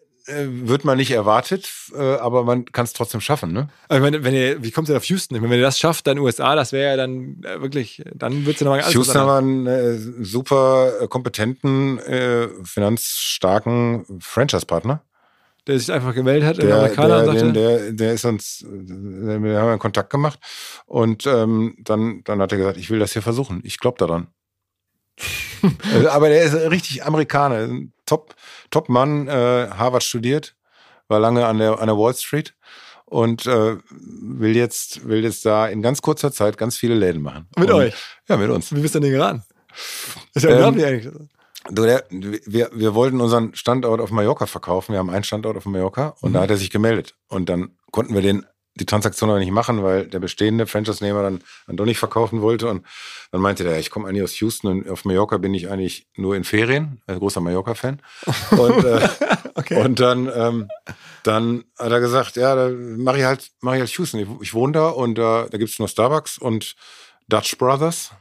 [0.45, 3.69] wird man nicht erwartet, äh, aber man kann es trotzdem schaffen, ne?
[3.91, 5.41] Ich meine, wenn ihr, wie kommt ihr auf Houston?
[5.41, 8.61] Wenn ihr das schafft, dann USA, das wäre ja dann äh, wirklich, dann wird es
[8.61, 15.01] ja nochmal alles Houston haben wir einen äh, super äh, kompetenten, äh, finanzstarken Franchise-Partner.
[15.68, 18.61] der sich einfach gemeldet hat, Der, Amerikaner, der, und sagte, der, der, der ist uns,
[18.64, 18.68] äh,
[19.43, 20.39] wir haben einen Kontakt gemacht
[20.85, 23.61] und ähm, dann, dann hat er gesagt, ich will das hier versuchen.
[23.64, 24.27] Ich glaube daran.
[25.94, 27.68] Also, Aber der ist richtig Amerikaner,
[28.06, 28.36] Top,
[28.72, 29.31] Top Mann, äh,
[29.69, 30.56] Harvard studiert,
[31.07, 32.56] war lange an der, an der Wall Street
[33.06, 37.48] und äh, will jetzt, will jetzt da in ganz kurzer Zeit ganz viele Läden machen.
[37.57, 37.94] Mit und, euch?
[38.27, 38.73] Ja, mit uns.
[38.76, 39.44] wie bist du denn geraten?
[40.34, 41.14] Ist ja Ähm, unglaublich eigentlich.
[41.72, 44.94] Du, der, wir, wir wollten unseren Standort auf Mallorca verkaufen.
[44.94, 46.34] Wir haben einen Standort auf Mallorca und Mhm.
[46.34, 47.15] da hat er sich gemeldet.
[47.27, 48.45] Und dann konnten wir den,
[48.80, 52.68] die Transaktion aber nicht machen, weil der bestehende Franchise-Nehmer dann, dann doch nicht verkaufen wollte.
[52.69, 52.85] Und
[53.31, 56.35] dann meinte der, ich komme eigentlich aus Houston und auf Mallorca bin ich eigentlich nur
[56.35, 57.01] in Ferien.
[57.07, 58.01] Ein großer Mallorca-Fan.
[58.51, 59.07] Und, äh,
[59.56, 59.84] Okay.
[59.84, 60.69] und dann, ähm,
[61.23, 64.19] dann hat er gesagt, ja, da mache ich halt, mache ich halt Houston.
[64.22, 66.76] Ich, ich wohne da und da, da gibt's nur Starbucks und
[67.27, 68.11] Dutch Brothers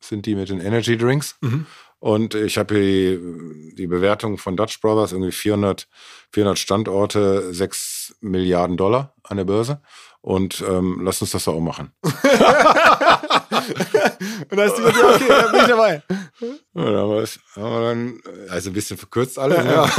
[0.00, 1.36] sind die mit den Energy Drinks.
[1.42, 1.66] Mhm.
[2.06, 5.88] Und ich habe hier die, die Bewertung von Dutch Brothers, irgendwie 400,
[6.30, 9.82] 400 Standorte, 6 Milliarden Dollar an der Börse.
[10.20, 11.90] Und ähm, lass uns das doch auch machen.
[12.02, 13.22] Und da
[14.62, 16.00] hast du gesagt, ja, okay, da bin ich dabei.
[16.74, 17.26] Ja, da haben
[17.56, 18.20] wir dann,
[18.50, 19.64] also ein bisschen verkürzt alles.
[19.64, 19.90] ne?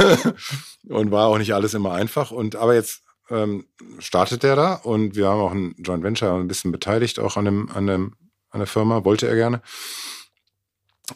[0.88, 2.30] Und war auch nicht alles immer einfach.
[2.30, 3.66] Und aber jetzt ähm,
[3.98, 7.44] startet der da und wir haben auch ein Joint Venture ein bisschen beteiligt, auch an
[7.44, 8.14] dem, an dem,
[8.48, 9.60] an der Firma, wollte er gerne.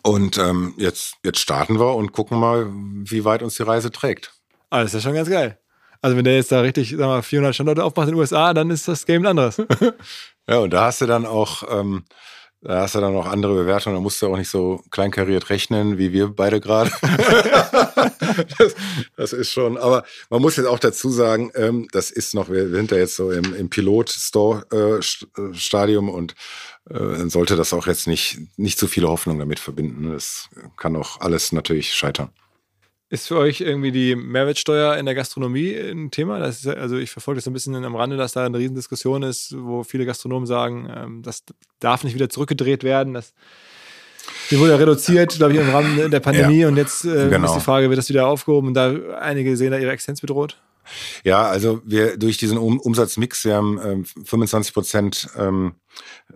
[0.03, 4.33] Und ähm, jetzt, jetzt starten wir und gucken mal, wie weit uns die Reise trägt.
[4.71, 5.59] Ah, das ist ja schon ganz geil.
[6.01, 8.71] Also wenn der jetzt da richtig, sag mal, 400 Standorte aufmacht in den USA, dann
[8.71, 9.63] ist das Game ein anderes.
[10.49, 12.03] Ja, und da hast du dann auch, ähm,
[12.63, 13.95] da hast du dann auch andere Bewertungen.
[13.95, 16.91] Da musst du auch nicht so kleinkariert rechnen, wie wir beide gerade.
[18.59, 18.75] das,
[19.17, 22.71] das ist schon, aber man muss jetzt auch dazu sagen, ähm, das ist noch, wir
[22.71, 26.35] sind da jetzt so im, im Pilot-Store-Stadium und
[26.91, 30.13] äh, dann sollte das auch jetzt nicht, nicht zu viele Hoffnung damit verbinden.
[30.13, 32.31] Das kann auch alles natürlich scheitern.
[33.11, 36.39] Ist für euch irgendwie die Mehrwertsteuer in der Gastronomie ein Thema?
[36.47, 39.23] Ist, ja- also ich verfolge das so ein bisschen am Rande, dass da eine Riesendiskussion
[39.23, 41.43] ist, wo viele Gastronomen sagen, ähm, das
[41.79, 43.13] darf nicht wieder zurückgedreht werden.
[43.13, 43.35] Das,
[44.51, 47.49] die wurde ja reduziert, glaube ich, im Rahmen der Pandemie und jetzt äh, Genau.
[47.49, 48.69] ist die Frage, wird das wieder aufgehoben?
[48.69, 50.63] Und da einige sehen da ihre Existenz bedroht.
[51.23, 55.75] Ja, also wir durch diesen um Umsatzmix, wir haben ähm, 25 Prozent ähm,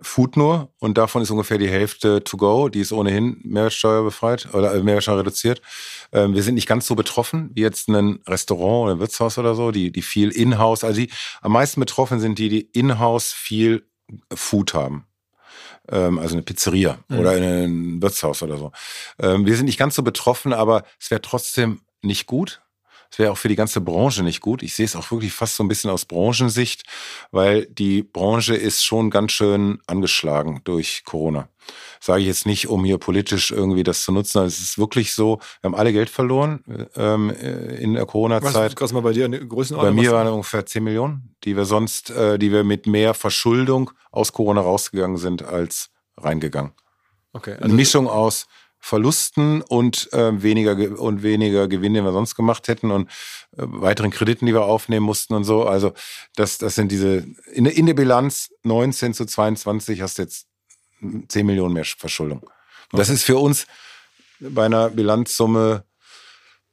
[0.01, 4.47] Food nur und davon ist ungefähr die Hälfte to go, die ist ohnehin Mehrwertsteuer befreit
[4.53, 5.61] oder äh, Mehrwertsteuer reduziert.
[6.11, 9.55] Ähm, wir sind nicht ganz so betroffen wie jetzt ein Restaurant oder ein Wirtshaus oder
[9.55, 11.09] so, die, die viel in-house, also die
[11.41, 13.87] am meisten betroffen sind die, die in-house viel
[14.33, 15.05] Food haben.
[15.89, 17.19] Ähm, also eine Pizzeria Mhm.
[17.19, 18.71] oder ein Wirtshaus oder so.
[19.19, 22.61] Ähm, wir sind nicht ganz so betroffen, aber es wäre trotzdem nicht gut.
[23.11, 24.61] Es wäre auch für die ganze Branche nicht gut.
[24.63, 26.83] Ich sehe es auch wirklich fast so ein bisschen aus Branchensicht,
[27.31, 31.49] weil die Branche ist schon ganz schön angeschlagen durch Corona.
[31.99, 35.13] Sage ich jetzt nicht, um hier politisch irgendwie das zu nutzen, aber es ist wirklich
[35.13, 36.63] so, wir haben alle Geld verloren
[36.95, 38.75] ähm, äh, in der Was Corona-Zeit.
[38.75, 39.95] kostet mal bei dir eine Bei Größenordnung?
[39.95, 43.91] mir Was- waren ungefähr 10 Millionen, die wir sonst, äh, die wir mit mehr Verschuldung
[44.11, 46.71] aus Corona rausgegangen sind, als reingegangen.
[47.33, 48.47] okay, Eine also Mischung aus
[48.79, 53.09] Verlusten und äh, weniger Ge- und weniger Gewinn, den wir sonst gemacht hätten und
[53.57, 55.65] äh, weiteren Krediten, die wir aufnehmen mussten und so.
[55.65, 55.93] Also
[56.35, 60.47] das, das sind diese in, der- in der Bilanz 19 zu 22 hast du jetzt
[61.27, 62.39] 10 Millionen mehr Verschuldung.
[62.91, 63.67] Und Das ist für uns
[64.39, 65.83] bei einer Bilanzsumme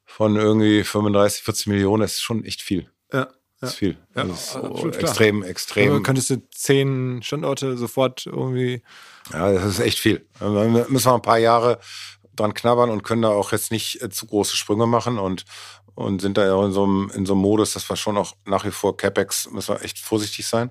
[0.05, 2.90] von irgendwie 35, 40 Millionen, das ist schon echt viel.
[3.12, 3.28] ja.
[3.65, 3.97] Das ist viel.
[4.15, 5.11] Ja, das ist absolut so klar.
[5.11, 6.03] extrem, Also extrem.
[6.03, 8.82] könntest du zehn Standorte sofort irgendwie.
[9.32, 10.27] Ja, das ist echt viel.
[10.41, 11.78] Da müssen wir ein paar Jahre
[12.36, 15.45] dran knabbern und können da auch jetzt nicht äh, zu große Sprünge machen und,
[15.95, 18.16] und sind da ja auch in so, einem, in so einem Modus, dass wir schon
[18.16, 20.70] auch nach wie vor CapEx, müssen wir echt vorsichtig sein.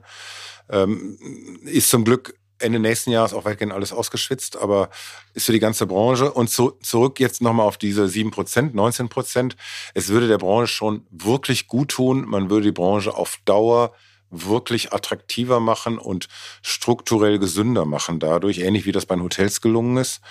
[0.69, 1.17] Ähm,
[1.63, 4.89] ist zum Glück Ende nächsten Jahres auch weitgehend alles ausgeschwitzt, aber
[5.33, 6.31] ist für die ganze Branche.
[6.31, 9.55] Und zu, zurück jetzt nochmal auf diese 7 Prozent, 19 Prozent.
[9.93, 12.25] Es würde der Branche schon wirklich gut tun.
[12.27, 13.93] Man würde die Branche auf Dauer
[14.29, 16.27] wirklich attraktiver machen und
[16.61, 20.21] strukturell gesünder machen dadurch, ähnlich wie das bei den Hotels gelungen ist.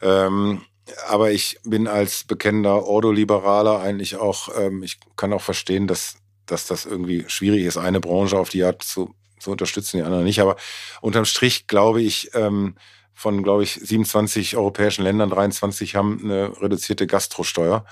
[0.00, 0.62] Ähm,
[1.08, 6.16] aber ich bin als bekennender Ordoliberaler eigentlich auch, ähm, ich kann auch verstehen, dass,
[6.46, 9.14] dass das irgendwie schwierig ist, eine Branche auf die Art zu,
[9.44, 10.40] zu unterstützen, die andere nicht.
[10.40, 10.56] Aber
[11.00, 12.74] unterm Strich glaube ich, ähm,
[13.14, 17.84] von, glaube ich, 27 europäischen Ländern, 23 haben eine reduzierte Gastrosteuer.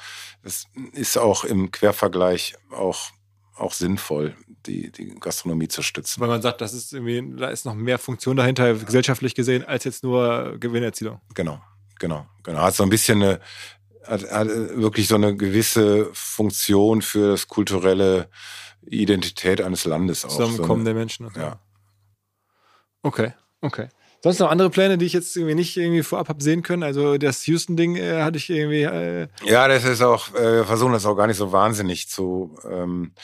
[0.43, 3.11] Das ist auch im Quervergleich auch,
[3.55, 4.35] auch sinnvoll,
[4.66, 6.20] die, die Gastronomie zu stützen.
[6.20, 9.85] Weil man sagt, das ist irgendwie, da ist noch mehr Funktion dahinter, gesellschaftlich gesehen, als
[9.85, 11.20] jetzt nur Gewinnerzielung.
[11.35, 11.62] Genau,
[12.01, 12.59] genau, genau.
[12.59, 13.41] Hat so ein bisschen eine,
[14.05, 18.29] hat, hat wirklich so eine gewisse Funktion für das kulturelle
[18.87, 20.31] Identität eines Landes auch.
[20.31, 21.29] Zusammenkommen so der Menschen.
[21.37, 21.59] Ja.
[23.03, 23.89] Okay, okay.
[24.23, 26.85] Sonst noch andere Pläne, die ich jetzt irgendwie nicht irgendwie vorab habe sehen können?
[26.85, 28.83] Also das Houston-Ding äh, hatte ich irgendwie.
[28.83, 32.57] Äh ja, das ist auch, äh, wir versuchen das auch gar nicht so wahnsinnig zu,
[32.71, 33.15] ähm,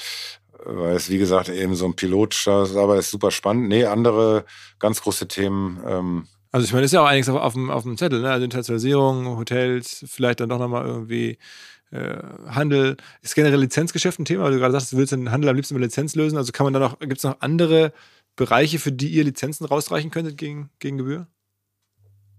[0.64, 3.68] weil es wie gesagt eben so ein Pilot ist, aber es ist super spannend.
[3.68, 4.44] Nee, andere
[4.80, 5.80] ganz große Themen.
[5.86, 8.20] Ähm, also ich meine, das ist ja auch einiges auf, auf, dem, auf dem Zettel,
[8.20, 8.32] ne?
[8.32, 11.38] Also Internationalisierung, Hotels, vielleicht dann doch nochmal irgendwie
[11.90, 12.96] äh, Handel.
[13.22, 15.74] Ist generell Lizenzgeschäft ein Thema, weil du gerade sagst, du willst den Handel am liebsten
[15.74, 16.36] mit Lizenz lösen.
[16.36, 17.92] Also kann man da noch, gibt es noch andere
[18.36, 21.26] Bereiche, für die ihr Lizenzen rausreichen könntet gegen, gegen Gebühr?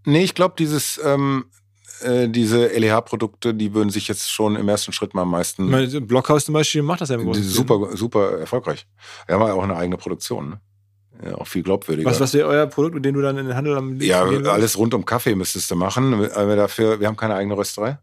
[0.06, 1.46] Nee, ich glaube, dieses ähm,
[2.02, 5.70] äh, diese LEH-Produkte, die würden sich jetzt schon im ersten Schritt mal am meisten.
[5.70, 7.44] Meine, Blockhaus zum Beispiel macht das ja im Großen.
[7.44, 8.88] Super, super erfolgreich.
[9.26, 10.62] Wir haben ja auch eine eigene Produktion, ne?
[11.26, 12.10] Ja, auch viel glaubwürdiger.
[12.10, 14.78] Was, was wäre euer Produkt, mit dem du dann in den Handel am Ja, alles
[14.78, 16.18] rund um Kaffee müsstest du machen.
[16.22, 17.98] Wir dafür, wir haben keine eigene Rösterei.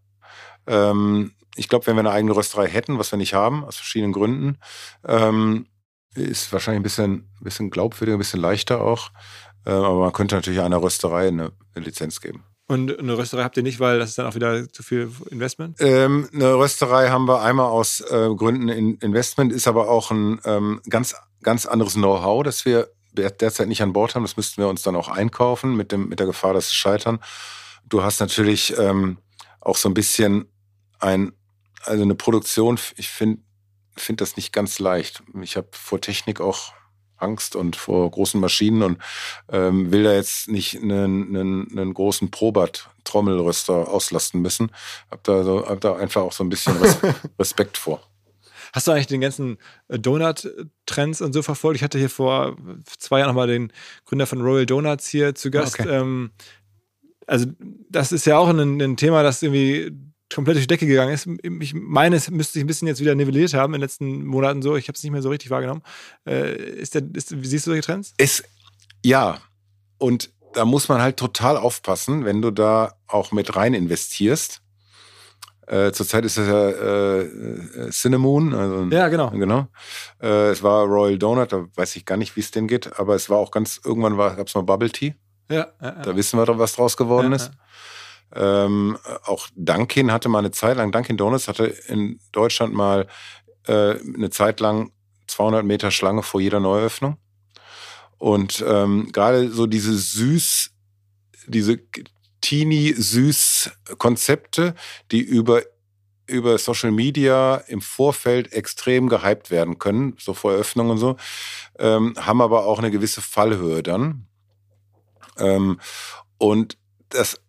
[0.66, 4.12] Ähm, ich glaube, wenn wir eine eigene Rösterei hätten, was wir nicht haben, aus verschiedenen
[4.12, 4.58] Gründen,
[5.06, 5.66] ähm,
[6.14, 9.10] ist wahrscheinlich ein bisschen, bisschen glaubwürdiger, ein bisschen leichter auch.
[9.64, 12.44] Äh, aber man könnte natürlich einer Rösterei eine, eine, Lizenz geben.
[12.68, 15.76] Und eine Rösterei habt ihr nicht, weil das ist dann auch wieder zu viel Investment?
[15.80, 20.40] Ähm, eine Rösterei haben wir einmal aus äh, Gründen in Investment, ist aber auch ein
[20.44, 24.24] ähm, ganz, ganz anderes Know-how, das wir derzeit nicht an Bord haben.
[24.24, 27.20] Das müssten wir uns dann auch einkaufen, mit, dem, mit der Gefahr, dass es scheitern.
[27.88, 29.18] Du hast natürlich ähm,
[29.60, 30.48] auch so ein bisschen
[30.98, 31.32] ein,
[31.82, 33.42] also eine Produktion, ich finde,
[33.96, 35.22] finde das nicht ganz leicht.
[35.42, 36.72] Ich habe vor Technik auch
[37.18, 38.98] Angst und vor großen Maschinen und
[39.50, 44.70] ähm, will da jetzt nicht einen, einen, einen großen Probat-Trommelröster auslasten müssen.
[45.10, 46.76] Hab da, so, hab da einfach auch so ein bisschen
[47.38, 48.02] Respekt vor.
[48.72, 49.56] Hast du eigentlich den ganzen
[49.88, 51.76] äh, Donut-Trends und so verfolgt?
[51.76, 52.56] Ich hatte hier vor
[52.98, 53.72] zwei Jahren nochmal den
[54.04, 55.80] Gründer von Royal Donuts hier zu Gast.
[55.80, 55.88] Okay.
[55.88, 56.32] Ähm,
[57.26, 57.46] also,
[57.88, 59.92] das ist ja auch ein, ein Thema, das irgendwie
[60.32, 61.28] komplett durch die Decke gegangen ist.
[61.60, 64.62] Ich meine, es müsste sich ein bisschen jetzt wieder nivelliert haben in den letzten Monaten
[64.62, 64.76] so.
[64.76, 65.82] Ich habe es nicht mehr so richtig wahrgenommen.
[66.26, 68.14] Äh, ist der, ist, wie siehst du solche Trends?
[68.18, 68.44] Ist,
[69.04, 69.38] ja.
[69.98, 74.62] Und da muss man halt total aufpassen, wenn du da auch mit rein investierst.
[75.66, 78.54] Äh, zurzeit ist es ja äh, äh, Cinnamon.
[78.54, 79.30] Also, ja, genau.
[79.30, 79.66] genau.
[80.22, 83.16] Äh, es war Royal Donut, da weiß ich gar nicht, wie es denn geht, aber
[83.16, 85.14] es war auch ganz, irgendwann gab es mal Bubble Tea.
[85.50, 85.90] Ja, ja, ja.
[86.02, 87.50] Da wissen wir doch, was draus geworden ja, ist.
[88.34, 93.06] Ähm, auch Dunkin hatte mal eine Zeit lang, Dunkin Donuts hatte in Deutschland mal
[93.66, 94.92] äh, eine Zeit lang
[95.28, 97.16] 200 Meter Schlange vor jeder Neueröffnung.
[98.18, 100.70] Und ähm, gerade so diese süß,
[101.46, 101.78] diese
[102.40, 104.74] teeny süß Konzepte,
[105.10, 105.62] die über
[106.28, 111.16] über Social Media im Vorfeld extrem gehypt werden können, so vor Eröffnung und so,
[111.78, 114.26] ähm, haben aber auch eine gewisse Fallhöhe dann.
[115.38, 115.78] Ähm,
[116.38, 116.76] und
[117.10, 117.40] das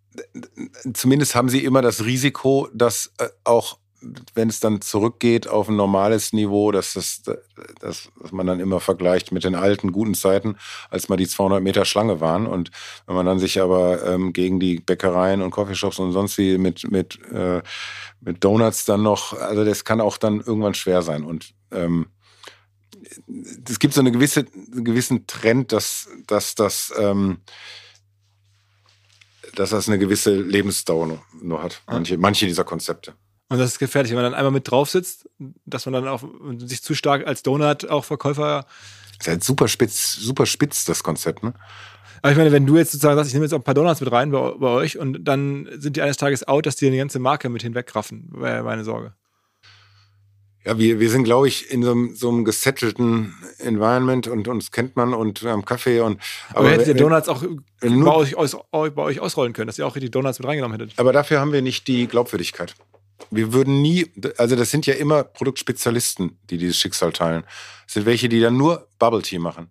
[0.94, 3.78] zumindest haben sie immer das Risiko, dass äh, auch
[4.36, 8.80] wenn es dann zurückgeht auf ein normales Niveau, dass, das, dass, dass man dann immer
[8.80, 10.56] vergleicht mit den alten guten Zeiten,
[10.90, 12.46] als mal die 200 Meter Schlange waren.
[12.46, 12.70] Und
[13.08, 16.90] wenn man dann sich aber ähm, gegen die Bäckereien und Coffeeshops und sonst wie mit,
[16.92, 17.62] mit, äh,
[18.22, 21.24] mit Donuts dann noch, also das kann auch dann irgendwann schwer sein.
[21.24, 22.08] Und ähm,
[23.68, 27.40] es gibt so eine gewisse, einen gewissen Trend, dass, dass das ähm,
[29.60, 33.14] dass das eine gewisse Lebensdauer nur hat, manche, manche dieser Konzepte.
[33.50, 35.30] Und das ist gefährlich, wenn man dann einmal mit drauf sitzt,
[35.66, 36.24] dass man dann auch
[36.58, 38.66] sich zu stark als Donut auch Verkäufer.
[39.18, 41.54] Das ist halt super spitz, super spitz, das Konzept, ne?
[42.22, 44.02] Aber ich meine, wenn du jetzt sozusagen sagst, ich nehme jetzt auch ein paar Donuts
[44.02, 46.98] mit rein bei, bei euch und dann sind die eines Tages out, dass die eine
[46.98, 49.14] ganze Marke mit hinwegraffen, wäre meine Sorge.
[50.68, 54.70] Ja, wir, wir sind, glaube ich, in so einem, so einem gesettelten Environment und uns
[54.70, 56.20] kennt man und haben Kaffee und.
[56.50, 57.42] Aber, aber hättet ihr Donuts auch
[57.80, 61.00] bei euch, aus, bei euch ausrollen können, dass ihr auch richtig Donuts mit reingenommen hättet.
[61.00, 62.76] Aber dafür haben wir nicht die Glaubwürdigkeit.
[63.32, 67.44] Wir würden nie, also das sind ja immer Produktspezialisten, die dieses Schicksal teilen.
[67.86, 69.70] Das sind welche, die dann nur Bubble Tea machen.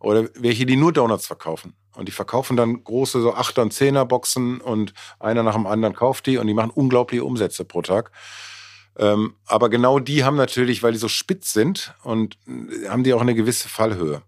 [0.00, 1.74] Oder welche, die nur Donuts verkaufen.
[1.94, 6.26] Und die verkaufen dann große so Achter- und Zehner-Boxen und einer nach dem anderen kauft
[6.26, 8.10] die und die machen unglaubliche Umsätze pro Tag.
[8.96, 13.12] Ähm, aber genau die haben natürlich, weil die so spitz sind und äh, haben die
[13.12, 14.22] auch eine gewisse Fallhöhe.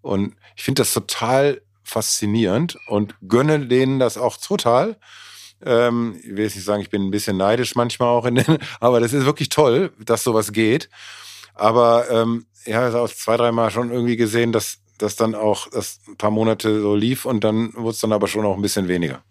[0.00, 4.96] Und ich finde das total faszinierend und gönne denen das auch total.
[5.64, 8.58] Ähm, ich will jetzt nicht sagen, ich bin ein bisschen neidisch manchmal auch in den,
[8.80, 10.88] aber das ist wirklich toll, dass sowas geht.
[11.54, 15.68] Aber ähm, ich habe es auch zwei, dreimal schon irgendwie gesehen, dass das dann auch
[15.68, 18.62] das ein paar Monate so lief und dann wurde es dann aber schon auch ein
[18.62, 19.22] bisschen weniger.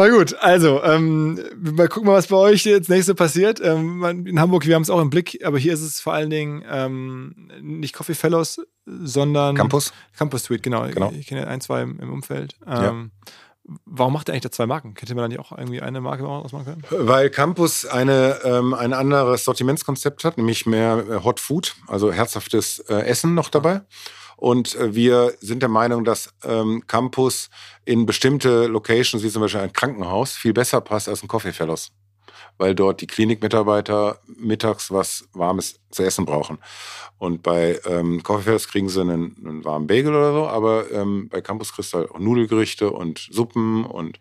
[0.00, 3.60] Na gut, also, ähm, mal gucken, was bei euch jetzt nächste passiert.
[3.62, 6.30] Ähm, in Hamburg, wir haben es auch im Blick, aber hier ist es vor allen
[6.30, 9.92] Dingen ähm, nicht Coffee Fellows, sondern Campus.
[10.16, 10.88] Campus Suite, genau.
[10.88, 11.10] genau.
[11.10, 12.56] Ich, ich kenne ein, zwei im, im Umfeld.
[12.66, 13.32] Ähm, ja.
[13.84, 14.94] Warum macht ihr eigentlich da zwei Marken?
[14.98, 16.82] Hätte man da nicht auch irgendwie eine Marke ausmachen können?
[17.06, 22.78] Weil Campus eine, ähm, ein anderes Sortimentskonzept hat, nämlich mehr äh, Hot Food, also herzhaftes
[22.88, 23.82] äh, Essen noch dabei.
[24.40, 27.50] Und äh, wir sind der Meinung, dass ähm, Campus
[27.84, 31.92] in bestimmte Locations, wie zum Beispiel ein Krankenhaus, viel besser passt als ein Coffee-Fellows.
[32.56, 36.58] Weil dort die Klinikmitarbeiter mittags was Warmes zu essen brauchen.
[37.18, 41.42] Und bei ähm, Coffee-Fellows kriegen sie einen, einen warmen Bagel oder so, aber ähm, bei
[41.42, 44.18] Campus kriegst du halt auch Nudelgerichte und Suppen und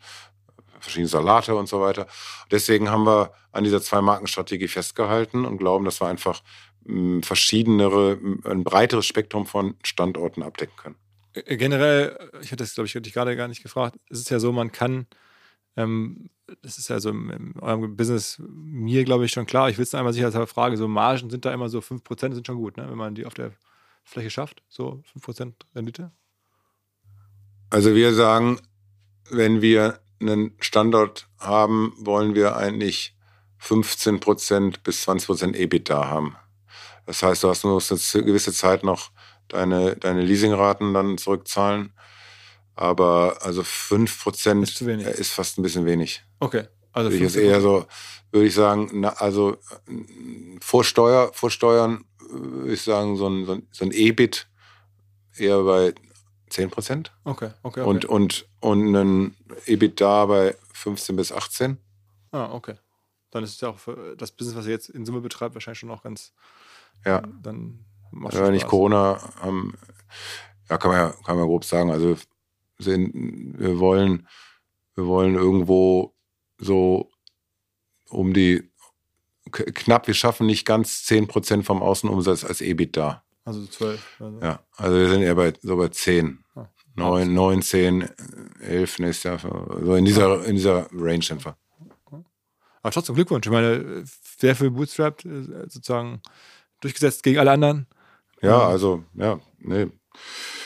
[0.81, 2.07] verschiedene Salate und so weiter.
[2.51, 6.41] Deswegen haben wir an dieser Zwei-Marken-Strategie festgehalten und glauben, dass wir einfach
[7.23, 10.95] verschiedenere, ein breiteres Spektrum von Standorten abdecken können.
[11.33, 13.97] Äh, Generell, ich hatte das, glaube ich, hatte ich gerade gar nicht gefragt.
[14.09, 15.07] Es ist ja so, man kann,
[15.75, 16.29] ähm,
[16.61, 19.69] das ist ja so in eurem Business mir, glaube ich, schon klar.
[19.69, 22.57] Ich will es einmal sicher Frage, so Margen sind da immer so 5% sind schon
[22.57, 22.89] gut, ne?
[22.89, 23.51] wenn man die auf der
[24.03, 26.11] Fläche schafft, so 5% Rendite.
[27.69, 28.59] Also wir sagen,
[29.29, 33.15] wenn wir einen Standort haben, wollen wir eigentlich
[33.59, 36.35] 15 Prozent bis 20 Prozent EBITDA haben.
[37.09, 39.09] Das heißt, du hast nur eine gewisse Zeit noch
[39.47, 41.91] deine, deine Leasingraten dann zurückzahlen.
[42.75, 45.07] Aber also 5 Prozent Ist zu wenig.
[45.07, 46.23] ist fast ein bisschen wenig.
[46.39, 46.67] Okay.
[46.91, 47.39] Also ich jetzt 15%.
[47.39, 47.87] eher so,
[48.29, 49.53] würde ich sagen, na, also
[49.87, 53.91] äh, vor, Steuer, vor Steuern äh, würde ich sagen, so ein, so ein, so ein
[53.91, 54.47] EBIT
[55.35, 55.95] eher bei
[56.51, 57.89] 10 Prozent Okay, okay, okay.
[57.89, 61.79] und, und, und ein EBITDA bei 15 bis 18.
[62.33, 62.75] ah, okay.
[63.31, 65.79] Dann ist es ja auch für das Business, was ihr jetzt in Summe betreibt, wahrscheinlich
[65.79, 66.33] schon auch ganz.
[67.05, 67.21] Ja.
[67.41, 68.69] Dann macht Wenn wir nicht Spaß.
[68.69, 69.77] Corona haben,
[70.69, 71.91] ja, kann man ja, kann man grob sagen.
[71.91, 72.17] Also
[72.77, 73.11] sind,
[73.59, 74.27] wir wollen,
[74.95, 76.15] wir wollen irgendwo
[76.57, 77.09] so
[78.09, 78.69] um die
[79.51, 83.23] knapp, wir schaffen nicht ganz 10 Prozent vom Außenumsatz als EBITDA.
[83.45, 84.21] Also zwölf.
[84.21, 84.39] Also.
[84.41, 86.43] Ja, also wir sind eher bei so bei 10.
[86.55, 86.69] Ah.
[86.95, 88.09] 9, 9, 10,
[88.59, 89.39] 11 nächstes Jahr.
[89.39, 91.57] So in dieser, in dieser Range wir.
[92.81, 93.45] Aber trotzdem Glückwunsch.
[93.45, 94.03] Ich meine,
[94.37, 96.21] sehr viel Bootstrapped, äh, sozusagen
[96.81, 97.87] durchgesetzt gegen alle anderen.
[98.41, 99.87] Ja, also, ja, nee.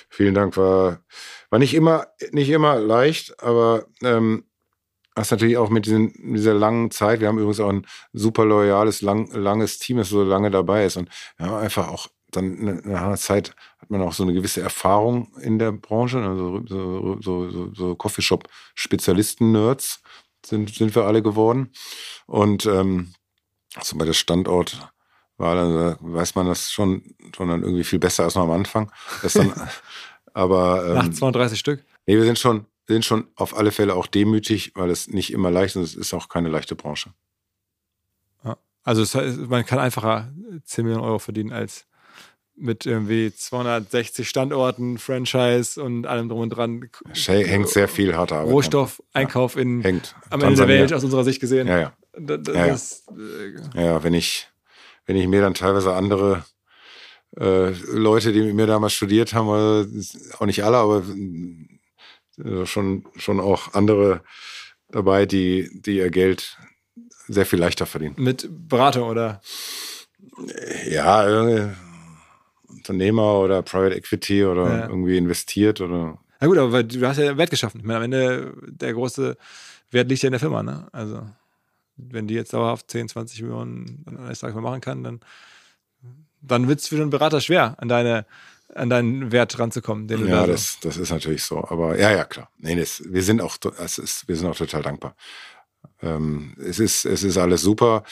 [0.09, 0.57] Vielen Dank.
[0.57, 0.99] War,
[1.49, 4.45] war nicht immer, nicht immer leicht, aber ähm,
[5.15, 9.01] hast natürlich auch mit diesen, dieser langen Zeit, wir haben übrigens auch ein super loyales,
[9.01, 10.97] lang, langes Team, das so lange dabei ist.
[10.97, 14.61] Und wir haben einfach auch dann nach einer Zeit hat man auch so eine gewisse
[14.61, 20.01] Erfahrung in der Branche, also so, so, so, so Coffeeshop-Spezialisten-Nerds
[20.45, 21.71] sind, sind wir alle geworden.
[22.25, 23.13] Und ähm,
[23.75, 24.92] also bei der Standort
[25.43, 28.51] war dann, da weiß man das schon, schon dann irgendwie viel besser als noch am
[28.51, 28.91] Anfang.
[29.21, 29.53] Das dann,
[30.33, 31.83] aber Nach ähm, 32 Stück.
[32.07, 35.51] nee, wir sind schon, sind schon auf alle Fälle auch demütig, weil es nicht immer
[35.51, 35.77] leicht ist.
[35.77, 37.11] und Es ist auch keine leichte Branche.
[38.85, 39.13] Also es
[39.47, 40.33] man kann einfacher
[40.65, 41.85] 10 Millionen Euro verdienen als
[42.57, 46.89] mit irgendwie 260 Standorten, Franchise und allem drum und dran.
[47.13, 48.47] Hängt sehr viel harter Arbeit.
[48.47, 48.53] dran.
[48.55, 50.13] Rohstoff, Einkauf in, Hängt.
[50.29, 50.67] am Ende der.
[50.67, 51.67] Welt aus unserer Sicht gesehen.
[51.69, 51.93] Ja, ja.
[52.19, 52.71] Da- da- Ja, ja.
[52.73, 53.05] das,
[53.75, 54.49] äh, Ja, wenn ich,
[55.05, 56.45] wenn ich mir dann teilweise andere
[57.37, 61.03] äh, Leute, die mit mir damals studiert haben, äh, auch nicht alle, aber
[62.43, 64.23] äh, schon, schon auch andere
[64.89, 66.57] dabei, die, die ihr Geld
[67.27, 68.15] sehr viel leichter verdienen.
[68.17, 69.41] mit Beratung oder
[70.89, 71.73] Ja, irgendwie
[72.69, 74.87] Unternehmer oder Private Equity oder Ja.
[74.87, 77.79] irgendwie investiert oder Na gut, aber du hast ja Wert geschaffen.
[77.79, 79.37] Ich meine, am Ende der große
[79.91, 80.87] Wert liegt ja in der Firma, ne?
[80.91, 81.21] Also,
[81.95, 85.19] wenn die jetzt dauerhaft 10, 20 Millionen an eines Tages mal machen kann, dann,
[86.41, 88.25] dann wird es für einen Berater schwer, an deine
[88.75, 91.63] an deinen Wert ranzukommen, den du Ja, da das, das ist natürlich so.
[91.63, 92.49] Aber ja, ja, klar.
[92.57, 95.15] Nee, das, wir sind auch, es ist, wir sind auch total dankbar.
[96.01, 98.03] Ähm, es ist, es ist alles super.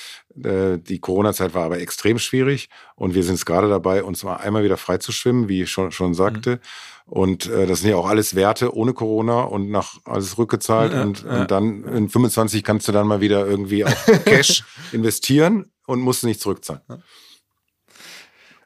[0.42, 4.38] Äh, die Corona-Zeit war aber extrem schwierig und wir sind es gerade dabei, uns mal
[4.38, 6.60] einmal wieder frei zu schwimmen, wie ich schon, schon sagte.
[7.06, 11.04] Und äh, das sind ja auch alles Werte ohne Corona und nach alles rückgezahlt Ja,
[11.04, 11.42] und, ja.
[11.42, 16.24] und dann in 25 kannst du dann mal wieder irgendwie auch Cash investieren und musst
[16.24, 16.82] nicht zurückzahlen.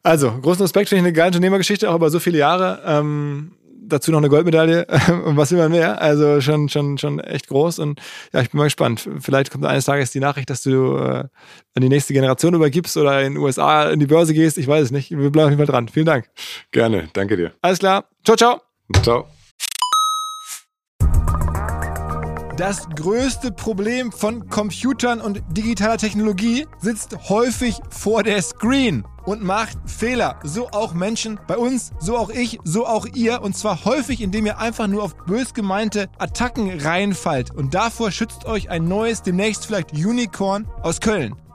[0.04, 2.84] Also, großen Respekt, finde ich eine geile Unternehmergeschichte, auch über so viele Jahre.
[2.86, 3.54] Ähm,
[3.88, 4.86] dazu noch eine Goldmedaille
[5.26, 6.02] und was will man mehr?
[6.02, 7.80] Also schon, schon, schon echt groß.
[7.80, 8.02] Und
[8.34, 9.10] ja, ich bin mal gespannt.
[9.20, 11.24] Vielleicht kommt eines Tages die Nachricht, dass du äh,
[11.76, 14.58] an die nächste Generation übergibst oder in den USA in die Börse gehst.
[14.58, 15.12] Ich weiß es nicht.
[15.12, 15.88] Wir bleiben auf jeden Fall dran.
[15.88, 16.30] Vielen Dank.
[16.72, 17.52] Gerne, danke dir.
[17.62, 18.06] Alles klar.
[18.24, 18.62] Ciao, ciao.
[19.02, 19.28] Ciao.
[22.58, 29.78] Das größte Problem von Computern und digitaler Technologie sitzt häufig vor der Screen und macht
[29.86, 30.40] Fehler.
[30.44, 33.42] So auch Menschen bei uns, so auch ich, so auch ihr.
[33.42, 37.52] Und zwar häufig, indem ihr einfach nur auf bös gemeinte Attacken reinfallt.
[37.52, 41.36] Und davor schützt euch ein neues, demnächst vielleicht Unicorn aus Köln.